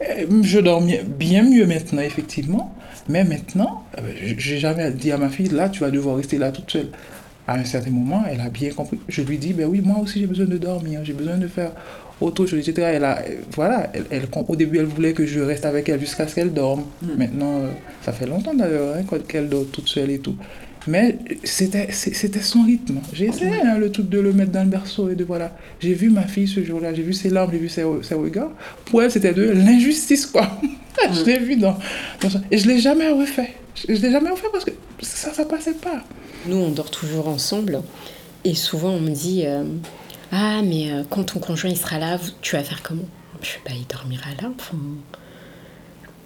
Euh, 0.02 0.42
Je 0.42 0.60
dors 0.60 0.82
bien 0.82 1.42
mieux 1.42 1.66
maintenant, 1.66 2.02
effectivement. 2.02 2.74
Mais 3.08 3.24
maintenant, 3.24 3.84
euh, 3.98 4.02
je- 4.22 4.34
j'ai 4.38 4.58
jamais 4.58 4.90
dit 4.90 5.10
à 5.12 5.16
ma 5.18 5.28
fille, 5.28 5.48
là, 5.48 5.68
tu 5.68 5.80
vas 5.80 5.90
devoir 5.90 6.16
rester 6.16 6.38
là 6.38 6.50
toute 6.52 6.70
seule. 6.70 6.88
À 7.46 7.54
un 7.54 7.64
certain 7.64 7.90
moment, 7.90 8.22
elle 8.30 8.40
a 8.40 8.50
bien 8.50 8.70
compris. 8.70 8.98
Je 9.08 9.22
lui 9.22 9.38
dis, 9.38 9.54
ben 9.54 9.66
oui, 9.66 9.80
moi 9.82 9.98
aussi 10.00 10.20
j'ai 10.20 10.26
besoin 10.26 10.44
de 10.46 10.58
dormir, 10.58 11.00
j'ai 11.02 11.14
besoin 11.14 11.38
de 11.38 11.48
faire 11.48 11.72
autre 12.20 12.44
chose, 12.44 12.58
etc. 12.68 12.88
Elle 12.94 13.04
a, 13.04 13.20
euh, 13.20 13.36
voilà, 13.54 13.90
elle, 13.94 14.04
elle- 14.10 14.26
au 14.46 14.56
début, 14.56 14.78
elle 14.78 14.84
voulait 14.84 15.14
que 15.14 15.24
je 15.24 15.40
reste 15.40 15.64
avec 15.64 15.88
elle 15.88 15.98
jusqu'à 16.00 16.28
ce 16.28 16.34
qu'elle 16.34 16.52
dorme. 16.52 16.84
Maintenant, 17.16 17.60
euh, 17.60 17.68
ça 18.02 18.12
fait 18.12 18.26
longtemps 18.26 18.52
d'ailleurs 18.54 18.96
hein, 18.98 19.18
qu'elle 19.26 19.48
dort 19.48 19.64
toute 19.72 19.88
seule 19.88 20.10
et 20.10 20.18
tout. 20.18 20.36
Mais 20.88 21.18
c'était 21.44 21.92
son 22.40 22.62
rythme. 22.62 23.00
J'ai 23.12 23.26
essayé 23.26 23.60
hein, 23.62 23.76
le 23.76 23.92
truc 23.92 24.08
de 24.08 24.18
le 24.18 24.32
mettre 24.32 24.52
dans 24.52 24.62
le 24.64 24.70
berceau 24.70 25.10
et 25.10 25.14
de 25.14 25.22
voilà. 25.22 25.54
J'ai 25.80 25.92
vu 25.92 26.08
ma 26.08 26.22
fille 26.26 26.48
ce 26.48 26.64
jour-là, 26.64 26.94
j'ai 26.94 27.02
vu 27.02 27.12
ses 27.12 27.28
larmes, 27.28 27.50
j'ai 27.52 27.58
vu 27.58 27.68
ses, 27.68 27.84
ses 28.02 28.14
regards. 28.14 28.50
Pour 28.86 29.02
elle, 29.02 29.10
c'était 29.10 29.34
de 29.34 29.42
l'injustice, 29.42 30.24
quoi. 30.24 30.50
je 31.12 31.24
l'ai 31.24 31.38
vu 31.38 31.56
dans, 31.56 31.76
dans 32.22 32.30
ça. 32.30 32.40
Et 32.50 32.56
je 32.56 32.66
l'ai 32.66 32.78
jamais 32.78 33.10
refait. 33.10 33.54
Je, 33.74 33.94
je 33.94 34.00
l'ai 34.00 34.10
jamais 34.10 34.30
refait 34.30 34.46
parce 34.50 34.64
que 34.64 34.70
ça, 35.02 35.34
ça 35.34 35.44
passait 35.44 35.74
pas. 35.74 36.02
nous, 36.46 36.56
on 36.56 36.70
dort 36.70 36.90
toujours 36.90 37.28
ensemble. 37.28 37.82
Et 38.44 38.54
souvent, 38.54 38.92
on 38.92 39.00
me 39.00 39.10
dit 39.10 39.42
euh, 39.44 39.64
Ah, 40.32 40.62
mais 40.64 40.90
euh, 40.90 41.02
quand 41.10 41.24
ton 41.24 41.38
conjoint 41.38 41.70
il 41.70 41.76
sera 41.76 41.98
là, 41.98 42.18
tu 42.40 42.56
vas 42.56 42.62
faire 42.62 42.82
comment? 42.82 43.04
Je 43.42 43.48
sais 43.48 43.60
pas, 43.62 43.72
il 43.72 43.86
dormira 43.86 44.30
là. 44.40 44.50
Enfin, 44.58 44.78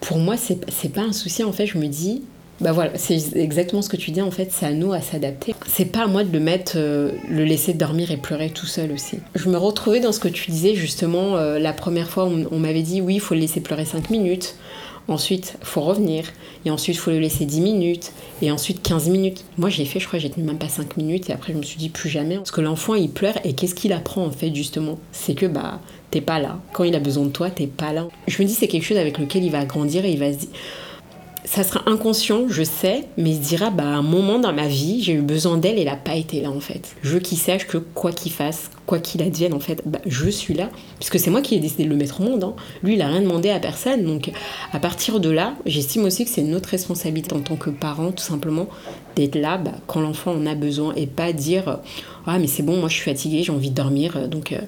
pour 0.01 0.19
moi, 0.19 0.37
c'est 0.37 0.93
pas 0.93 1.03
un 1.03 1.13
souci. 1.13 1.43
En 1.43 1.53
fait, 1.53 1.67
je 1.67 1.79
me 1.79 1.89
dis 1.89 2.23
Bah 2.63 2.71
voilà, 2.71 2.93
c'est 2.97 3.37
exactement 3.37 3.83
ce 3.83 3.89
que 3.89 3.97
tu 3.97 4.13
dis. 4.13 4.23
En 4.23 4.31
fait, 4.31 4.51
c'est 4.53 4.67
à 4.67 4.73
nous 4.73 4.93
à 4.93 5.01
s'adapter. 5.01 5.53
C'est 5.67 5.87
pas 5.87 6.05
à 6.05 6.07
moi 6.07 6.23
de 6.23 6.33
le 6.33 6.39
mettre, 6.39 6.75
euh, 6.77 7.11
le 7.29 7.45
laisser 7.45 7.75
dormir 7.75 8.13
et 8.13 8.17
pleurer 8.17 8.51
tout 8.51 8.67
seul 8.67 8.93
aussi. 8.93 9.19
Je 9.35 9.49
me 9.49 9.57
retrouvais 9.57 9.99
dans 9.99 10.13
ce 10.13 10.21
que 10.21 10.29
tu 10.29 10.53
disais 10.53 10.77
justement. 10.77 11.37
euh, 11.37 11.59
la 11.59 11.73
première 11.73 12.09
fois, 12.09 12.25
on, 12.25 12.47
on 12.53 12.59
m'avait 12.61 12.83
dit 12.83 13.01
Oui, 13.01 13.15
il 13.15 13.21
faut 13.21 13.35
le 13.35 13.41
laisser 13.41 13.61
pleurer 13.61 13.85
5 13.85 14.11
minutes. 14.11 14.55
Ensuite, 15.09 15.57
faut 15.63 15.81
revenir. 15.81 16.27
Et 16.65 16.71
ensuite, 16.71 16.97
faut 16.97 17.11
le 17.11 17.19
laisser 17.19 17.45
10 17.47 17.61
minutes. 17.63 18.13
Et 18.41 18.53
ensuite, 18.53 18.81
15 18.81 19.09
minutes. 19.09 19.45
Moi, 19.59 19.69
j'ai 19.69 19.85
fait, 19.85 19.99
je 19.99 20.07
crois, 20.07 20.21
j'ai 20.21 20.31
tenu 20.31 20.47
même 20.47 20.59
pas 20.59 20.69
5 20.69 20.97
minutes. 20.97 21.29
Et 21.31 21.33
après, 21.33 21.53
je 21.53 21.59
me 21.59 21.65
suis 21.65 21.79
dit 21.79 21.89
plus 21.89 22.09
jamais. 22.09 22.37
Parce 22.37 22.53
que 22.53 22.61
l'enfant, 22.61 22.95
il 22.95 23.11
pleure. 23.11 23.35
Et 23.43 23.55
qu'est-ce 23.55 23.75
qu'il 23.75 23.93
apprend, 23.93 24.25
en 24.25 24.31
fait, 24.31 24.55
justement? 24.55 25.01
C'est 25.11 25.35
que, 25.35 25.47
bah, 25.47 25.81
t'es 26.13 26.21
pas 26.21 26.39
là. 26.39 26.61
Quand 26.73 26.85
il 26.85 26.95
a 26.95 27.01
besoin 27.01 27.25
de 27.25 27.31
toi, 27.31 27.51
t'es 27.51 27.67
pas 27.67 27.93
là. 27.93 28.07
Je 28.29 28.41
me 28.41 28.47
dis, 28.47 28.55
c'est 28.55 28.69
quelque 28.69 28.85
chose 28.85 28.99
avec 28.99 29.19
lequel 29.19 29.43
il 29.43 29.51
va 29.51 29.65
grandir 29.65 30.05
et 30.05 30.13
il 30.13 30.21
va 30.21 30.33
se 30.33 30.39
dire 30.39 30.49
ça 31.45 31.65
sera 31.65 31.83
inconscient, 31.87 32.47
je 32.49 32.63
sais, 32.63 33.05
mais 33.17 33.31
il 33.31 33.37
se 33.37 33.49
dira, 33.49 33.71
bah, 33.71 33.83
à 33.83 33.87
un 33.87 34.03
moment 34.03 34.39
dans 34.39 34.53
ma 34.53 34.69
vie, 34.69 35.03
j'ai 35.03 35.15
eu 35.15 35.23
besoin 35.23 35.57
d'elle 35.57 35.77
et 35.77 35.81
elle 35.81 35.87
n'a 35.87 35.97
pas 35.97 36.15
été 36.15 36.41
là, 36.41 36.51
en 36.51 36.61
fait. 36.61 36.95
Je 37.03 37.15
veux 37.15 37.19
qu'il 37.19 37.37
sache 37.37 37.67
que 37.67 37.79
quoi 37.79 38.13
qu'il 38.13 38.31
fasse, 38.31 38.71
quoi 38.87 39.01
qu'il 39.01 39.23
advienne, 39.23 39.53
en 39.53 39.59
fait, 39.59 39.83
bah, 39.85 39.99
je 40.07 40.31
suis 40.31 40.55
là. 40.55 40.71
Puisque 41.01 41.19
c'est 41.19 41.31
moi 41.31 41.41
qui 41.43 41.57
ai 41.57 41.59
décidé 41.59 41.85
de 41.85 41.89
le 41.89 41.97
mettre 41.97 42.21
au 42.21 42.25
monde. 42.25 42.45
hein. 42.45 42.55
Lui, 42.85 42.95
il 42.95 42.99
n'a 42.99 43.09
rien 43.09 43.21
demandé 43.21 43.51
à 43.51 43.59
personne. 43.59 44.05
Donc, 44.05 44.31
à 44.73 44.79
partir 44.79 45.19
de 45.19 45.31
là, 45.31 45.55
j'estime 45.67 46.05
aussi 46.05 46.25
que 46.25 46.31
c'est 46.31 46.43
notre 46.43 46.69
responsabilité 46.69 47.35
en 47.35 47.41
tant 47.41 47.57
que 47.57 47.71
parent, 47.71 48.13
tout 48.13 48.23
simplement, 48.23 48.69
d'être 49.17 49.35
là 49.37 49.59
bah, 49.59 49.73
quand 49.89 50.01
l'enfant 50.01 50.33
en 50.33 50.47
a 50.47 50.55
besoin 50.55 50.95
et 50.95 51.07
pas 51.07 51.33
dire, 51.33 51.81
ah, 52.27 52.39
mais 52.39 52.47
c'est 52.47 52.63
bon, 52.63 52.77
moi, 52.77 52.89
je 52.89 52.95
suis 52.95 53.05
fatiguée, 53.11 53.43
j'ai 53.43 53.53
envie 53.53 53.71
de 53.71 53.75
dormir. 53.75 54.29
Donc, 54.29 54.53
euh, 54.53 54.59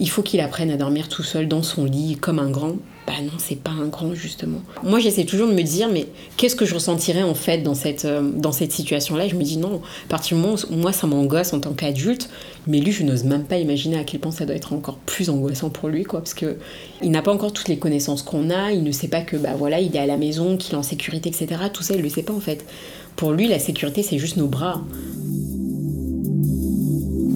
il 0.00 0.08
faut 0.08 0.22
qu'il 0.22 0.40
apprenne 0.40 0.70
à 0.70 0.76
dormir 0.76 1.08
tout 1.08 1.22
seul 1.22 1.46
dans 1.46 1.62
son 1.62 1.84
lit, 1.84 2.16
comme 2.16 2.38
un 2.38 2.50
grand. 2.50 2.76
Bah 3.06 3.14
non, 3.22 3.32
c'est 3.38 3.58
pas 3.58 3.70
un 3.70 3.88
grand, 3.88 4.14
justement. 4.14 4.60
Moi, 4.82 4.98
j'essaie 4.98 5.24
toujours 5.24 5.48
de 5.48 5.52
me 5.52 5.62
dire, 5.62 5.88
mais 5.92 6.06
qu'est-ce 6.36 6.56
que 6.56 6.64
je 6.64 6.74
ressentirais 6.74 7.22
en 7.22 7.34
fait 7.34 7.58
dans 7.58 7.74
cette, 7.74 8.06
euh, 8.06 8.52
cette 8.52 8.72
situation-là? 8.72 9.28
Je 9.28 9.34
me 9.34 9.42
dis, 9.42 9.58
non, 9.58 9.82
à 10.06 10.08
partir 10.08 10.36
du 10.36 10.42
moment 10.42 10.56
où 10.70 10.74
moi, 10.76 10.92
ça 10.92 11.06
m'angoisse 11.06 11.52
en 11.52 11.60
tant 11.60 11.72
qu'adulte, 11.74 12.30
mais 12.66 12.78
lui, 12.80 12.92
je 12.92 13.02
n'ose 13.02 13.24
même 13.24 13.44
pas 13.44 13.58
imaginer 13.58 13.98
à 13.98 14.04
quel 14.04 14.20
point 14.20 14.32
ça 14.32 14.46
doit 14.46 14.56
être 14.56 14.72
encore 14.72 14.96
plus 14.96 15.28
angoissant 15.28 15.68
pour 15.68 15.88
lui, 15.88 16.04
quoi, 16.04 16.20
parce 16.20 16.34
que 16.34 16.56
il 17.02 17.10
n'a 17.10 17.20
pas 17.20 17.32
encore 17.32 17.52
toutes 17.52 17.68
les 17.68 17.78
connaissances 17.78 18.22
qu'on 18.22 18.48
a, 18.48 18.70
il 18.72 18.82
ne 18.82 18.92
sait 18.92 19.08
pas 19.08 19.20
que, 19.20 19.36
bah 19.36 19.54
voilà, 19.58 19.80
il 19.80 19.94
est 19.94 20.00
à 20.00 20.06
la 20.06 20.16
maison, 20.16 20.56
qu'il 20.56 20.74
est 20.74 20.78
en 20.78 20.82
sécurité, 20.82 21.28
etc. 21.28 21.60
Tout 21.72 21.82
ça, 21.82 21.94
il 21.94 22.02
le 22.02 22.08
sait 22.08 22.22
pas 22.22 22.32
en 22.32 22.40
fait. 22.40 22.64
Pour 23.16 23.32
lui, 23.32 23.48
la 23.48 23.58
sécurité, 23.58 24.02
c'est 24.02 24.18
juste 24.18 24.36
nos 24.38 24.46
bras. 24.46 24.82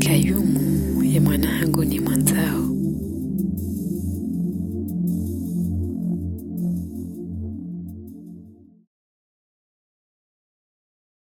Kayumu 0.00 0.63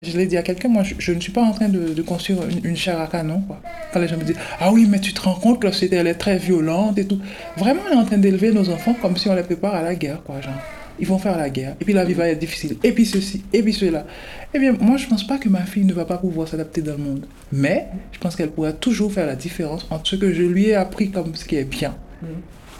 Je 0.08 0.17
l'ai 0.17 0.26
dit 0.26 0.38
à 0.38 0.43
quelqu'un, 0.43 0.70
moi 0.70 0.84
je, 0.84 0.93
je 0.98 1.12
ne 1.12 1.20
suis 1.20 1.32
pas 1.32 1.41
en 1.41 1.52
train 1.52 1.70
de, 1.70 1.93
de 1.93 2.02
construire 2.02 2.39
une, 2.48 2.65
une 2.65 2.78
chair 2.78 3.00
à 3.00 3.08
canon. 3.08 3.41
Quoi. 3.41 3.62
Quand 3.91 4.00
les 4.00 4.08
gens 4.08 4.17
me 4.17 4.24
disent 4.24 4.38
Ah 4.60 4.72
oui, 4.72 4.88
mais 4.89 5.00
tu 5.00 5.13
te 5.13 5.22
rends 5.22 5.36
compte 5.36 5.60
que 5.60 5.67
la 5.67 5.74
société 5.74 5.96
elle 5.98 6.08
est 6.08 6.15
très 6.15 6.38
violente 6.38 6.98
et 6.98 7.06
tout. 7.06 7.20
Vraiment, 7.58 7.82
on 7.89 7.93
est 7.93 7.98
en 7.98 8.06
train 8.06 8.17
d'élever 8.17 8.52
nos 8.52 8.70
enfants 8.70 8.96
comme 9.02 9.17
si 9.17 9.30
on 9.30 9.36
les 9.36 9.43
prépare 9.43 9.76
à 9.76 9.82
la 9.82 9.96
guerre. 9.96 10.24
Quoi, 10.24 10.41
genre. 10.41 10.54
Ils 11.00 11.06
vont 11.06 11.20
faire 11.20 11.38
la 11.38 11.50
guerre. 11.52 11.76
Et 11.80 11.86
puis 11.86 11.93
la 11.93 12.04
vie 12.04 12.13
va 12.13 12.28
être 12.28 12.39
difficile. 12.39 12.78
Et 12.84 12.91
puis 12.91 13.06
ceci, 13.06 13.43
et 13.54 13.62
puis 13.62 13.74
cela. 13.74 14.08
Eh 14.54 14.60
bien, 14.60 14.74
moi 14.80 14.98
je 14.98 15.06
pense 15.06 15.26
pas 15.28 15.38
que 15.38 15.48
ma 15.48 15.63
fille 15.63 15.86
ne 15.86 15.93
va 15.93 16.06
pas 16.06 16.17
pouvoir 16.17 16.48
s'adapter 16.48 16.82
dans 16.82 16.93
le 16.93 17.04
monde. 17.04 17.26
Mais 17.52 17.88
je 18.12 18.17
pense 18.17 18.36
qu'elle 18.36 18.50
pourra 18.50 18.74
toujours 18.74 19.12
faire 19.13 19.28
la 19.28 19.36
différence 19.36 19.86
entre 19.91 20.08
ce 20.08 20.15
que 20.15 20.34
je 20.34 20.41
lui 20.41 20.70
ai 20.70 20.76
appris 20.76 21.12
comme 21.12 21.36
ce 21.36 21.46
qui 21.46 21.56
est 21.56 21.65
bien 21.65 21.96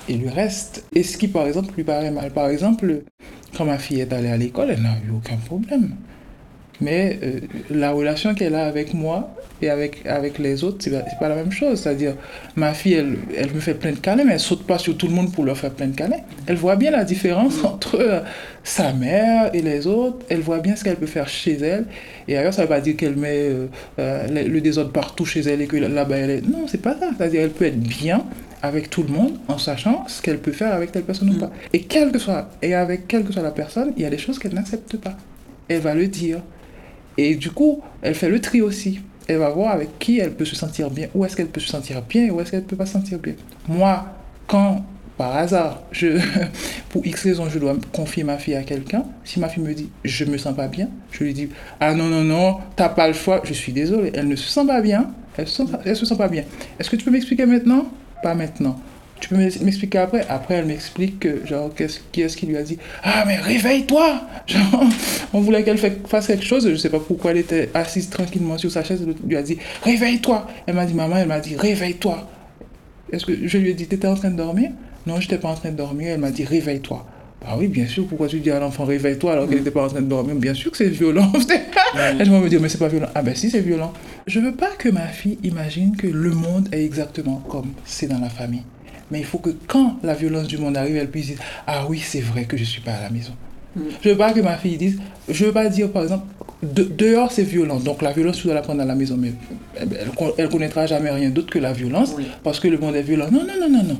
et 0.10 0.18
le 0.18 0.30
reste. 0.30 0.86
Et 0.94 1.04
ce 1.04 1.18
qui, 1.18 1.28
par 1.28 1.46
exemple, 1.48 1.74
lui 1.76 1.84
paraît 1.84 2.12
mal. 2.12 2.32
Par 2.32 2.50
exemple, 2.50 3.04
quand 3.56 3.66
ma 3.66 3.78
fille 3.78 4.02
est 4.02 4.14
allée 4.14 4.30
à 4.30 4.38
l'école, 4.38 4.70
elle 4.72 4.82
n'a 4.82 4.96
eu 5.06 5.12
aucun 5.16 5.38
problème. 5.38 5.96
Mais 6.82 7.20
euh, 7.24 7.40
la 7.70 7.92
relation 7.92 8.34
qu'elle 8.36 8.56
a 8.56 8.66
avec 8.66 8.94
moi 8.94 9.34
et 9.62 9.70
avec, 9.70 10.06
avec 10.06 10.38
les 10.38 10.64
autres, 10.64 10.78
c'est 10.80 10.92
pas, 10.92 11.04
pas 11.20 11.30
la 11.30 11.36
même 11.36 11.52
chose. 11.52 11.80
C'est-à-dire, 11.82 12.14
ma 12.56 12.74
fille, 12.74 12.94
elle, 12.94 13.18
elle 13.36 13.52
me 13.52 13.60
fait 13.60 13.74
plein 13.74 13.92
de 13.92 13.98
câlins, 13.98 14.24
mais 14.24 14.34
elle 14.34 14.40
saute 14.40 14.66
pas 14.66 14.78
sur 14.78 14.96
tout 14.96 15.08
le 15.08 15.14
monde 15.14 15.32
pour 15.32 15.44
leur 15.44 15.58
faire 15.58 15.72
plein 15.72 15.88
de 15.88 15.96
câlins. 15.96 16.22
Elle 16.46 16.58
voit 16.58 16.76
bien 16.76 16.92
la 16.92 17.04
différence 17.04 17.64
entre 17.64 18.00
euh, 18.00 18.20
sa 18.64 18.94
mère 18.94 19.50
et 19.54 19.62
les 19.62 19.88
autres. 19.88 20.26
Elle 20.30 20.42
voit 20.42 20.60
bien 20.60 20.76
ce 20.76 20.84
qu'elle 20.84 20.98
peut 20.98 21.08
faire 21.08 21.28
chez 21.28 21.54
elle. 21.54 21.86
Et 22.28 22.38
ailleurs, 22.38 22.54
ça 22.54 22.62
ne 22.62 22.68
veut 22.68 22.74
pas 22.74 22.82
dire 22.82 22.96
qu'elle 22.96 23.16
met 23.16 23.50
euh, 24.00 24.28
le, 24.28 24.48
le 24.48 24.62
désordre 24.62 24.92
partout 24.92 25.26
chez 25.26 25.42
elle 25.42 25.62
et 25.62 25.68
que 25.68 25.78
là-bas, 25.78 26.18
elle 26.18 26.30
est... 26.30 26.42
Non, 26.42 26.68
c'est 26.68 26.82
pas 26.82 26.96
ça. 27.00 27.10
C'est-à-dire, 27.18 27.42
elle 27.42 27.50
peut 27.50 27.66
être 27.66 27.80
bien 27.80 28.24
avec 28.62 28.90
tout 28.90 29.04
le 29.04 29.10
monde 29.10 29.38
en 29.48 29.58
sachant 29.58 30.06
ce 30.08 30.22
qu'elle 30.22 30.40
peut 30.40 30.52
faire 30.52 30.74
avec 30.74 30.92
telle 30.92 31.04
personne 31.04 31.30
ou 31.30 31.40
pas. 31.40 31.52
Et 31.74 31.82
quelle 31.82 32.12
que 32.12 32.20
soit, 32.20 32.50
et 32.62 32.74
avec 32.74 33.08
quelle 33.08 33.24
que 33.24 33.34
soit 33.34 33.44
la 33.44 33.52
personne, 33.52 33.94
il 33.96 34.04
y 34.04 34.06
a 34.06 34.10
des 34.10 34.18
choses 34.18 34.40
qu'elle 34.40 34.54
n'accepte 34.54 34.98
pas. 34.98 35.16
Elle 35.68 35.82
va 35.82 35.94
le 35.94 36.08
dire. 36.08 36.42
Et 37.18 37.36
du 37.36 37.52
coup, 37.52 37.82
elle 38.02 38.16
fait 38.16 38.30
le 38.30 38.40
tri 38.40 38.62
aussi. 38.62 39.00
Elle 39.28 39.40
va 39.40 39.50
voir 39.50 39.74
avec 39.74 40.00
qui 40.00 40.20
elle 40.20 40.34
peut 40.34 40.46
se 40.46 40.56
sentir 40.56 40.90
bien, 40.90 41.08
où 41.14 41.26
est-ce 41.26 41.36
qu'elle 41.36 41.48
peut 41.48 41.60
se 41.60 41.68
sentir 41.68 42.02
bien 42.02 42.26
et 42.26 42.32
où 42.32 42.40
est-ce 42.40 42.52
qu'elle 42.52 42.64
peut 42.64 42.78
pas 42.78 42.86
se 42.86 42.94
sentir 42.94 43.20
bien. 43.20 43.34
Moi, 43.68 44.06
quand 44.48 44.86
par 45.18 45.36
hasard, 45.36 45.82
pour 46.90 47.06
X 47.06 47.24
raison, 47.24 47.50
je 47.50 47.60
dois 47.60 47.76
confier 47.92 48.24
ma 48.24 48.38
fille 48.38 48.56
à 48.56 48.64
quelqu'un, 48.64 49.04
si 49.24 49.40
ma 49.40 49.50
fille 49.50 49.64
me 49.64 49.74
dit 49.74 49.90
je 50.06 50.26
me 50.26 50.38
sens 50.38 50.56
pas 50.56 50.68
bien, 50.68 50.90
je 51.12 51.24
lui 51.24 51.34
dis 51.34 51.50
ah 51.80 51.94
non, 51.94 52.06
non, 52.06 52.24
non, 52.24 52.58
t'as 52.76 52.90
pas 52.90 53.08
le 53.08 53.14
choix, 53.14 53.42
je 53.44 53.54
suis 53.54 53.74
désolée, 53.74 54.12
elle 54.14 54.28
ne 54.28 54.36
se 54.36 54.48
sent 54.48 54.66
pas 54.68 54.80
bien, 54.80 55.12
elle 55.38 55.48
se 55.48 55.66
se 55.66 56.06
sent 56.06 56.16
pas 56.16 56.28
bien. 56.28 56.44
Est-ce 56.80 56.90
que 56.90 56.96
tu 56.96 57.04
peux 57.04 57.12
m'expliquer 57.12 57.46
maintenant? 57.46 57.88
Pas 58.22 58.36
maintenant. 58.36 58.80
Tu 59.20 59.30
peux 59.30 59.38
m'expliquer 59.38 59.98
après? 59.98 60.26
Après, 60.30 60.56
elle 60.56 60.66
m'explique 60.66 61.20
que, 61.20 61.46
genre, 61.46 61.74
qu'est-ce, 61.76 62.00
qui 62.12 62.22
est-ce 62.22 62.38
qui 62.38 62.46
lui 62.46 62.58
a 62.58 62.64
dit? 62.64 62.78
Ah, 63.04 63.24
mais 63.26 63.38
réveille-toi 63.38 64.22
Genre, 64.48 64.84
on 65.34 65.42
voulait 65.42 65.64
qu'elle 65.64 65.78
fasse 65.78 66.28
quelque 66.28 66.46
chose, 66.46 66.70
je 66.70 66.76
sais 66.76 66.90
pas 66.90 67.00
pourquoi 67.00 67.32
elle 67.32 67.38
était 67.38 67.70
assise 67.74 68.10
tranquillement 68.10 68.58
sur 68.58 68.72
sa 68.72 68.84
chaise, 68.84 69.04
elle 69.06 69.16
lui 69.28 69.36
a 69.36 69.42
dit 69.42 69.58
Réveille-toi 69.84 70.48
Elle 70.68 70.76
m'a 70.76 70.86
dit 70.86 70.94
Maman, 70.94 71.18
elle 71.18 71.28
m'a 71.28 71.40
dit 71.40 71.56
Réveille-toi 71.56 72.30
Est-ce 73.12 73.26
que 73.26 73.48
je 73.48 73.58
lui 73.58 73.72
ai 73.72 73.74
dit 73.74 73.88
T'étais 73.88 74.08
en 74.08 74.16
train 74.16 74.30
de 74.30 74.38
dormir? 74.38 74.72
Non, 75.06 75.20
j'étais 75.20 75.38
pas 75.38 75.50
en 75.50 75.56
train 75.56 75.72
de 75.72 75.78
dormir, 75.78 76.10
elle 76.14 76.20
m'a 76.20 76.32
dit 76.32 76.46
Réveille-toi. 76.46 77.06
Bah 77.42 77.56
oui, 77.58 77.68
bien 77.68 77.86
sûr, 77.86 78.08
pourquoi 78.08 78.28
tu 78.28 78.40
dis 78.40 78.50
à 78.50 78.60
l'enfant 78.60 78.84
réveille-toi 78.84 79.32
alors 79.32 79.48
qu'elle 79.48 79.60
n'était 79.60 79.72
pas 79.72 79.86
en 79.86 79.88
train 79.88 80.02
de 80.02 80.08
dormir? 80.08 80.36
Bien 80.36 80.54
sûr 80.54 80.72
que 80.72 80.78
c'est 80.78 80.90
violent. 80.90 81.32
Elle 81.96 82.30
va 82.30 82.40
me 82.40 82.50
dire, 82.50 82.60
mais 82.60 82.68
c'est 82.68 82.80
pas 82.80 82.88
violent. 82.88 83.08
Ah 83.14 83.22
ben 83.22 83.36
si, 83.36 83.50
c'est 83.50 83.62
violent. 83.62 83.94
Je 84.26 84.40
veux 84.40 84.54
pas 84.54 84.72
que 84.72 84.90
ma 84.90 85.08
fille 85.08 85.38
imagine 85.44 85.96
que 85.96 86.08
le 86.08 86.32
monde 86.32 86.68
est 86.72 86.84
exactement 86.84 87.44
comme 87.48 87.74
c'est 87.86 88.08
dans 88.08 88.20
la 88.20 88.30
famille. 88.30 88.64
Mais 89.12 89.20
il 89.20 89.26
faut 89.26 89.38
que 89.40 89.52
quand 89.68 89.98
la 90.04 90.14
violence 90.14 90.48
du 90.48 90.58
monde 90.58 90.76
arrive, 90.78 90.98
elle 90.98 91.10
puisse 91.10 91.28
dire, 91.28 91.40
ah 91.66 91.86
oui, 91.88 92.00
c'est 92.04 92.22
vrai 92.22 92.46
que 92.46 92.58
je 92.58 92.64
suis 92.64 92.82
pas 92.82 92.92
à 92.94 93.02
la 93.04 93.10
maison. 93.10 93.34
Je 94.04 94.10
veux 94.10 94.18
pas 94.18 94.34
que 94.34 94.40
ma 94.42 94.58
fille 94.58 94.76
dise, 94.78 95.00
je 95.30 95.46
veux 95.46 95.52
pas 95.52 95.70
dire 95.70 95.92
par 95.92 96.02
exemple, 96.04 96.26
de- 96.64 96.84
dehors 96.84 97.32
c'est 97.32 97.44
violent, 97.44 97.80
donc 97.80 98.02
la 98.02 98.12
violence 98.12 98.38
tu 98.38 98.46
dois 98.46 98.56
la 98.56 98.64
prendre 98.64 98.82
à 98.82 98.86
la 98.86 98.96
maison, 98.96 99.16
mais 99.18 99.34
elle, 99.76 99.90
elle 100.40 100.50
connaîtra 100.50 100.88
jamais 100.88 101.12
rien 101.12 101.30
d'autre 101.30 101.52
que 101.52 101.60
la 101.60 101.74
violence, 101.74 102.16
parce 102.44 102.60
que 102.60 102.68
le 102.68 102.80
monde 102.80 102.96
est 102.96 103.04
violent. 103.04 103.28
Non, 103.32 103.42
non, 103.46 103.54
non, 103.60 103.70
non, 103.70 103.84
non. 103.84 103.98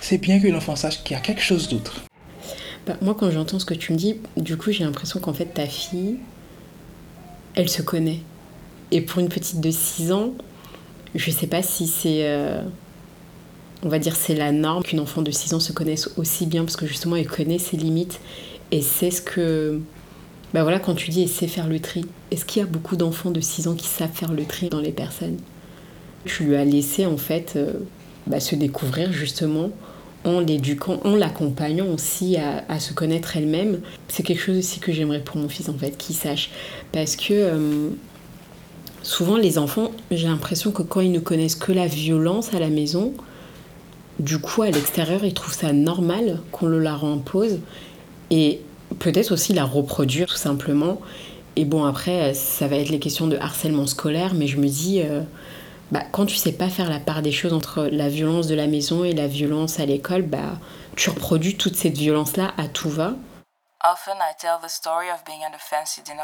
C'est 0.00 0.18
bien 0.18 0.38
que 0.38 0.46
l'enfant 0.46 0.76
sache 0.76 1.02
qu'il 1.02 1.16
y 1.16 1.18
a 1.18 1.22
quelque 1.22 1.42
chose 1.42 1.68
d'autre. 1.68 2.02
Bah, 2.86 2.96
moi, 3.02 3.16
quand 3.18 3.30
j'entends 3.32 3.58
ce 3.58 3.64
que 3.66 3.74
tu 3.74 3.92
me 3.92 3.98
dis, 3.98 4.14
du 4.36 4.56
coup, 4.56 4.70
j'ai 4.70 4.84
l'impression 4.84 5.18
qu'en 5.18 5.32
fait, 5.34 5.46
ta 5.46 5.66
fille, 5.66 6.18
elle 7.56 7.68
se 7.68 7.82
connaît. 7.82 8.20
Et 8.92 9.00
pour 9.00 9.18
une 9.20 9.28
petite 9.28 9.60
de 9.60 9.72
6 9.72 10.12
ans, 10.12 10.30
je 11.16 11.30
sais 11.32 11.48
pas 11.48 11.62
si 11.62 11.88
c'est. 11.88 12.20
euh, 12.28 12.62
on 13.82 13.88
va 13.88 13.98
dire 13.98 14.16
c'est 14.16 14.34
la 14.34 14.52
norme 14.52 14.82
qu'une 14.82 15.00
enfant 15.00 15.22
de 15.22 15.30
6 15.30 15.54
ans 15.54 15.60
se 15.60 15.72
connaisse 15.72 16.10
aussi 16.16 16.46
bien, 16.46 16.64
parce 16.64 16.76
que 16.76 16.86
justement, 16.86 17.16
elle 17.16 17.26
connaît 17.26 17.58
ses 17.58 17.76
limites 17.76 18.20
et 18.70 18.82
c'est 18.82 19.10
ce 19.10 19.22
que. 19.22 19.80
Bah 20.54 20.62
voilà, 20.62 20.78
quand 20.78 20.94
tu 20.94 21.10
dis 21.10 21.22
elle 21.22 21.28
sait 21.28 21.48
faire 21.48 21.66
le 21.66 21.80
tri, 21.80 22.04
est-ce 22.30 22.44
qu'il 22.44 22.62
y 22.62 22.64
a 22.64 22.68
beaucoup 22.68 22.96
d'enfants 22.96 23.30
de 23.30 23.40
6 23.40 23.68
ans 23.68 23.74
qui 23.74 23.88
savent 23.88 24.12
faire 24.12 24.32
le 24.32 24.44
tri 24.44 24.68
dans 24.68 24.80
les 24.80 24.92
personnes? 24.92 25.38
Tu 26.24 26.44
lui 26.44 26.56
as 26.56 26.64
laissé 26.64 27.04
en 27.04 27.16
fait 27.16 27.54
euh, 27.56 27.72
bah, 28.26 28.40
se 28.40 28.54
découvrir 28.54 29.12
justement 29.12 29.70
en 30.24 30.40
l'éduquant, 30.40 30.98
en 31.04 31.14
l'accompagnant 31.14 31.86
aussi 31.86 32.36
à, 32.36 32.64
à 32.68 32.80
se 32.80 32.92
connaître 32.92 33.36
elle-même. 33.36 33.80
C'est 34.08 34.22
quelque 34.22 34.40
chose 34.40 34.58
aussi 34.58 34.80
que 34.80 34.92
j'aimerais 34.92 35.20
pour 35.20 35.36
mon 35.36 35.48
fils 35.48 35.68
en 35.68 35.78
fait, 35.78 35.96
qu'il 35.96 36.16
sache. 36.16 36.50
Parce 36.92 37.16
que 37.16 37.32
euh, 37.32 37.90
souvent 39.02 39.36
les 39.36 39.58
enfants, 39.58 39.92
j'ai 40.10 40.26
l'impression 40.26 40.72
que 40.72 40.82
quand 40.82 41.00
ils 41.00 41.12
ne 41.12 41.20
connaissent 41.20 41.54
que 41.54 41.72
la 41.72 41.86
violence 41.86 42.54
à 42.54 42.58
la 42.58 42.68
maison, 42.68 43.14
du 44.18 44.38
coup 44.38 44.62
à 44.62 44.70
l'extérieur 44.70 45.24
ils 45.24 45.34
trouvent 45.34 45.54
ça 45.54 45.72
normal 45.72 46.40
qu'on 46.52 46.66
le 46.66 46.78
leur 46.78 47.04
impose 47.04 47.58
et 48.30 48.60
peut-être 48.98 49.32
aussi 49.32 49.52
la 49.52 49.64
reproduire 49.64 50.26
tout 50.26 50.36
simplement. 50.36 51.00
Et 51.56 51.64
bon 51.64 51.84
après 51.84 52.34
ça 52.34 52.66
va 52.68 52.76
être 52.76 52.90
les 52.90 52.98
questions 52.98 53.26
de 53.26 53.36
harcèlement 53.36 53.86
scolaire, 53.86 54.34
mais 54.34 54.46
je 54.46 54.58
me 54.58 54.68
dis... 54.68 55.00
euh, 55.02 55.22
bah, 55.92 56.02
quand 56.10 56.26
tu 56.26 56.34
sais 56.36 56.52
pas 56.52 56.68
faire 56.68 56.90
la 56.90 56.98
part 56.98 57.22
des 57.22 57.30
choses 57.30 57.52
entre 57.52 57.88
la 57.90 58.08
violence 58.08 58.48
de 58.48 58.54
la 58.56 58.66
maison 58.66 59.04
et 59.04 59.12
la 59.12 59.28
violence 59.28 59.78
à 59.78 59.86
l'école, 59.86 60.22
bah, 60.22 60.58
tu 60.96 61.10
reproduis 61.10 61.54
toute 61.56 61.76
cette 61.76 61.96
violence-là 61.96 62.54
à 62.56 62.66
tout 62.66 62.90
va. 62.90 63.14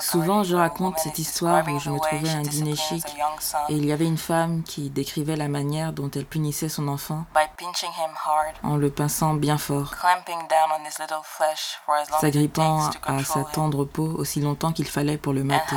Souvent, 0.01 0.43
je 0.43 0.57
raconte 0.57 0.99
cette 0.99 1.19
histoire 1.19 1.67
où 1.69 1.79
je 1.79 1.91
me 1.91 1.99
trouvais 1.99 2.31
à 2.31 2.39
un 2.39 2.43
dîner 2.43 2.77
chic 2.77 3.05
et 3.69 3.75
il 3.75 3.87
y 3.87 3.93
avait 3.93 4.07
une 4.07 4.19
femme 4.19 4.63
qui 4.65 4.91
décrivait 4.91 5.37
la 5.37 5.49
manière 5.49 5.93
dont 5.93 6.11
elle 6.11 6.27
punissait 6.27 6.69
son 6.69 6.89
enfant 6.89 7.25
en 8.63 8.77
le 8.77 8.91
pinçant 8.91 9.35
bien 9.35 9.59
fort, 9.59 9.95
s'agrippant 12.21 12.91
à 13.07 13.25
sa 13.25 13.45
tendre 13.45 13.85
peau 13.85 14.11
aussi 14.17 14.41
longtemps 14.41 14.73
qu'il 14.73 14.89
fallait 14.89 15.19
pour 15.19 15.33
le 15.33 15.45
mater. 15.45 15.77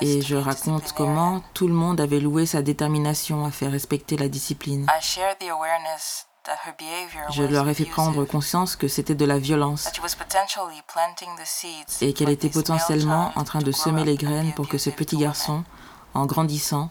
Et 0.00 0.22
je 0.22 0.36
raconte 0.36 0.92
comment 0.92 1.40
tout 1.52 1.68
le 1.68 1.74
monde 1.74 2.00
avait 2.00 2.20
loué 2.20 2.46
sa 2.46 2.62
détermination 2.62 3.44
à 3.44 3.50
faire 3.50 3.72
respecter 3.72 4.16
la 4.16 4.28
discipline. 4.28 4.86
Je 7.30 7.42
leur 7.42 7.68
ai 7.68 7.74
fait 7.74 7.84
prendre 7.84 8.24
conscience 8.24 8.76
que 8.76 8.88
c'était 8.88 9.14
de 9.14 9.24
la 9.24 9.38
violence 9.38 9.90
et 12.00 12.12
qu'elle 12.12 12.30
était 12.30 12.50
potentiellement 12.50 13.32
en 13.36 13.44
train 13.44 13.60
de 13.60 13.72
semer 13.72 14.04
les 14.04 14.16
graines 14.16 14.52
pour 14.54 14.68
que 14.68 14.78
ce 14.78 14.90
petit 14.90 15.16
garçon, 15.16 15.64
en 16.12 16.26
grandissant, 16.26 16.90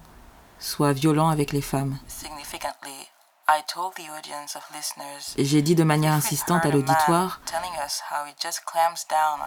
soit 0.59 0.93
violent 0.93 1.29
avec 1.29 1.51
les 1.51 1.61
femmes. 1.61 1.97
J'ai 5.37 5.61
dit 5.61 5.75
de 5.75 5.83
manière 5.83 6.13
insistante 6.13 6.65
à 6.65 6.69
l'auditoire 6.69 7.41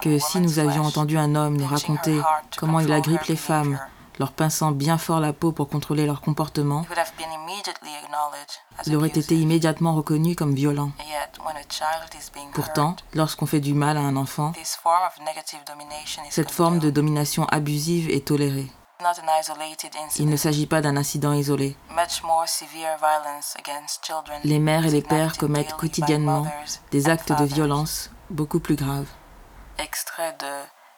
que 0.01 0.19
si 0.19 0.39
nous 0.39 0.59
avions 0.59 0.83
entendu 0.83 1.17
un 1.17 1.35
homme 1.35 1.57
nous 1.57 1.67
raconter 1.67 2.21
comment 2.55 2.79
il 2.79 2.93
agrippe 2.93 3.23
les 3.23 3.35
femmes, 3.35 3.79
leur 4.19 4.31
pinçant 4.31 4.71
bien 4.71 4.97
fort 4.97 5.19
la 5.19 5.33
peau 5.33 5.51
pour 5.51 5.69
contrôler 5.69 6.05
leur 6.05 6.21
comportement, 6.21 6.85
il 8.85 8.95
aurait 8.95 9.07
été 9.07 9.35
immédiatement 9.35 9.93
reconnu 9.93 10.35
comme 10.35 10.53
violent. 10.53 10.91
Pourtant, 12.53 12.95
lorsqu'on 13.13 13.45
fait 13.45 13.59
du 13.59 13.73
mal 13.73 13.97
à 13.97 14.01
un 14.01 14.15
enfant, 14.15 14.53
cette 16.29 16.51
forme 16.51 16.79
de 16.79 16.89
domination 16.89 17.45
abusive 17.45 18.09
est 18.09 18.27
tolérée. 18.27 18.67
Il 20.17 20.27
ne 20.27 20.37
s'agit 20.37 20.65
pas 20.65 20.81
d'un 20.81 20.97
incident 20.97 21.33
isolé. 21.33 21.77
Les 24.43 24.59
mères 24.59 24.85
et 24.85 24.89
les 24.89 25.01
pères 25.03 25.37
commettent 25.37 25.73
quotidiennement 25.73 26.47
des 26.91 27.09
actes 27.09 27.31
de 27.31 27.45
violence 27.45 28.09
beaucoup 28.29 28.59
plus 28.59 28.75
graves. 28.75 29.07
Extrait 29.77 30.35
de 30.39 30.51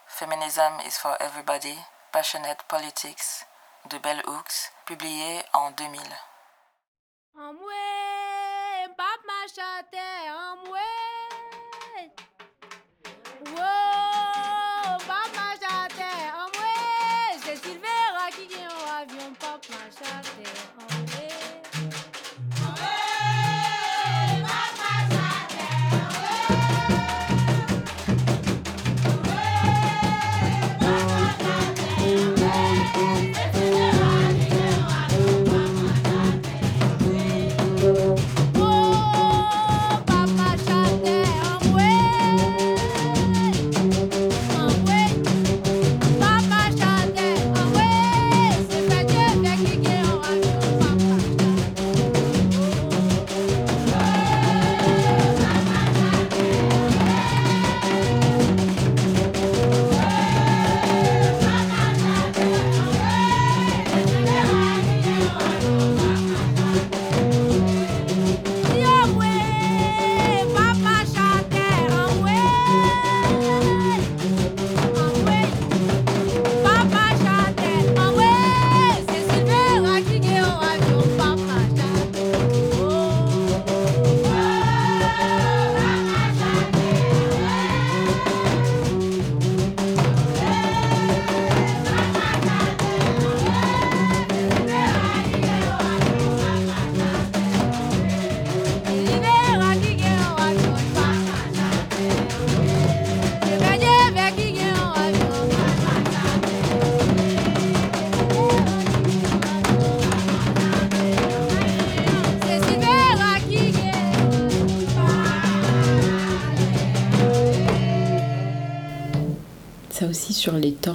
Feminism 0.07 0.79
is 0.87 0.97
for 0.97 1.15
Everybody, 1.19 1.75
Passionate 2.11 2.63
Politics 2.67 3.45
de 3.85 3.99
Bell 3.99 4.21
Hooks, 4.25 4.71
publié 4.85 5.45
en 5.53 5.71
2000. 5.71 6.01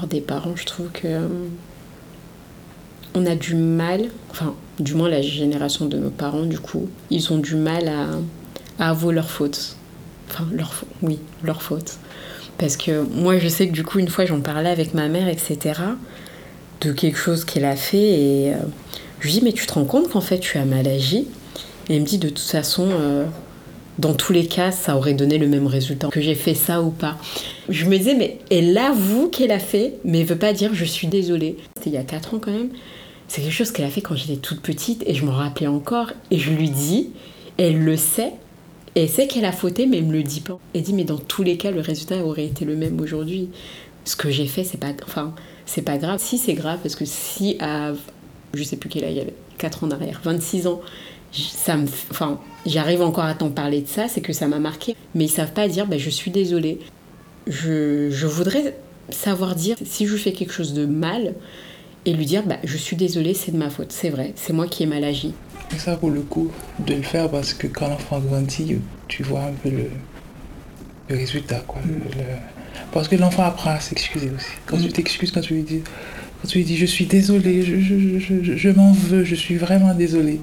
Des 0.06 0.20
parents, 0.20 0.56
je 0.56 0.64
trouve 0.66 0.88
que 0.92 1.06
euh, 1.06 1.28
on 3.14 3.26
a 3.26 3.34
du 3.34 3.54
mal, 3.54 4.06
enfin 4.30 4.54
du 4.78 4.94
moins 4.94 5.08
la 5.08 5.22
génération 5.22 5.86
de 5.86 5.96
nos 5.96 6.10
parents 6.10 6.44
du 6.44 6.58
coup, 6.58 6.88
ils 7.10 7.32
ont 7.32 7.38
du 7.38 7.54
mal 7.54 7.88
à, 7.88 8.88
avouer 8.90 9.14
leurs 9.14 9.30
fautes. 9.30 9.76
Enfin 10.28 10.46
leur 10.52 10.72
oui, 11.02 11.18
leurs 11.42 11.62
fautes. 11.62 11.98
Parce 12.58 12.76
que 12.76 13.02
moi 13.02 13.38
je 13.38 13.48
sais 13.48 13.68
que 13.68 13.72
du 13.72 13.84
coup 13.84 13.98
une 13.98 14.08
fois 14.08 14.26
j'en 14.26 14.40
parlais 14.40 14.70
avec 14.70 14.94
ma 14.94 15.08
mère, 15.08 15.28
etc. 15.28 15.80
de 16.80 16.92
quelque 16.92 17.18
chose 17.18 17.44
qu'elle 17.44 17.64
a 17.64 17.76
fait 17.76 17.98
et 17.98 18.54
euh, 18.54 18.58
je 19.20 19.26
lui 19.26 19.32
dis 19.34 19.40
mais 19.42 19.52
tu 19.52 19.66
te 19.66 19.74
rends 19.74 19.84
compte 19.84 20.10
qu'en 20.10 20.20
fait 20.20 20.38
tu 20.38 20.58
as 20.58 20.64
mal 20.64 20.86
agi? 20.86 21.28
Et 21.88 21.96
elle 21.96 22.02
me 22.02 22.06
dit 22.06 22.18
de 22.18 22.28
toute 22.28 22.38
façon... 22.38 22.88
Euh, 22.90 23.24
dans 23.98 24.14
tous 24.14 24.32
les 24.32 24.46
cas, 24.46 24.72
ça 24.72 24.96
aurait 24.96 25.14
donné 25.14 25.38
le 25.38 25.46
même 25.46 25.66
résultat, 25.66 26.08
que 26.08 26.20
j'ai 26.20 26.34
fait 26.34 26.54
ça 26.54 26.82
ou 26.82 26.90
pas. 26.90 27.16
Je 27.68 27.86
me 27.86 27.96
disais, 27.96 28.14
mais 28.14 28.38
elle 28.50 28.76
avoue 28.76 29.28
qu'elle 29.28 29.52
a 29.52 29.58
fait, 29.58 29.94
mais 30.04 30.22
veut 30.22 30.36
pas 30.36 30.52
dire 30.52 30.74
je 30.74 30.84
suis 30.84 31.06
désolée. 31.06 31.56
C'était 31.76 31.90
il 31.90 31.94
y 31.94 31.98
a 31.98 32.04
4 32.04 32.34
ans 32.34 32.38
quand 32.38 32.52
même. 32.52 32.70
C'est 33.26 33.40
quelque 33.40 33.54
chose 33.54 33.70
qu'elle 33.70 33.86
a 33.86 33.90
fait 33.90 34.02
quand 34.02 34.16
j'étais 34.16 34.36
toute 34.36 34.60
petite 34.60 35.02
et 35.06 35.14
je 35.14 35.24
m'en 35.24 35.32
rappelais 35.32 35.66
encore. 35.66 36.12
Et 36.30 36.38
je 36.38 36.50
lui 36.50 36.68
dis, 36.68 37.10
elle 37.56 37.78
le 37.78 37.96
sait, 37.96 38.32
elle 38.94 39.08
sait 39.08 39.26
qu'elle 39.26 39.46
a 39.46 39.52
fauté, 39.52 39.86
mais 39.86 39.98
elle 39.98 40.04
me 40.04 40.12
le 40.12 40.22
dit 40.22 40.40
pas. 40.40 40.58
Elle 40.74 40.82
dit, 40.82 40.92
mais 40.92 41.04
dans 41.04 41.18
tous 41.18 41.42
les 41.42 41.56
cas, 41.56 41.70
le 41.70 41.80
résultat 41.80 42.24
aurait 42.24 42.44
été 42.44 42.64
le 42.64 42.76
même 42.76 43.00
aujourd'hui. 43.00 43.48
Ce 44.04 44.14
que 44.14 44.30
j'ai 44.30 44.46
fait, 44.46 44.62
c'est 44.64 44.78
pas, 44.78 44.92
enfin, 45.04 45.34
c'est 45.64 45.82
pas 45.82 45.96
grave. 45.96 46.20
Si 46.22 46.36
c'est 46.36 46.54
grave, 46.54 46.78
parce 46.82 46.94
que 46.94 47.06
si 47.06 47.56
à, 47.60 47.92
je 48.52 48.62
sais 48.62 48.76
plus 48.76 48.90
quel 48.90 49.04
âge, 49.04 49.12
il 49.12 49.18
y 49.18 49.20
avait 49.20 49.34
4 49.58 49.84
ans 49.84 49.86
en 49.88 49.90
arrière, 49.92 50.20
26 50.22 50.66
ans, 50.66 50.80
ça 51.32 51.76
me, 51.76 51.86
enfin, 52.10 52.38
j'arrive 52.66 53.02
encore 53.02 53.24
à 53.24 53.34
t'en 53.34 53.50
parler 53.50 53.80
de 53.80 53.88
ça, 53.88 54.06
c'est 54.06 54.20
que 54.20 54.32
ça 54.32 54.46
m'a 54.46 54.58
marqué. 54.58 54.94
Mais 55.14 55.24
ils 55.24 55.30
savent 55.30 55.52
pas 55.52 55.66
dire, 55.66 55.86
bah, 55.86 55.98
je 55.98 56.10
suis 56.10 56.30
désolée. 56.30 56.78
Je, 57.46 58.10
je, 58.10 58.26
voudrais 58.26 58.76
savoir 59.10 59.54
dire 59.54 59.76
si 59.84 60.06
je 60.06 60.16
fais 60.16 60.32
quelque 60.32 60.52
chose 60.52 60.72
de 60.74 60.86
mal 60.86 61.34
et 62.06 62.12
lui 62.12 62.26
dire, 62.26 62.44
bah, 62.46 62.56
je 62.64 62.76
suis 62.76 62.96
désolée, 62.96 63.34
c'est 63.34 63.52
de 63.52 63.56
ma 63.56 63.70
faute, 63.70 63.92
c'est 63.92 64.10
vrai, 64.10 64.32
c'est 64.36 64.52
moi 64.52 64.66
qui 64.66 64.82
ai 64.82 64.86
mal 64.86 65.04
agi. 65.04 65.34
Et 65.74 65.78
ça 65.78 65.96
vaut 65.96 66.10
le 66.10 66.20
coup 66.20 66.50
de 66.86 66.94
le 66.94 67.02
faire 67.02 67.30
parce 67.30 67.54
que 67.54 67.66
quand 67.66 67.88
l'enfant 67.88 68.20
grandit, 68.20 68.76
tu 69.08 69.22
vois 69.22 69.42
un 69.42 69.52
peu 69.62 69.70
le, 69.70 69.90
le 71.08 71.16
résultat, 71.16 71.62
quoi. 71.66 71.80
Mm. 71.84 71.92
Le, 72.16 72.24
parce 72.92 73.08
que 73.08 73.16
l'enfant 73.16 73.44
apprend 73.44 73.70
à 73.70 73.80
s'excuser 73.80 74.30
aussi. 74.34 74.50
Quand 74.66 74.76
mm. 74.76 74.82
tu 74.82 74.92
t'excuses, 74.92 75.30
quand 75.30 75.40
tu 75.40 75.54
lui 75.54 75.62
dis, 75.62 75.82
quand 76.42 76.48
tu 76.48 76.58
lui 76.58 76.64
dis, 76.64 76.76
je 76.76 76.86
suis 76.86 77.06
désolée, 77.06 77.62
je, 77.62 77.78
je, 77.78 78.18
je, 78.18 78.56
je 78.56 78.68
m'en 78.70 78.92
veux, 78.92 79.24
je 79.24 79.34
suis 79.34 79.56
vraiment 79.56 79.94
désolée. 79.94 80.40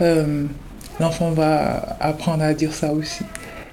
Euh, 0.00 0.44
l'enfant 1.00 1.30
va 1.30 1.96
apprendre 2.00 2.42
à 2.42 2.54
dire 2.54 2.72
ça 2.72 2.92
aussi. 2.92 3.24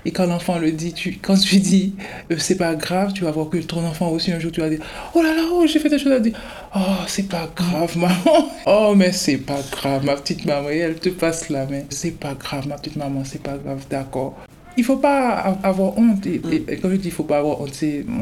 Et 0.06 0.12
quand 0.12 0.26
l'enfant 0.26 0.60
le 0.60 0.72
dit, 0.72 0.94
tu, 0.94 1.18
quand 1.22 1.36
tu 1.36 1.58
dis 1.58 1.96
euh, 2.32 2.36
c'est 2.38 2.58
pas 2.58 2.76
grave, 2.76 3.14
tu 3.14 3.24
vas 3.24 3.32
voir 3.32 3.50
que 3.50 3.58
ton 3.58 3.86
enfant 3.86 4.10
aussi 4.10 4.32
un 4.32 4.40
jour 4.40 4.52
tu 4.52 4.62
vas 4.62 4.70
dire 4.70 4.82
oh 5.14 5.22
là 5.22 5.34
là, 5.34 5.44
oh, 5.52 5.66
j'ai 5.66 5.80
fait 5.80 5.90
des 5.90 6.00
choses 6.00 6.12
à 6.12 6.20
dire 6.20 6.38
oh 6.76 6.80
c'est 7.08 7.30
pas 7.30 7.50
grave 7.56 7.98
maman, 7.98 8.50
oh 8.66 8.94
mais 8.96 9.12
c'est 9.12 9.38
pas 9.38 9.60
grave 9.72 10.06
ma 10.06 10.16
petite 10.16 10.46
maman, 10.46 10.70
et 10.70 10.80
elle 10.80 10.96
te 10.96 11.10
passe 11.10 11.50
la 11.50 11.66
main, 11.66 11.84
c'est 11.90 12.20
pas 12.20 12.34
grave 12.34 12.68
ma 12.68 12.76
petite 12.76 12.98
maman, 12.98 13.24
c'est 13.24 13.42
pas 13.42 13.58
grave, 13.58 13.86
d'accord. 13.90 14.38
Il 14.76 14.84
faut 14.84 14.98
pas 14.98 15.58
avoir 15.62 15.98
honte, 15.98 16.26
et, 16.26 16.40
comme 16.82 16.92
je 16.92 16.98
dis, 16.98 17.10
il 17.10 17.12
faut 17.12 17.24
pas 17.24 17.38
avoir 17.38 17.62
honte, 17.62 17.72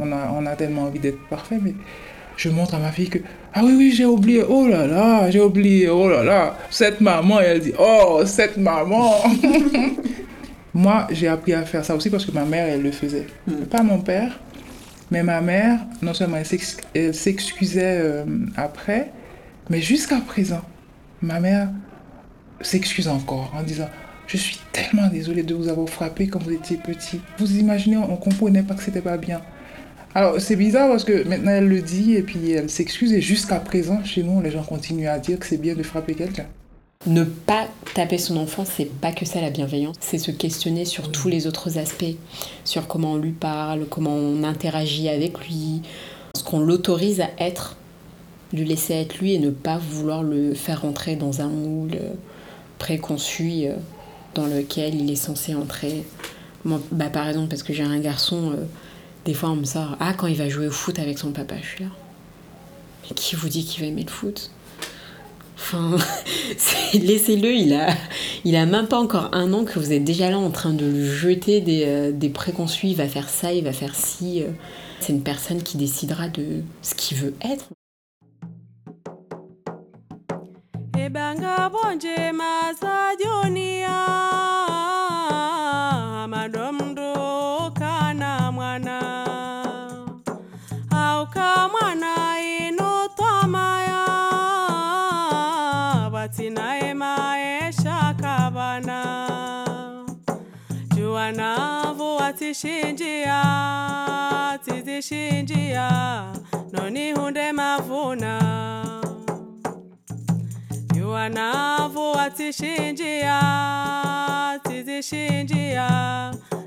on 0.01 0.11
a, 0.11 0.31
on 0.37 0.45
a 0.45 0.55
tellement 0.55 0.83
envie 0.83 0.99
d'être 0.99 1.19
parfait, 1.29 1.57
mais 1.61 1.73
je 2.37 2.49
montre 2.49 2.75
à 2.75 2.79
ma 2.79 2.91
fille 2.91 3.09
que 3.09 3.19
ah 3.53 3.61
oui 3.63 3.73
oui 3.77 3.91
j'ai 3.95 4.05
oublié. 4.05 4.43
Oh 4.47 4.67
là 4.67 4.87
là 4.87 5.29
j'ai 5.29 5.41
oublié. 5.41 5.89
Oh 5.89 6.09
là 6.09 6.23
là. 6.23 6.57
Cette 6.69 6.99
maman 6.99 7.39
elle 7.39 7.59
dit 7.59 7.73
oh 7.77 8.21
cette 8.25 8.57
maman 8.57 9.13
moi 10.73 11.07
j'ai 11.11 11.27
appris 11.27 11.53
à 11.53 11.63
faire 11.63 11.83
ça 11.83 11.95
aussi 11.95 12.09
parce 12.09 12.25
que 12.25 12.31
ma 12.31 12.45
mère 12.45 12.67
elle 12.67 12.81
le 12.81 12.91
faisait 12.91 13.27
hmm. 13.47 13.65
pas 13.65 13.83
mon 13.83 13.99
père 13.99 14.39
mais 15.09 15.23
ma 15.23 15.41
mère 15.41 15.79
non 16.01 16.13
seulement 16.13 16.37
elle 16.93 17.13
s'excusait 17.13 17.99
euh, 17.99 18.25
après 18.55 19.11
mais 19.69 19.81
jusqu'à 19.81 20.19
présent 20.21 20.61
ma 21.21 21.39
mère 21.39 21.69
s'excuse 22.61 23.07
encore 23.07 23.51
en 23.55 23.63
disant 23.63 23.87
Je 24.27 24.37
suis 24.37 24.59
tellement 24.71 25.07
désolée 25.07 25.43
de 25.43 25.53
vous 25.53 25.67
avoir 25.67 25.89
frappé 25.89 26.27
quand 26.27 26.41
vous 26.41 26.51
étiez 26.51 26.77
petit. 26.77 27.19
Vous 27.37 27.57
imaginez, 27.57 27.97
on 27.97 28.11
ne 28.11 28.17
comprenait 28.17 28.63
pas 28.63 28.75
que 28.75 28.83
c'était 28.83 29.01
pas 29.01 29.17
bien. 29.17 29.41
Alors, 30.13 30.41
c'est 30.41 30.55
bizarre 30.55 30.89
parce 30.89 31.05
que 31.05 31.27
maintenant 31.27 31.51
elle 31.51 31.67
le 31.67 31.81
dit 31.81 32.15
et 32.15 32.21
puis 32.21 32.51
elle 32.51 32.69
s'excuse. 32.69 33.13
Et 33.13 33.21
jusqu'à 33.21 33.59
présent, 33.59 34.03
chez 34.03 34.23
nous, 34.23 34.41
les 34.41 34.51
gens 34.51 34.63
continuent 34.63 35.07
à 35.07 35.19
dire 35.19 35.39
que 35.39 35.45
c'est 35.45 35.57
bien 35.57 35.75
de 35.75 35.83
frapper 35.83 36.15
quelqu'un. 36.15 36.45
Ne 37.07 37.23
pas 37.23 37.67
taper 37.95 38.19
son 38.19 38.37
enfant, 38.37 38.63
c'est 38.63 38.85
pas 38.85 39.11
que 39.11 39.25
ça 39.25 39.41
la 39.41 39.49
bienveillance, 39.49 39.95
c'est 39.99 40.19
se 40.19 40.29
questionner 40.29 40.85
sur 40.85 41.11
tous 41.11 41.29
les 41.29 41.47
autres 41.47 41.79
aspects, 41.79 42.15
sur 42.63 42.87
comment 42.87 43.13
on 43.13 43.17
lui 43.17 43.31
parle, 43.31 43.87
comment 43.89 44.13
on 44.13 44.43
interagit 44.43 45.09
avec 45.09 45.39
lui, 45.39 45.81
ce 46.35 46.43
qu'on 46.43 46.59
l'autorise 46.59 47.21
à 47.21 47.29
être, 47.39 47.75
lui 48.53 48.65
laisser 48.65 48.93
être 48.93 49.17
lui 49.17 49.33
et 49.33 49.39
ne 49.39 49.49
pas 49.49 49.79
vouloir 49.79 50.21
le 50.21 50.53
faire 50.53 50.85
entrer 50.85 51.15
dans 51.15 51.41
un 51.41 51.47
moule 51.47 51.97
préconçu 52.77 53.63
euh, 53.65 53.77
dans 54.35 54.45
lequel 54.45 54.93
il 54.93 55.09
est 55.09 55.15
censé 55.15 55.55
entrer. 55.55 56.03
Moi, 56.65 56.79
bah, 56.91 57.09
par 57.09 57.27
exemple, 57.27 57.47
parce 57.47 57.63
que 57.63 57.73
j'ai 57.73 57.83
un 57.83 57.99
garçon, 57.99 58.51
euh, 58.51 58.65
des 59.25 59.33
fois 59.33 59.49
on 59.49 59.55
me 59.55 59.65
sort 59.65 59.97
Ah, 59.99 60.13
quand 60.13 60.27
il 60.27 60.37
va 60.37 60.49
jouer 60.49 60.67
au 60.67 60.71
foot 60.71 60.99
avec 60.99 61.17
son 61.17 61.31
papa, 61.31 61.55
je 61.63 61.67
suis 61.67 61.83
là. 61.83 61.89
Mais 63.03 63.15
qui 63.15 63.35
vous 63.35 63.49
dit 63.49 63.65
qu'il 63.65 63.81
va 63.81 63.87
aimer 63.87 64.03
le 64.03 64.11
foot? 64.11 64.51
Enfin, 65.63 65.95
laissez-le, 66.93 67.53
il 67.53 67.73
a, 67.73 67.91
a 68.59 68.65
même 68.65 68.87
pas 68.87 68.99
encore 68.99 69.29
un 69.33 69.53
an 69.53 69.63
que 69.63 69.77
vous 69.79 69.93
êtes 69.93 70.03
déjà 70.03 70.29
là 70.29 70.39
en 70.39 70.49
train 70.49 70.73
de 70.73 71.05
jeter 71.05 71.61
des, 71.61 71.83
euh, 71.85 72.11
des 72.11 72.29
préconçus, 72.29 72.87
il 72.87 72.95
va 72.95 73.07
faire 73.07 73.29
ça, 73.29 73.53
il 73.53 73.63
va 73.63 73.71
faire 73.71 73.95
ci. 73.95 74.43
C'est 74.99 75.13
une 75.13 75.23
personne 75.23 75.63
qui 75.63 75.77
décidera 75.77 76.27
de 76.27 76.63
ce 76.81 76.95
qu'il 76.95 77.17
veut 77.17 77.33
être. 77.41 77.69
bonje 81.71 82.31
masajonia 82.33 83.30
tidzishinjia 102.51 103.41
tidzishinjia 104.65 105.87
nonihunde 106.73 107.51
mavuna. 107.51 108.41
Yuanavu 110.97 112.11
watishinjia 112.11 113.39
tidzishinjia 114.63 115.87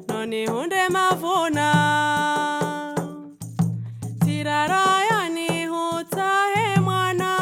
nonihunde 0.08 0.88
mavuna. 0.88 1.74
Tirarayanihusahe 4.24 6.80
mwana 6.80 7.38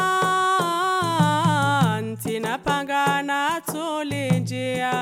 ntinapangana 2.01 3.61
tulinjia. 3.65 4.93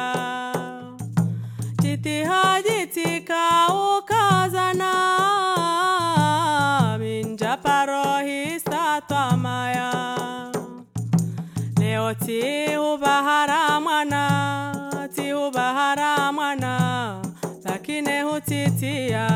Titihaji 1.81 2.70
ukazana 3.97 4.91
minjaparohistatwamaya 6.99 9.91
leo 11.79 12.13
tihubahara 12.13 13.79
mwana 13.79 15.07
tihubahara 15.15 16.31
mwana 16.31 17.17
lakini 17.63 18.21
hutitia. 18.21 19.27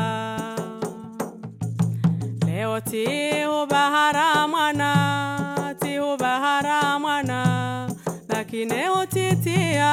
Leo 2.46 2.80
tihubahara 2.80 4.48
mwana 4.48 5.74
tihubahara 5.80 6.98
mwana 6.98 7.88
lakini 8.28 8.86
hutitia 8.86 9.92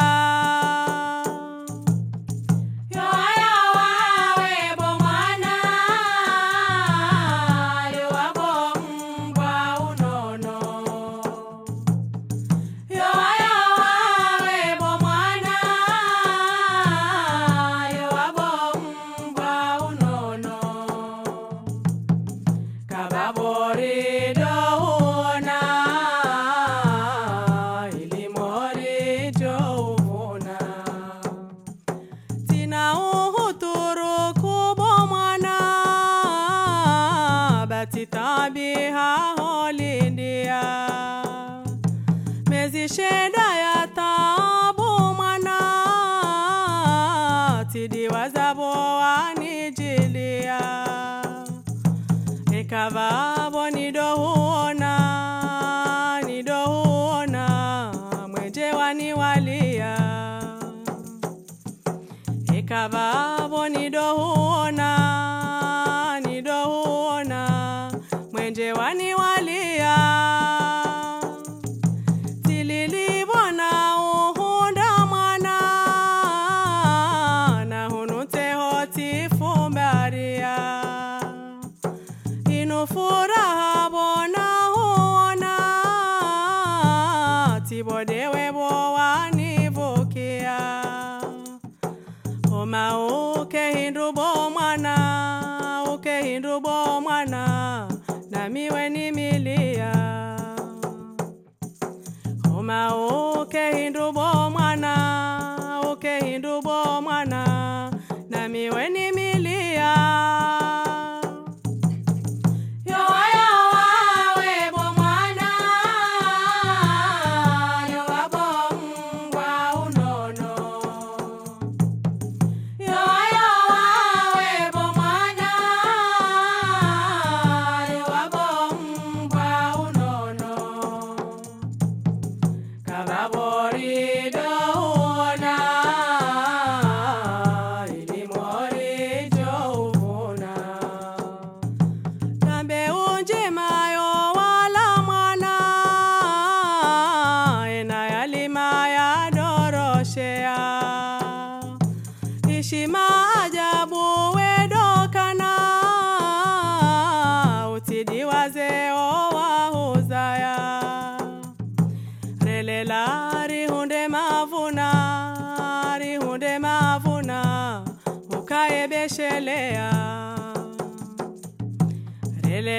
when 98.73 98.95
he 98.95 99.11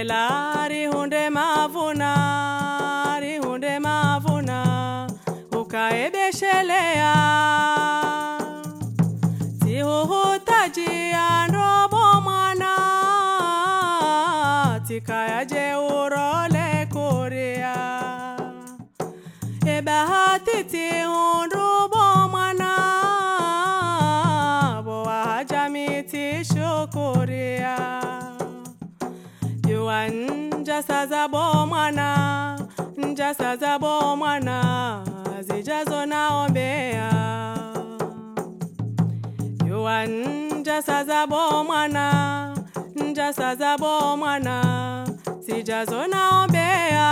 relela 0.04 0.68
rihunde 0.68 1.30
mavuna 1.30 3.18
rihunde 3.20 3.78
mavuna. 3.80 5.08
Ukayebeshelea 5.52 7.14
njasaza 30.74 31.28
bo 31.28 31.66
mwana 31.66 32.58
njasaza 32.98 33.78
bo 33.78 34.16
mwana 34.16 34.56
zijazo 35.40 36.06
naombea 36.06 37.10
yowa 39.68 40.06
njasaza 40.06 41.26
bo 41.26 41.64
mwana 41.64 42.04
njasaza 42.96 43.78
bo 43.78 44.16
mwana 44.16 44.56
zijazo 45.40 46.06
naombea 46.06 47.10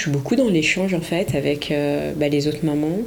Je 0.00 0.04
suis 0.04 0.12
beaucoup 0.12 0.34
dans 0.34 0.48
l'échange 0.48 0.94
en 0.94 1.02
fait 1.02 1.34
avec 1.34 1.70
euh, 1.70 2.14
bah, 2.16 2.28
les 2.28 2.48
autres 2.48 2.64
mamans. 2.64 3.00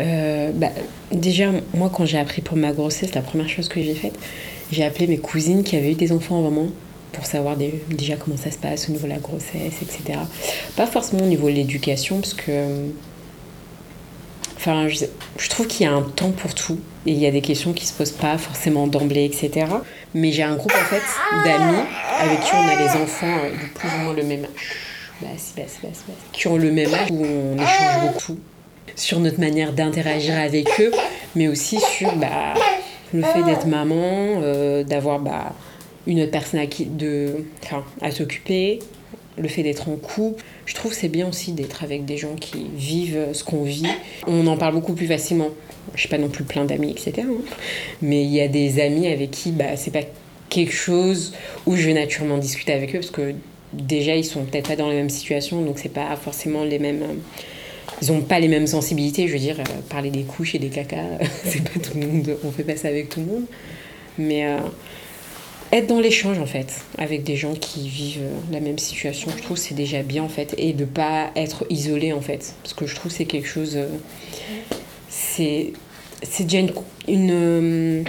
Euh, 0.00 0.50
bah, 0.52 0.70
déjà, 1.12 1.52
moi 1.74 1.92
quand 1.94 2.04
j'ai 2.04 2.18
appris 2.18 2.42
pour 2.42 2.56
ma 2.56 2.72
grossesse, 2.72 3.14
la 3.14 3.20
première 3.20 3.48
chose 3.48 3.68
que 3.68 3.80
j'ai 3.80 3.94
faite, 3.94 4.18
j'ai 4.72 4.82
appelé 4.82 5.06
mes 5.06 5.18
cousines 5.18 5.62
qui 5.62 5.76
avaient 5.76 5.92
eu 5.92 5.94
des 5.94 6.10
enfants 6.10 6.44
avant 6.44 6.66
pour 7.12 7.24
savoir 7.24 7.56
déjà 7.56 8.16
comment 8.16 8.36
ça 8.36 8.50
se 8.50 8.58
passe 8.58 8.88
au 8.88 8.92
niveau 8.94 9.04
de 9.04 9.12
la 9.12 9.20
grossesse, 9.20 9.74
etc. 9.80 10.18
Pas 10.74 10.88
forcément 10.88 11.22
au 11.22 11.28
niveau 11.28 11.48
de 11.48 11.54
l'éducation, 11.54 12.18
parce 12.18 12.34
que. 12.34 12.88
Enfin, 14.56 14.88
je, 14.88 15.04
je 15.38 15.48
trouve 15.48 15.68
qu'il 15.68 15.86
y 15.86 15.88
a 15.88 15.92
un 15.92 16.02
temps 16.02 16.32
pour 16.32 16.52
tout 16.52 16.80
et 17.06 17.12
il 17.12 17.18
y 17.18 17.26
a 17.26 17.30
des 17.30 17.42
questions 17.42 17.72
qui 17.72 17.86
se 17.86 17.92
posent 17.92 18.10
pas 18.10 18.38
forcément 18.38 18.88
d'emblée, 18.88 19.24
etc. 19.24 19.66
Mais 20.14 20.32
j'ai 20.32 20.42
un 20.42 20.56
groupe 20.56 20.72
en 20.74 20.84
fait 20.86 21.02
d'amis 21.44 21.84
avec 22.18 22.40
qui 22.40 22.50
on 22.54 22.66
a 22.66 22.74
les 22.74 23.00
enfants 23.00 23.38
euh, 23.44 23.50
de 23.50 23.78
plus 23.78 23.88
ou 23.88 24.02
moins 24.02 24.14
le 24.14 24.24
même 24.24 24.42
âge. 24.42 24.95
Basse. 25.22 25.54
Qui 26.32 26.48
ont 26.48 26.56
le 26.56 26.70
même 26.70 26.92
âge 26.92 27.10
où 27.10 27.24
on 27.24 27.54
échange 27.54 28.12
beaucoup 28.12 28.38
sur 28.94 29.20
notre 29.20 29.40
manière 29.40 29.72
d'interagir 29.72 30.38
avec 30.38 30.68
eux, 30.80 30.90
mais 31.34 31.48
aussi 31.48 31.78
sur 31.80 32.14
bah, 32.16 32.54
le 33.12 33.22
fait 33.22 33.42
d'être 33.42 33.66
maman, 33.66 34.40
euh, 34.42 34.84
d'avoir 34.84 35.20
bah, 35.20 35.52
une 36.06 36.20
autre 36.20 36.30
personne 36.30 36.60
à, 36.60 36.66
qui, 36.66 36.88
à 38.00 38.10
s'occuper, 38.10 38.78
le 39.38 39.48
fait 39.48 39.62
d'être 39.62 39.88
en 39.88 39.96
couple. 39.96 40.42
Je 40.64 40.74
trouve 40.74 40.92
c'est 40.92 41.08
bien 41.08 41.28
aussi 41.28 41.52
d'être 41.52 41.84
avec 41.84 42.04
des 42.04 42.16
gens 42.16 42.34
qui 42.34 42.66
vivent 42.74 43.28
ce 43.32 43.44
qu'on 43.44 43.64
vit. 43.64 43.86
On 44.26 44.46
en 44.46 44.56
parle 44.56 44.74
beaucoup 44.74 44.94
plus 44.94 45.06
facilement. 45.06 45.50
Je 45.94 46.00
suis 46.00 46.08
pas 46.08 46.18
non 46.18 46.28
plus 46.28 46.44
plein 46.44 46.64
d'amis, 46.64 46.90
etc. 46.90 47.12
hein. 47.20 47.34
Mais 48.02 48.22
il 48.22 48.30
y 48.30 48.40
a 48.40 48.48
des 48.48 48.80
amis 48.80 49.08
avec 49.08 49.30
qui 49.30 49.52
bah, 49.52 49.76
c'est 49.76 49.92
pas 49.92 50.04
quelque 50.48 50.72
chose 50.72 51.34
où 51.66 51.76
je 51.76 51.86
vais 51.86 51.94
naturellement 51.94 52.38
discuter 52.38 52.72
avec 52.72 52.94
eux 52.94 53.00
parce 53.00 53.10
que 53.10 53.34
déjà 53.76 54.16
ils 54.16 54.24
sont 54.24 54.44
peut-être 54.44 54.68
pas 54.68 54.76
dans 54.76 54.88
la 54.88 54.94
même 54.94 55.10
situation 55.10 55.62
donc 55.62 55.78
c'est 55.78 55.90
pas 55.90 56.14
forcément 56.16 56.64
les 56.64 56.78
mêmes 56.78 57.02
euh, 57.02 57.14
ils 58.02 58.12
ont 58.12 58.20
pas 58.20 58.40
les 58.40 58.48
mêmes 58.48 58.66
sensibilités 58.66 59.28
je 59.28 59.32
veux 59.32 59.38
dire 59.38 59.60
euh, 59.60 59.64
parler 59.88 60.10
des 60.10 60.22
couches 60.22 60.54
et 60.54 60.58
des 60.58 60.68
cacas 60.68 61.04
c'est 61.44 61.62
pas 61.62 61.78
tout 61.80 61.98
le 61.98 62.06
monde 62.06 62.38
on 62.44 62.50
fait 62.50 62.64
pas 62.64 62.76
ça 62.76 62.88
avec 62.88 63.08
tout 63.08 63.20
le 63.20 63.26
monde. 63.26 63.44
Mais 64.18 64.46
euh, 64.46 64.56
être 65.72 65.88
dans 65.88 66.00
l'échange 66.00 66.38
en 66.38 66.46
fait 66.46 66.80
avec 66.96 67.22
des 67.22 67.36
gens 67.36 67.52
qui 67.52 67.88
vivent 67.88 68.22
la 68.50 68.60
même 68.60 68.78
situation 68.78 69.30
je 69.36 69.42
trouve 69.42 69.58
c'est 69.58 69.74
déjà 69.74 70.02
bien 70.02 70.22
en 70.22 70.28
fait 70.28 70.54
et 70.56 70.72
de 70.72 70.86
pas 70.86 71.30
être 71.36 71.66
isolé 71.68 72.12
en 72.12 72.22
fait. 72.22 72.54
Parce 72.62 72.72
que 72.72 72.86
je 72.86 72.94
trouve 72.94 73.12
c'est 73.12 73.26
quelque 73.26 73.48
chose 73.48 73.78
c'est 75.10 75.72
déjà 76.40 76.60
une, 76.60 76.72
une, 77.08 78.04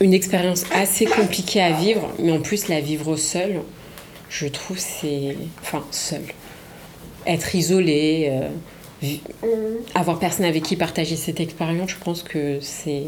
une 0.00 0.14
expérience 0.14 0.64
assez 0.72 1.04
compliquée 1.04 1.60
à 1.60 1.72
vivre 1.72 2.12
mais 2.20 2.30
en 2.30 2.40
plus 2.40 2.68
la 2.68 2.80
vivre 2.80 3.16
seule 3.16 3.60
je 4.36 4.46
trouve 4.48 4.78
c'est 4.78 5.36
enfin 5.62 5.84
seul 5.92 6.22
être 7.26 7.54
isolé 7.54 8.28
euh, 8.30 8.48
vi- 9.02 9.20
avoir 9.94 10.18
personne 10.18 10.44
avec 10.46 10.62
qui 10.64 10.76
partager 10.76 11.16
cette 11.16 11.38
expérience 11.40 11.90
je 11.90 11.96
pense 12.04 12.22
que 12.22 12.58
c'est 12.60 13.04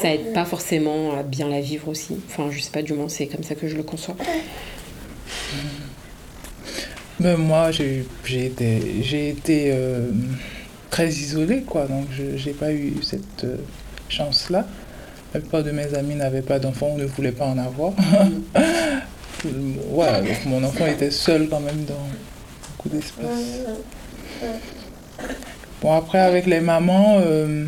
ça 0.00 0.12
aide 0.14 0.32
pas 0.32 0.44
forcément 0.44 1.16
à 1.16 1.22
bien 1.22 1.48
la 1.48 1.60
vivre 1.60 1.88
aussi 1.88 2.16
enfin 2.28 2.48
je 2.50 2.60
sais 2.60 2.70
pas 2.70 2.82
du 2.82 2.94
moins 2.94 3.08
c'est 3.08 3.26
comme 3.26 3.44
ça 3.44 3.54
que 3.54 3.68
je 3.68 3.76
le 3.76 3.82
conçois 3.82 4.16
Ben, 7.18 7.36
moi, 7.38 7.70
j'ai 7.70 8.04
j'ai 8.24 8.46
été, 8.46 9.02
j'ai 9.02 9.30
été 9.30 9.70
euh, 9.72 10.10
très 10.90 11.08
isolée, 11.08 11.62
quoi. 11.62 11.86
Donc, 11.86 12.04
je 12.10 12.24
n'ai 12.46 12.54
pas 12.54 12.72
eu 12.74 12.92
cette 13.02 13.44
euh, 13.44 13.56
chance-là. 14.10 14.66
La 15.32 15.40
plupart 15.40 15.62
de 15.64 15.70
mes 15.70 15.94
amis 15.94 16.14
n'avaient 16.14 16.42
pas 16.42 16.58
d'enfants 16.58 16.90
ou 16.94 16.98
ne 16.98 17.06
voulaient 17.06 17.32
pas 17.32 17.46
en 17.46 17.56
avoir. 17.56 17.92
voilà, 19.90 20.20
donc 20.20 20.44
mon 20.46 20.62
enfant 20.64 20.86
était 20.86 21.10
seul 21.10 21.48
quand 21.48 21.60
même 21.60 21.84
dans 21.84 21.94
beaucoup 22.76 22.88
d'espace. 22.88 23.60
Bon, 25.82 25.94
après, 25.94 26.20
avec 26.20 26.46
les 26.46 26.60
mamans, 26.60 27.20
euh, 27.20 27.66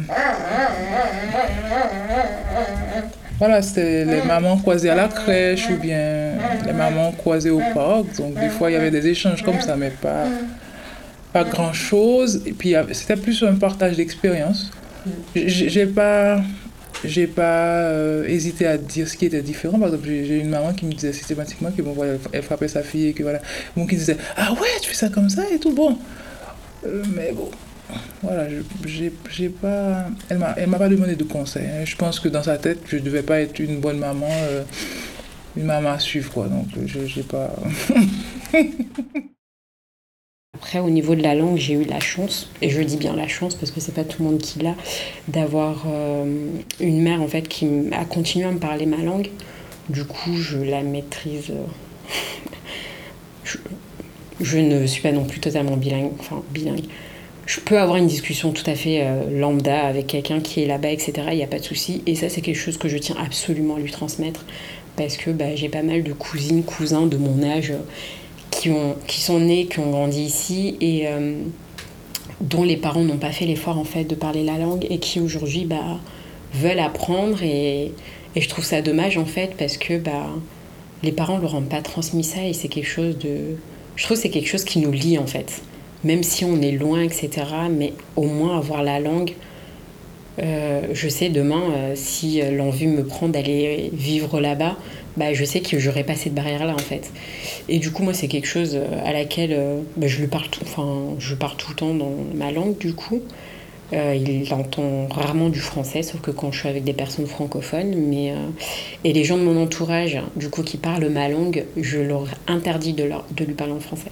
voilà, 3.39 3.63
c'était 3.63 4.05
les 4.05 4.23
mamans 4.23 4.57
croisées 4.57 4.91
à 4.91 4.95
la 4.95 5.09
crèche 5.09 5.69
ou 5.71 5.77
bien 5.77 6.33
les 6.67 6.73
mamans 6.73 7.13
croisées 7.13 7.51
au 7.51 7.61
parc. 7.75 8.17
Donc, 8.17 8.35
des 8.35 8.49
fois, 8.49 8.71
il 8.71 8.75
y 8.75 8.77
avait 8.77 8.91
des 8.91 9.07
échanges 9.07 9.43
comme 9.43 9.61
ça, 9.61 9.77
mais 9.77 9.91
pas, 9.91 10.25
pas 11.33 11.45
grand-chose. 11.45 12.43
Et 12.47 12.53
puis, 12.53 12.75
c'était 12.93 13.17
plus 13.17 13.43
un 13.43 13.55
partage 13.55 13.97
d'expérience. 13.97 14.71
J'ai 15.37 15.87
pas, 15.87 16.41
j'ai 17.05 17.27
pas 17.27 17.83
euh, 17.91 18.25
hésité 18.27 18.67
à 18.67 18.77
dire 18.79 19.09
ce 19.09 19.17
qui 19.17 19.27
était 19.27 19.43
différent. 19.43 19.79
Par 19.79 19.89
exemple, 19.89 20.07
j'ai 20.09 20.39
une 20.39 20.49
maman 20.51 20.73
qui 20.73 20.85
me 20.87 20.93
disait 20.93 21.13
systématiquement 21.13 21.71
que 21.71 21.83
bon, 21.83 21.93
voilà, 21.93 22.15
elle 22.33 22.43
frappait 22.43 22.69
sa 22.69 22.83
fille 22.83 23.09
et 23.09 23.13
que 23.13 23.23
voilà. 23.23 23.41
Bon, 23.77 23.87
qui 23.87 23.97
disait 23.97 24.17
Ah 24.37 24.53
ouais, 24.53 24.69
tu 24.83 24.91
fais 24.91 24.95
ça 24.97 25.09
comme 25.09 25.29
ça 25.31 25.45
et 25.53 25.59
tout. 25.59 25.73
Bon. 25.73 25.99
Euh, 26.87 27.03
mais 27.15 27.33
bon, 27.33 27.51
voilà, 28.23 28.47
j'ai 28.87 29.49
pas. 29.49 30.07
Elle 30.29 30.39
m'a 30.39 30.79
pas 30.79 30.89
demandé 30.89 31.17
de 31.17 31.25
conseils. 31.25 31.67
hein. 31.67 31.85
Je 31.85 31.97
pense 31.97 32.21
que 32.21 32.29
dans 32.29 32.43
sa 32.43 32.59
tête, 32.59 32.81
je 32.89 32.99
devais 32.99 33.23
pas 33.23 33.41
être 33.41 33.59
une 33.59 33.81
bonne 33.81 33.99
maman, 33.99 34.29
euh, 34.31 34.63
une 35.57 35.65
maman 35.65 35.91
à 35.93 35.99
suivre, 35.99 36.31
quoi. 36.33 36.47
Donc, 36.49 36.67
je 36.87 37.07
j'ai 37.07 37.23
pas. 37.23 37.55
Après, 40.61 40.81
au 40.81 40.91
niveau 40.91 41.15
de 41.15 41.23
la 41.23 41.37
langue, 41.37 41.57
j'ai 41.57 41.75
eu 41.75 41.85
la 41.85 42.01
chance, 42.01 42.51
et 42.63 42.69
je 42.69 42.83
dis 42.83 42.97
bien 42.97 43.15
la 43.15 43.29
chance 43.29 43.55
parce 43.55 43.71
que 43.71 43.79
c'est 43.81 43.95
pas 43.95 44.03
tout 44.03 44.25
le 44.25 44.29
monde 44.29 44.39
qui 44.39 44.59
l'a, 44.59 44.75
d'avoir 45.29 45.85
euh, 45.87 46.51
une 46.81 47.01
mère 47.01 47.23
en 47.23 47.29
fait 47.29 47.47
qui 47.47 47.69
a 47.93 48.05
continué 48.05 48.45
à 48.45 48.51
me 48.51 48.59
parler 48.59 48.85
ma 48.85 48.97
langue. 48.97 49.31
Du 49.89 50.05
coup, 50.05 50.35
je 50.35 50.59
la 50.59 50.83
maîtrise 50.83 51.51
euh, 51.51 51.65
je, 54.41 54.59
ne 54.59 54.85
suis 54.87 55.01
pas 55.01 55.13
non 55.13 55.25
plus 55.27 55.39
totalement 55.39 55.77
bilingue. 55.77 56.11
Enfin, 56.19 56.43
bilingue. 56.51 56.87
Je 57.47 57.61
peux 57.61 57.79
avoir 57.79 57.97
une 57.97 58.09
discussion 58.09 58.51
tout 58.51 58.69
à 58.69 58.75
fait 58.75 59.03
euh, 59.03 59.31
lambda 59.31 59.87
avec 59.87 60.09
quelqu'un 60.09 60.41
qui 60.41 60.65
est 60.65 60.67
là-bas, 60.67 60.91
etc. 60.91 61.13
Il 61.31 61.37
n'y 61.37 61.45
a 61.45 61.47
pas 61.47 61.61
de 61.61 61.65
souci. 61.65 62.03
Et 62.07 62.17
ça, 62.17 62.29
c'est 62.29 62.41
quelque 62.41 62.59
chose 62.59 62.79
que 62.79 62.89
je 62.89 62.99
tiens 62.99 63.17
absolument 63.25 63.77
à 63.77 63.79
lui 63.79 63.93
transmettre. 63.93 64.45
Parce 64.97 65.17
que 65.17 65.31
bah, 65.31 65.55
j'ai 65.55 65.69
pas 65.69 65.83
mal 65.83 66.03
de 66.03 66.13
cousines, 66.13 66.65
cousins 66.65 67.07
de 67.07 67.17
mon 67.17 67.45
âge 67.45 67.73
qui, 68.51 68.71
ont, 68.71 68.97
qui 69.07 69.21
sont 69.21 69.41
nés, 69.41 69.67
qui 69.67 69.79
ont 69.79 69.91
grandi 69.91 70.23
ici 70.23 70.77
et 70.81 71.09
euh, 71.09 71.35
dont 72.41 72.65
les 72.65 72.77
parents 72.77 73.03
n'ont 73.03 73.19
pas 73.19 73.33
fait 73.33 73.47
l'effort 73.47 73.79
en 73.79 73.85
fait 73.85 74.05
de 74.05 74.15
parler 74.15 74.45
la 74.45 74.59
langue 74.59 74.87
et 74.91 74.99
qui 74.99 75.21
aujourd'hui 75.21 75.65
bah, 75.65 75.99
veulent 76.55 76.81
apprendre. 76.81 77.43
Et, 77.43 77.93
et 78.35 78.41
je 78.41 78.49
trouve 78.49 78.65
ça 78.65 78.83
dommage 78.83 79.19
en 79.19 79.27
fait 79.27 79.55
parce 79.59 79.77
que 79.77 79.99
bah, 79.99 80.29
les 81.03 81.13
parents 81.13 81.37
ne 81.37 81.43
leur 81.43 81.55
ont 81.55 81.63
pas 81.63 81.83
transmis 81.83 82.25
ça 82.25 82.45
et 82.45 82.53
c'est 82.53 82.69
quelque 82.69 82.89
chose 82.89 83.19
de. 83.19 83.57
Je 83.97 84.05
trouve 84.05 84.17
c'est 84.17 84.31
quelque 84.31 84.49
chose 84.49 84.65
qui 84.65 84.79
nous 84.79 84.93
lie 84.93 85.19
en 85.19 85.27
fait 85.27 85.63
même 86.05 86.23
si 86.23 86.45
on 86.45 86.61
est 86.61 86.73
loin, 86.73 87.03
etc. 87.03 87.31
Mais 87.71 87.93
au 88.17 88.25
moins 88.25 88.59
avoir 88.59 88.83
la 88.83 89.01
langue. 89.01 89.35
Euh, 90.41 90.83
je 90.93 91.09
sais 91.09 91.31
demain, 91.31 91.63
euh, 91.73 91.93
si 91.97 92.41
l'envie 92.53 92.87
me 92.87 93.05
prend 93.05 93.29
d'aller 93.29 93.91
vivre 93.93 94.41
là-bas, 94.41 94.77
bah, 95.19 95.33
je 95.35 95.45
sais 95.45 95.61
que 95.61 95.79
j'aurai 95.79 96.05
pas 96.05 96.15
cette 96.15 96.35
barrière-là 96.35 96.75
en 96.75 96.79
fait. 96.79 97.11
Et 97.69 97.79
du 97.79 97.91
coup, 97.91 98.03
moi, 98.03 98.15
c'est 98.15 98.29
quelque 98.29 98.47
chose 98.47 98.75
euh, 98.75 99.05
à 99.05 99.13
laquelle 99.13 99.59
bah, 99.97 100.07
je 100.07 100.21
lui 100.21 100.29
parle 100.29 100.49
tout, 100.49 100.61
enfin, 100.63 101.15
je 101.19 101.35
parle 101.35 101.57
tout 101.57 101.71
le 101.71 101.77
temps 101.77 101.95
dans 101.95 102.13
ma 102.35 102.53
langue 102.53 102.79
du 102.79 102.95
coup. 102.95 103.23
il 103.93 104.53
entend 104.53 105.07
rarement 105.11 105.49
du 105.49 105.61
français, 105.61 106.03
sauf 106.03 106.21
que 106.21 106.31
quand 106.31 106.53
je 106.53 106.61
suis 106.61 106.69
avec 106.69 106.85
des 106.85 106.93
personnes 106.93 107.27
francophones. 107.27 107.95
Mais, 107.97 108.35
et 109.05 109.13
les 109.13 109.25
gens 109.25 109.39
de 109.39 109.43
mon 109.43 109.63
entourage, 109.63 110.19
du 110.37 110.51
coup, 110.51 110.63
qui 110.63 110.77
parlent 110.77 111.09
ma 111.09 111.29
langue, 111.29 111.65
je 111.77 111.99
leur 111.99 112.27
interdis 112.47 112.93
de, 112.93 113.05
leur, 113.05 113.25
de 113.35 113.45
lui 113.45 113.55
parler 113.55 113.73
en 113.73 113.81
français. 113.81 114.11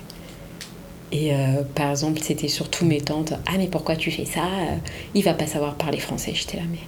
Et 1.13 1.33
euh, 1.33 1.63
par 1.75 1.91
exemple, 1.91 2.21
c'était 2.21 2.49
surtout 2.49 2.85
mes 2.85 3.01
tantes. 3.01 3.33
Ah, 3.47 3.53
mais 3.59 3.69
pourquoi 3.69 3.97
tu 3.97 4.11
fais 4.11 4.25
ça? 4.25 4.49
Il 5.15 5.23
va 5.23 5.35
pas 5.35 5.47
savoir 5.47 5.77
parler 5.77 5.99
français. 5.99 6.33
J'étais 6.35 6.57
là, 6.57 6.65
mais 6.71 6.79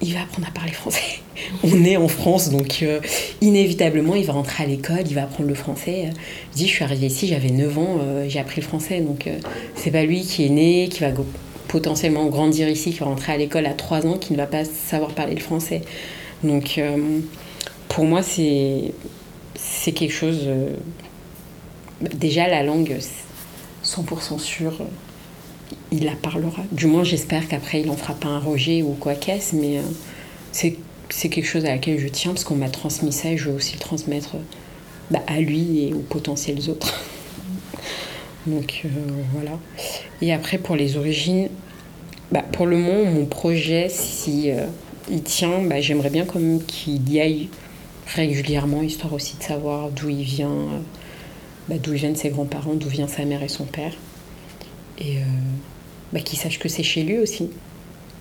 il 0.00 0.14
va 0.14 0.22
apprendre 0.22 0.48
à 0.48 0.50
parler 0.50 0.72
français. 0.72 1.20
On 1.64 1.84
est 1.84 1.96
en 1.96 2.08
France, 2.08 2.50
donc 2.50 2.80
euh, 2.82 3.00
inévitablement, 3.40 4.14
il 4.14 4.24
va 4.24 4.32
rentrer 4.32 4.64
à 4.64 4.66
l'école, 4.66 5.02
il 5.06 5.14
va 5.14 5.22
apprendre 5.24 5.48
le 5.48 5.54
français. 5.54 6.10
Je 6.52 6.56
dis, 6.56 6.66
je 6.66 6.72
suis 6.72 6.84
arrivée 6.84 7.06
ici, 7.06 7.28
j'avais 7.28 7.50
9 7.50 7.78
ans, 7.78 7.98
euh, 8.00 8.26
j'ai 8.28 8.38
appris 8.38 8.60
le 8.60 8.66
français. 8.66 9.00
Donc, 9.00 9.28
c'est 9.74 9.90
pas 9.90 10.04
lui 10.04 10.22
qui 10.22 10.46
est 10.46 10.50
né, 10.50 10.88
qui 10.88 11.00
va 11.00 11.10
potentiellement 11.68 12.26
grandir 12.26 12.68
ici, 12.68 12.92
qui 12.92 12.98
va 12.98 13.06
rentrer 13.06 13.32
à 13.32 13.36
l'école 13.36 13.66
à 13.66 13.74
3 13.74 14.06
ans, 14.06 14.18
qui 14.18 14.32
ne 14.32 14.38
va 14.38 14.46
pas 14.46 14.64
savoir 14.64 15.10
parler 15.10 15.34
le 15.34 15.40
français. 15.40 15.82
Donc, 16.42 16.80
pour 17.88 18.04
moi, 18.04 18.22
c'est 18.22 18.92
quelque 19.92 20.12
chose 20.12 20.48
déjà 22.00 22.48
la 22.48 22.62
langue, 22.62 22.96
100% 23.84 24.38
sûr, 24.38 24.72
il 25.90 26.04
la 26.04 26.14
parlera. 26.14 26.62
Du 26.72 26.86
moins, 26.86 27.04
j'espère 27.04 27.48
qu'après, 27.48 27.80
il 27.80 27.86
n'en 27.86 27.96
fera 27.96 28.14
pas 28.14 28.28
un 28.28 28.38
rejet 28.38 28.82
ou 28.82 28.92
quoi 28.92 29.14
qu'est-ce, 29.14 29.56
mais 29.56 29.78
euh, 29.78 29.82
c'est, 30.52 30.76
quelque 31.28 31.46
chose 31.46 31.64
à 31.64 31.70
laquelle 31.70 31.98
je 31.98 32.08
tiens 32.08 32.32
parce 32.32 32.44
qu'on 32.44 32.56
m'a 32.56 32.68
transmis 32.68 33.12
ça 33.12 33.30
et 33.30 33.36
je 33.36 33.48
veux 33.48 33.56
aussi 33.56 33.74
le 33.74 33.80
transmettre 33.80 34.36
bah, 35.10 35.22
à 35.26 35.40
lui 35.40 35.84
et 35.84 35.94
aux 35.94 36.00
potentiels 36.00 36.68
autres. 36.68 36.94
Donc 38.46 38.82
euh, 38.84 38.88
voilà. 39.32 39.58
Et 40.20 40.32
après, 40.32 40.58
pour 40.58 40.76
les 40.76 40.96
origines, 40.96 41.48
bah, 42.30 42.42
pour 42.52 42.66
le 42.66 42.76
moment, 42.76 43.10
mon 43.10 43.24
projet, 43.24 43.88
si 43.88 44.50
euh, 44.50 44.66
il 45.10 45.22
tient, 45.22 45.62
bah, 45.62 45.80
j'aimerais 45.80 46.10
bien 46.10 46.24
quand 46.24 46.40
même 46.40 46.62
qu'il 46.62 47.10
y 47.10 47.20
aille 47.20 47.48
régulièrement, 48.06 48.82
histoire 48.82 49.12
aussi 49.12 49.36
de 49.38 49.42
savoir 49.42 49.90
d'où 49.90 50.08
il 50.08 50.22
vient 50.22 50.82
bah, 51.68 51.76
d'où 51.78 51.92
viennent 51.92 52.16
ses 52.16 52.30
grands-parents, 52.30 52.74
d'où 52.74 52.88
vient 52.88 53.08
sa 53.08 53.24
mère 53.24 53.42
et 53.42 53.48
son 53.48 53.64
père. 53.64 53.92
Bah, 56.12 56.20
qu'il 56.20 56.38
sache 56.38 56.58
que 56.58 56.68
c'est 56.68 56.82
chez 56.82 57.02
lui 57.02 57.18
aussi. 57.18 57.50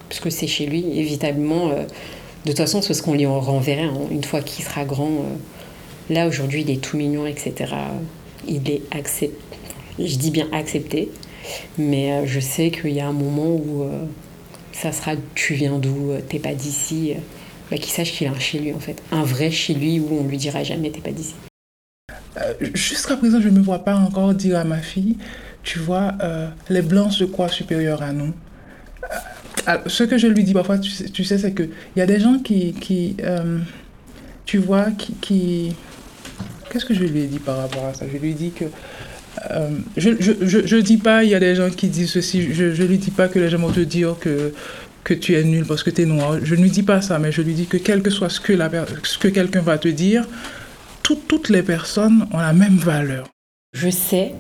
Parce 0.10 0.20
que 0.20 0.30
c'est 0.30 0.48
chez 0.48 0.66
lui, 0.66 0.86
évidemment. 0.98 1.70
Euh, 1.70 1.84
de 2.46 2.52
toute 2.52 2.58
façon, 2.58 2.82
c'est 2.82 2.94
ce 2.94 3.02
qu'on 3.02 3.14
lui 3.14 3.26
renverrait 3.26 3.90
une 4.12 4.24
fois 4.24 4.42
qu'il 4.42 4.64
sera 4.64 4.86
grand. 4.86 5.10
Euh, 5.10 6.14
là, 6.14 6.28
aujourd'hui, 6.28 6.62
il 6.62 6.70
est 6.70 6.82
tout 6.82 6.98
mignon, 6.98 7.26
etc. 7.26 7.74
Il 8.48 8.70
est 8.70 8.82
accepté. 8.92 9.38
Je 10.00 10.16
dis 10.16 10.32
bien 10.32 10.48
accepté. 10.52 11.10
Mais 11.78 12.28
je 12.28 12.40
sais 12.40 12.72
qu'il 12.72 12.92
y 12.92 13.00
a 13.00 13.08
un 13.08 13.14
moment 13.14 13.48
où 13.48 13.90
ça 14.74 14.92
sera 14.92 15.14
tu 15.34 15.54
viens 15.54 15.80
d'où, 15.80 16.12
t'es 16.28 16.40
pas 16.40 16.54
d'ici. 16.54 17.14
Bah, 17.72 17.78
qu'il 17.78 17.92
sache 17.92 18.12
qu'il 18.12 18.28
a 18.28 18.32
un 18.32 18.40
chez 18.40 18.60
lui, 18.60 18.74
en 18.74 18.80
fait. 18.80 19.02
Un 19.12 19.24
vrai 19.24 19.52
chez 19.52 19.74
lui 19.74 20.00
où 20.00 20.08
on 20.12 20.28
lui 20.28 20.38
dira 20.38 20.64
jamais 20.64 20.90
t'es 20.90 21.02
pas 21.02 21.12
d'ici. 21.12 21.36
Euh, 22.38 22.54
jusqu'à 22.74 23.18
présent, 23.18 23.42
je 23.42 23.50
ne 23.50 23.60
me 23.60 23.64
vois 23.64 23.80
pas 23.80 23.96
encore 23.96 24.34
dire 24.34 24.58
à 24.58 24.64
ma 24.64 24.78
fille, 24.78 25.18
tu 25.68 25.80
vois, 25.80 26.14
euh, 26.22 26.48
les 26.70 26.82
blancs 26.82 27.12
se 27.12 27.26
croient 27.26 27.50
supérieurs 27.50 28.02
à 28.02 28.14
nous. 28.14 28.34
Euh, 29.68 29.78
ce 29.86 30.06
que 30.06 30.18
je 30.18 30.28
lui 30.28 30.46
dis 30.46 30.54
parfois, 30.54 30.78
tu 30.78 30.90
sais, 30.90 31.10
tu 31.10 31.26
sais 31.26 31.38
c'est 31.38 31.54
qu'il 31.54 31.72
y 31.98 32.02
a 32.02 32.06
des 32.06 32.22
gens 32.22 32.40
qui, 32.40 32.72
qui 32.72 33.18
tu 34.46 34.60
vois, 34.60 34.92
qui... 34.92 35.14
qui... 35.16 35.76
Qu'est-ce 36.70 36.86
que 36.86 36.94
je 36.94 37.04
lui 37.04 37.20
ai 37.20 37.28
dit 37.28 37.40
par 37.40 37.58
rapport 37.58 37.86
à 37.86 37.94
ça? 37.94 38.06
Je 38.10 38.18
lui 38.18 38.32
ai 38.32 38.34
dit 38.34 38.52
que... 38.52 38.64
je 39.98 40.10
ne 40.10 40.16
je, 40.22 40.66
je, 40.66 40.78
dis 40.78 40.96
pas, 40.96 41.26
il 41.26 41.32
y 41.32 41.36
a 41.36 41.40
des 41.42 41.54
gens 41.56 41.70
qui 41.70 41.90
disent 41.90 42.12
ceci, 42.12 42.54
je 42.54 42.64
ne 42.82 42.88
lui 42.88 42.98
dis 42.98 43.12
pas 43.12 43.28
que 43.28 43.38
les 43.38 43.50
gens 43.50 43.58
vont 43.58 43.74
te 43.74 43.82
dire 43.82 44.16
que, 44.22 44.54
que 45.04 45.14
tu 45.14 45.36
es 45.36 45.44
nul 45.44 45.66
parce 45.66 45.84
que 45.84 45.90
tu 45.90 46.04
es 46.04 46.06
noir. 46.06 46.40
Je 46.42 46.56
ne 46.56 46.62
lui 46.62 46.70
dis 46.70 46.84
pas 46.84 47.02
ça, 47.02 47.20
mais 47.20 47.34
je 47.34 47.42
lui 47.42 47.54
dis 47.54 47.66
que 47.66 47.76
quel 47.76 48.02
que 48.02 48.10
soit 48.10 48.30
ce 48.30 48.40
que, 48.40 48.54
la, 48.54 48.72
ce 49.04 49.18
que 49.18 49.28
quelqu'un 49.28 49.62
va 49.62 49.78
te 49.78 49.90
dire, 49.90 50.26
toutes 51.04 51.50
les 51.50 51.62
personnes 51.62 52.26
ont 52.32 52.40
la 52.40 52.54
même 52.54 52.78
valeur. 52.78 53.28
Je 53.74 53.90
sais 53.90 54.32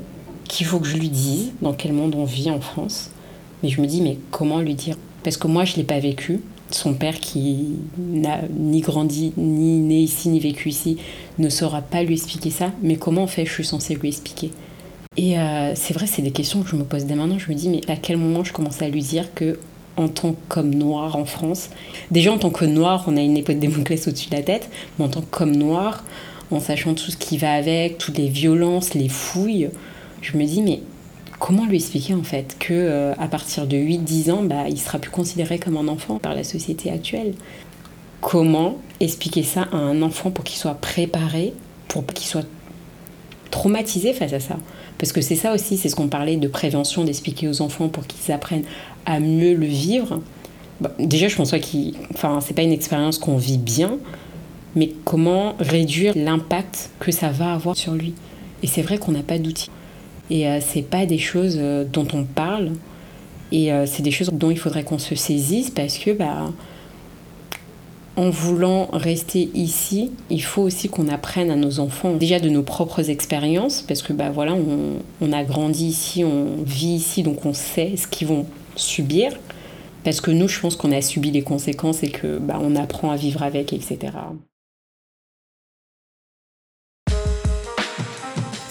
qu'il 0.47 0.65
faut 0.65 0.79
que 0.79 0.87
je 0.87 0.97
lui 0.97 1.09
dise 1.09 1.51
dans 1.61 1.73
quel 1.73 1.93
monde 1.93 2.15
on 2.15 2.25
vit 2.25 2.49
en 2.49 2.59
France, 2.59 3.11
mais 3.63 3.69
je 3.69 3.81
me 3.81 3.87
dis, 3.87 4.01
mais 4.01 4.17
comment 4.31 4.59
lui 4.59 4.75
dire? 4.75 4.95
Parce 5.23 5.37
que 5.37 5.47
moi, 5.47 5.65
je 5.65 5.73
ne 5.73 5.77
l'ai 5.77 5.83
pas 5.83 5.99
vécu. 5.99 6.41
Son 6.69 6.93
père, 6.93 7.19
qui 7.19 7.75
n'a 7.97 8.41
ni 8.53 8.81
grandi, 8.81 9.33
ni 9.37 9.79
né 9.79 9.99
ici, 9.99 10.29
ni 10.29 10.39
vécu 10.39 10.69
ici, 10.69 10.97
ne 11.39 11.49
saura 11.49 11.81
pas 11.81 12.03
lui 12.03 12.13
expliquer 12.13 12.49
ça. 12.49 12.71
Mais 12.81 12.97
comment 12.97 13.23
en 13.23 13.27
fait? 13.27 13.45
Je 13.45 13.53
suis 13.53 13.65
censée 13.65 13.95
lui 13.95 14.09
expliquer 14.09 14.51
Et 15.15 15.39
euh, 15.39 15.73
c'est 15.75 15.93
vrai, 15.93 16.07
c'est 16.07 16.21
des 16.21 16.31
questions 16.31 16.61
que 16.61 16.69
je 16.69 16.75
me 16.75 16.83
pose 16.83 17.05
dès 17.05 17.15
maintenant. 17.15 17.39
Je 17.39 17.49
me 17.49 17.55
dis, 17.55 17.69
mais 17.69 17.81
à 17.87 17.95
quel 17.95 18.17
moment 18.17 18.43
je 18.43 18.51
commence 18.51 18.81
à 18.81 18.89
lui 18.89 19.01
dire 19.01 19.33
que 19.33 19.57
en 19.97 20.07
tant 20.07 20.35
qu'homme 20.47 20.73
noir 20.73 21.15
en 21.15 21.25
France. 21.25 21.69
Déjà 22.11 22.31
en 22.31 22.37
tant 22.37 22.51
que 22.51 22.65
noir, 22.65 23.03
on 23.07 23.17
a 23.17 23.21
une 23.21 23.35
épée 23.35 23.55
de 23.55 23.59
Démoclès 23.59 24.07
au-dessus 24.07 24.29
de 24.29 24.35
la 24.35 24.43
tête, 24.43 24.69
mais 24.97 25.05
en 25.05 25.09
tant 25.09 25.21
qu'homme 25.21 25.55
noir, 25.55 26.03
en 26.51 26.59
sachant 26.59 26.93
tout 26.93 27.11
ce 27.11 27.17
qui 27.17 27.37
va 27.37 27.53
avec, 27.53 27.97
toutes 27.97 28.17
les 28.17 28.29
violences, 28.29 28.93
les 28.93 29.09
fouilles, 29.09 29.69
je 30.21 30.37
me 30.37 30.45
dis 30.45 30.61
mais 30.61 30.81
comment 31.39 31.65
lui 31.65 31.77
expliquer 31.77 32.13
en 32.13 32.23
fait 32.23 32.57
que 32.59 32.73
euh, 32.73 33.13
à 33.17 33.27
partir 33.27 33.67
de 33.67 33.77
8-10 33.77 34.31
ans, 34.31 34.43
bah, 34.43 34.67
il 34.69 34.79
sera 34.79 34.99
plus 34.99 35.11
considéré 35.11 35.59
comme 35.59 35.77
un 35.77 35.87
enfant 35.87 36.17
par 36.19 36.33
la 36.33 36.43
société 36.43 36.91
actuelle? 36.91 37.33
Comment 38.21 38.77
expliquer 38.99 39.43
ça 39.43 39.67
à 39.71 39.77
un 39.77 40.01
enfant 40.01 40.31
pour 40.31 40.43
qu'il 40.43 40.57
soit 40.57 40.75
préparé, 40.75 41.53
pour 41.87 42.05
qu'il 42.05 42.27
soit 42.27 42.47
traumatisé 43.51 44.13
face 44.13 44.33
à 44.33 44.39
ça? 44.39 44.57
Parce 44.97 45.11
que 45.11 45.21
c'est 45.21 45.35
ça 45.35 45.53
aussi, 45.53 45.77
c'est 45.77 45.89
ce 45.89 45.95
qu'on 45.95 46.07
parlait 46.07 46.37
de 46.37 46.47
prévention, 46.47 47.03
d'expliquer 47.03 47.47
aux 47.47 47.61
enfants 47.61 47.87
pour 47.87 48.07
qu'ils 48.07 48.31
apprennent 48.31 48.65
à 49.05 49.19
mieux 49.19 49.53
le 49.53 49.67
vivre. 49.67 50.21
Bah, 50.81 50.91
déjà, 50.99 51.27
je 51.27 51.35
pense 51.35 51.51
pas 51.51 51.59
qu'il, 51.59 51.93
enfin, 52.13 52.39
c'est 52.41 52.55
pas 52.55 52.63
une 52.63 52.71
expérience 52.71 53.19
qu'on 53.19 53.37
vit 53.37 53.59
bien, 53.59 53.97
mais 54.75 54.91
comment 55.05 55.55
réduire 55.59 56.13
l'impact 56.15 56.89
que 56.99 57.11
ça 57.11 57.29
va 57.29 57.53
avoir 57.53 57.75
sur 57.75 57.93
lui? 57.93 58.13
Et 58.63 58.67
c'est 58.67 58.81
vrai 58.81 58.97
qu'on 58.97 59.11
n'a 59.11 59.23
pas 59.23 59.37
d'outils. 59.37 59.69
Et 60.29 60.47
euh, 60.47 60.59
c'est 60.61 60.81
pas 60.81 61.05
des 61.05 61.17
choses 61.17 61.57
euh, 61.59 61.85
dont 61.85 62.07
on 62.13 62.23
parle. 62.23 62.71
Et 63.51 63.71
euh, 63.71 63.85
c'est 63.85 64.03
des 64.03 64.11
choses 64.11 64.29
dont 64.33 64.51
il 64.51 64.59
faudrait 64.59 64.83
qu'on 64.83 64.99
se 64.99 65.15
saisisse 65.15 65.69
parce 65.69 65.97
que, 65.97 66.11
bah, 66.11 66.51
en 68.17 68.29
voulant 68.29 68.89
rester 68.91 69.49
ici, 69.53 70.11
il 70.29 70.41
faut 70.41 70.63
aussi 70.63 70.89
qu'on 70.89 71.07
apprenne 71.07 71.51
à 71.51 71.55
nos 71.55 71.79
enfants 71.79 72.13
déjà 72.13 72.39
de 72.39 72.49
nos 72.49 72.63
propres 72.63 73.09
expériences 73.09 73.83
parce 73.83 74.01
que, 74.01 74.11
bah, 74.11 74.31
voilà, 74.31 74.55
on, 75.21 75.31
a 75.31 75.43
grandi 75.43 75.85
ici, 75.85 76.23
on 76.23 76.63
vit 76.63 76.95
ici, 76.95 77.23
donc 77.23 77.45
on 77.45 77.53
sait 77.53 77.95
ce 77.95 78.07
qu'ils 78.07 78.27
vont 78.27 78.45
subir. 78.75 79.31
Parce 80.03 80.21
que 80.21 80.31
nous, 80.31 80.47
je 80.47 80.59
pense 80.59 80.75
qu'on 80.75 80.91
a 80.91 81.01
subi 81.01 81.31
les 81.31 81.41
conséquences 81.41 82.03
et 82.03 82.09
que 82.09 82.37
bah, 82.37 82.59
apprend 82.77 83.11
à 83.11 83.15
vivre 83.15 83.43
avec, 83.43 83.73
etc. 83.73 84.13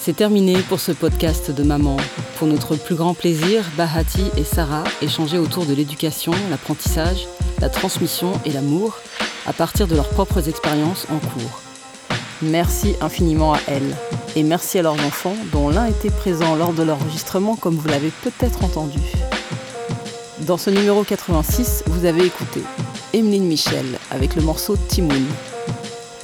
C'est 0.07 0.13
terminé 0.13 0.55
pour 0.69 0.79
ce 0.79 0.93
podcast 0.93 1.51
de 1.51 1.63
Maman. 1.63 1.97
Pour 2.37 2.47
notre 2.47 2.77
plus 2.77 2.95
grand 2.95 3.13
plaisir, 3.13 3.65
Bahati 3.75 4.23
et 4.37 4.45
Sarah 4.45 4.85
échangeaient 5.01 5.37
autour 5.37 5.65
de 5.65 5.73
l'éducation, 5.73 6.31
l'apprentissage, 6.49 7.27
la 7.59 7.67
transmission 7.67 8.31
et 8.45 8.53
l'amour 8.53 8.99
à 9.45 9.51
partir 9.51 9.85
de 9.85 9.95
leurs 9.95 10.07
propres 10.07 10.47
expériences 10.47 11.07
en 11.09 11.19
cours. 11.19 11.61
Merci 12.41 12.95
infiniment 13.01 13.51
à 13.51 13.59
elles 13.67 13.97
et 14.37 14.43
merci 14.43 14.79
à 14.79 14.81
leurs 14.81 14.93
enfants 14.93 15.35
dont 15.51 15.67
l'un 15.67 15.87
était 15.87 16.09
présent 16.09 16.55
lors 16.55 16.71
de 16.71 16.83
l'enregistrement 16.83 17.57
comme 17.57 17.75
vous 17.75 17.89
l'avez 17.89 18.13
peut-être 18.23 18.63
entendu. 18.63 19.01
Dans 20.39 20.57
ce 20.57 20.69
numéro 20.69 21.03
86, 21.03 21.83
vous 21.87 22.05
avez 22.05 22.25
écouté 22.25 22.61
Emeline 23.11 23.43
Michel 23.43 23.99
avec 24.09 24.35
le 24.35 24.41
morceau 24.41 24.77
Timoun. 24.87 25.25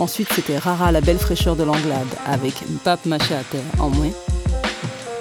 Ensuite, 0.03 0.33
c'était 0.33 0.57
Rara, 0.57 0.91
la 0.91 0.99
belle 0.99 1.17
fraîcheur 1.17 1.55
de 1.55 1.63
l'Anglade, 1.63 2.09
avec 2.25 2.55
Mpap 2.69 3.05
Maché 3.05 3.35
à 3.35 3.43
terre 3.49 3.61
en 3.79 3.89
moins. 3.89 4.11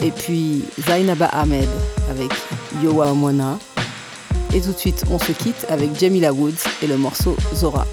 Et 0.00 0.10
puis 0.10 0.64
Zainaba 0.88 1.26
Ahmed 1.26 1.68
avec 2.10 2.32
Yowa. 2.82 3.14
Et 4.52 4.60
tout 4.60 4.72
de 4.72 4.76
suite, 4.76 5.04
on 5.08 5.20
se 5.20 5.30
quitte 5.30 5.66
avec 5.68 5.96
Jamila 5.96 6.32
Woods 6.32 6.64
et 6.82 6.88
le 6.88 6.96
morceau 6.96 7.36
Zora. 7.54 7.86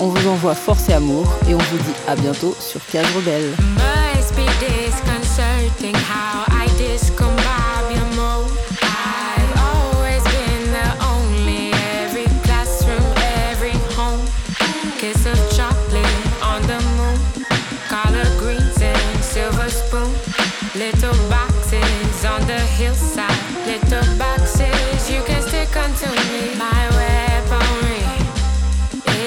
On 0.00 0.06
vous 0.08 0.28
envoie 0.28 0.54
force 0.54 0.88
et 0.88 0.94
amour 0.94 1.30
et 1.46 1.54
on 1.54 1.58
vous 1.58 1.76
dit 1.76 1.94
à 2.08 2.16
bientôt 2.16 2.56
sur 2.58 2.80
Cage 2.86 3.14
Rebelle. 3.14 3.52
my 26.58 26.88
weaponry 26.96 28.02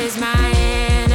is 0.03 0.19
my 0.19 0.51
enemy. 0.55 1.06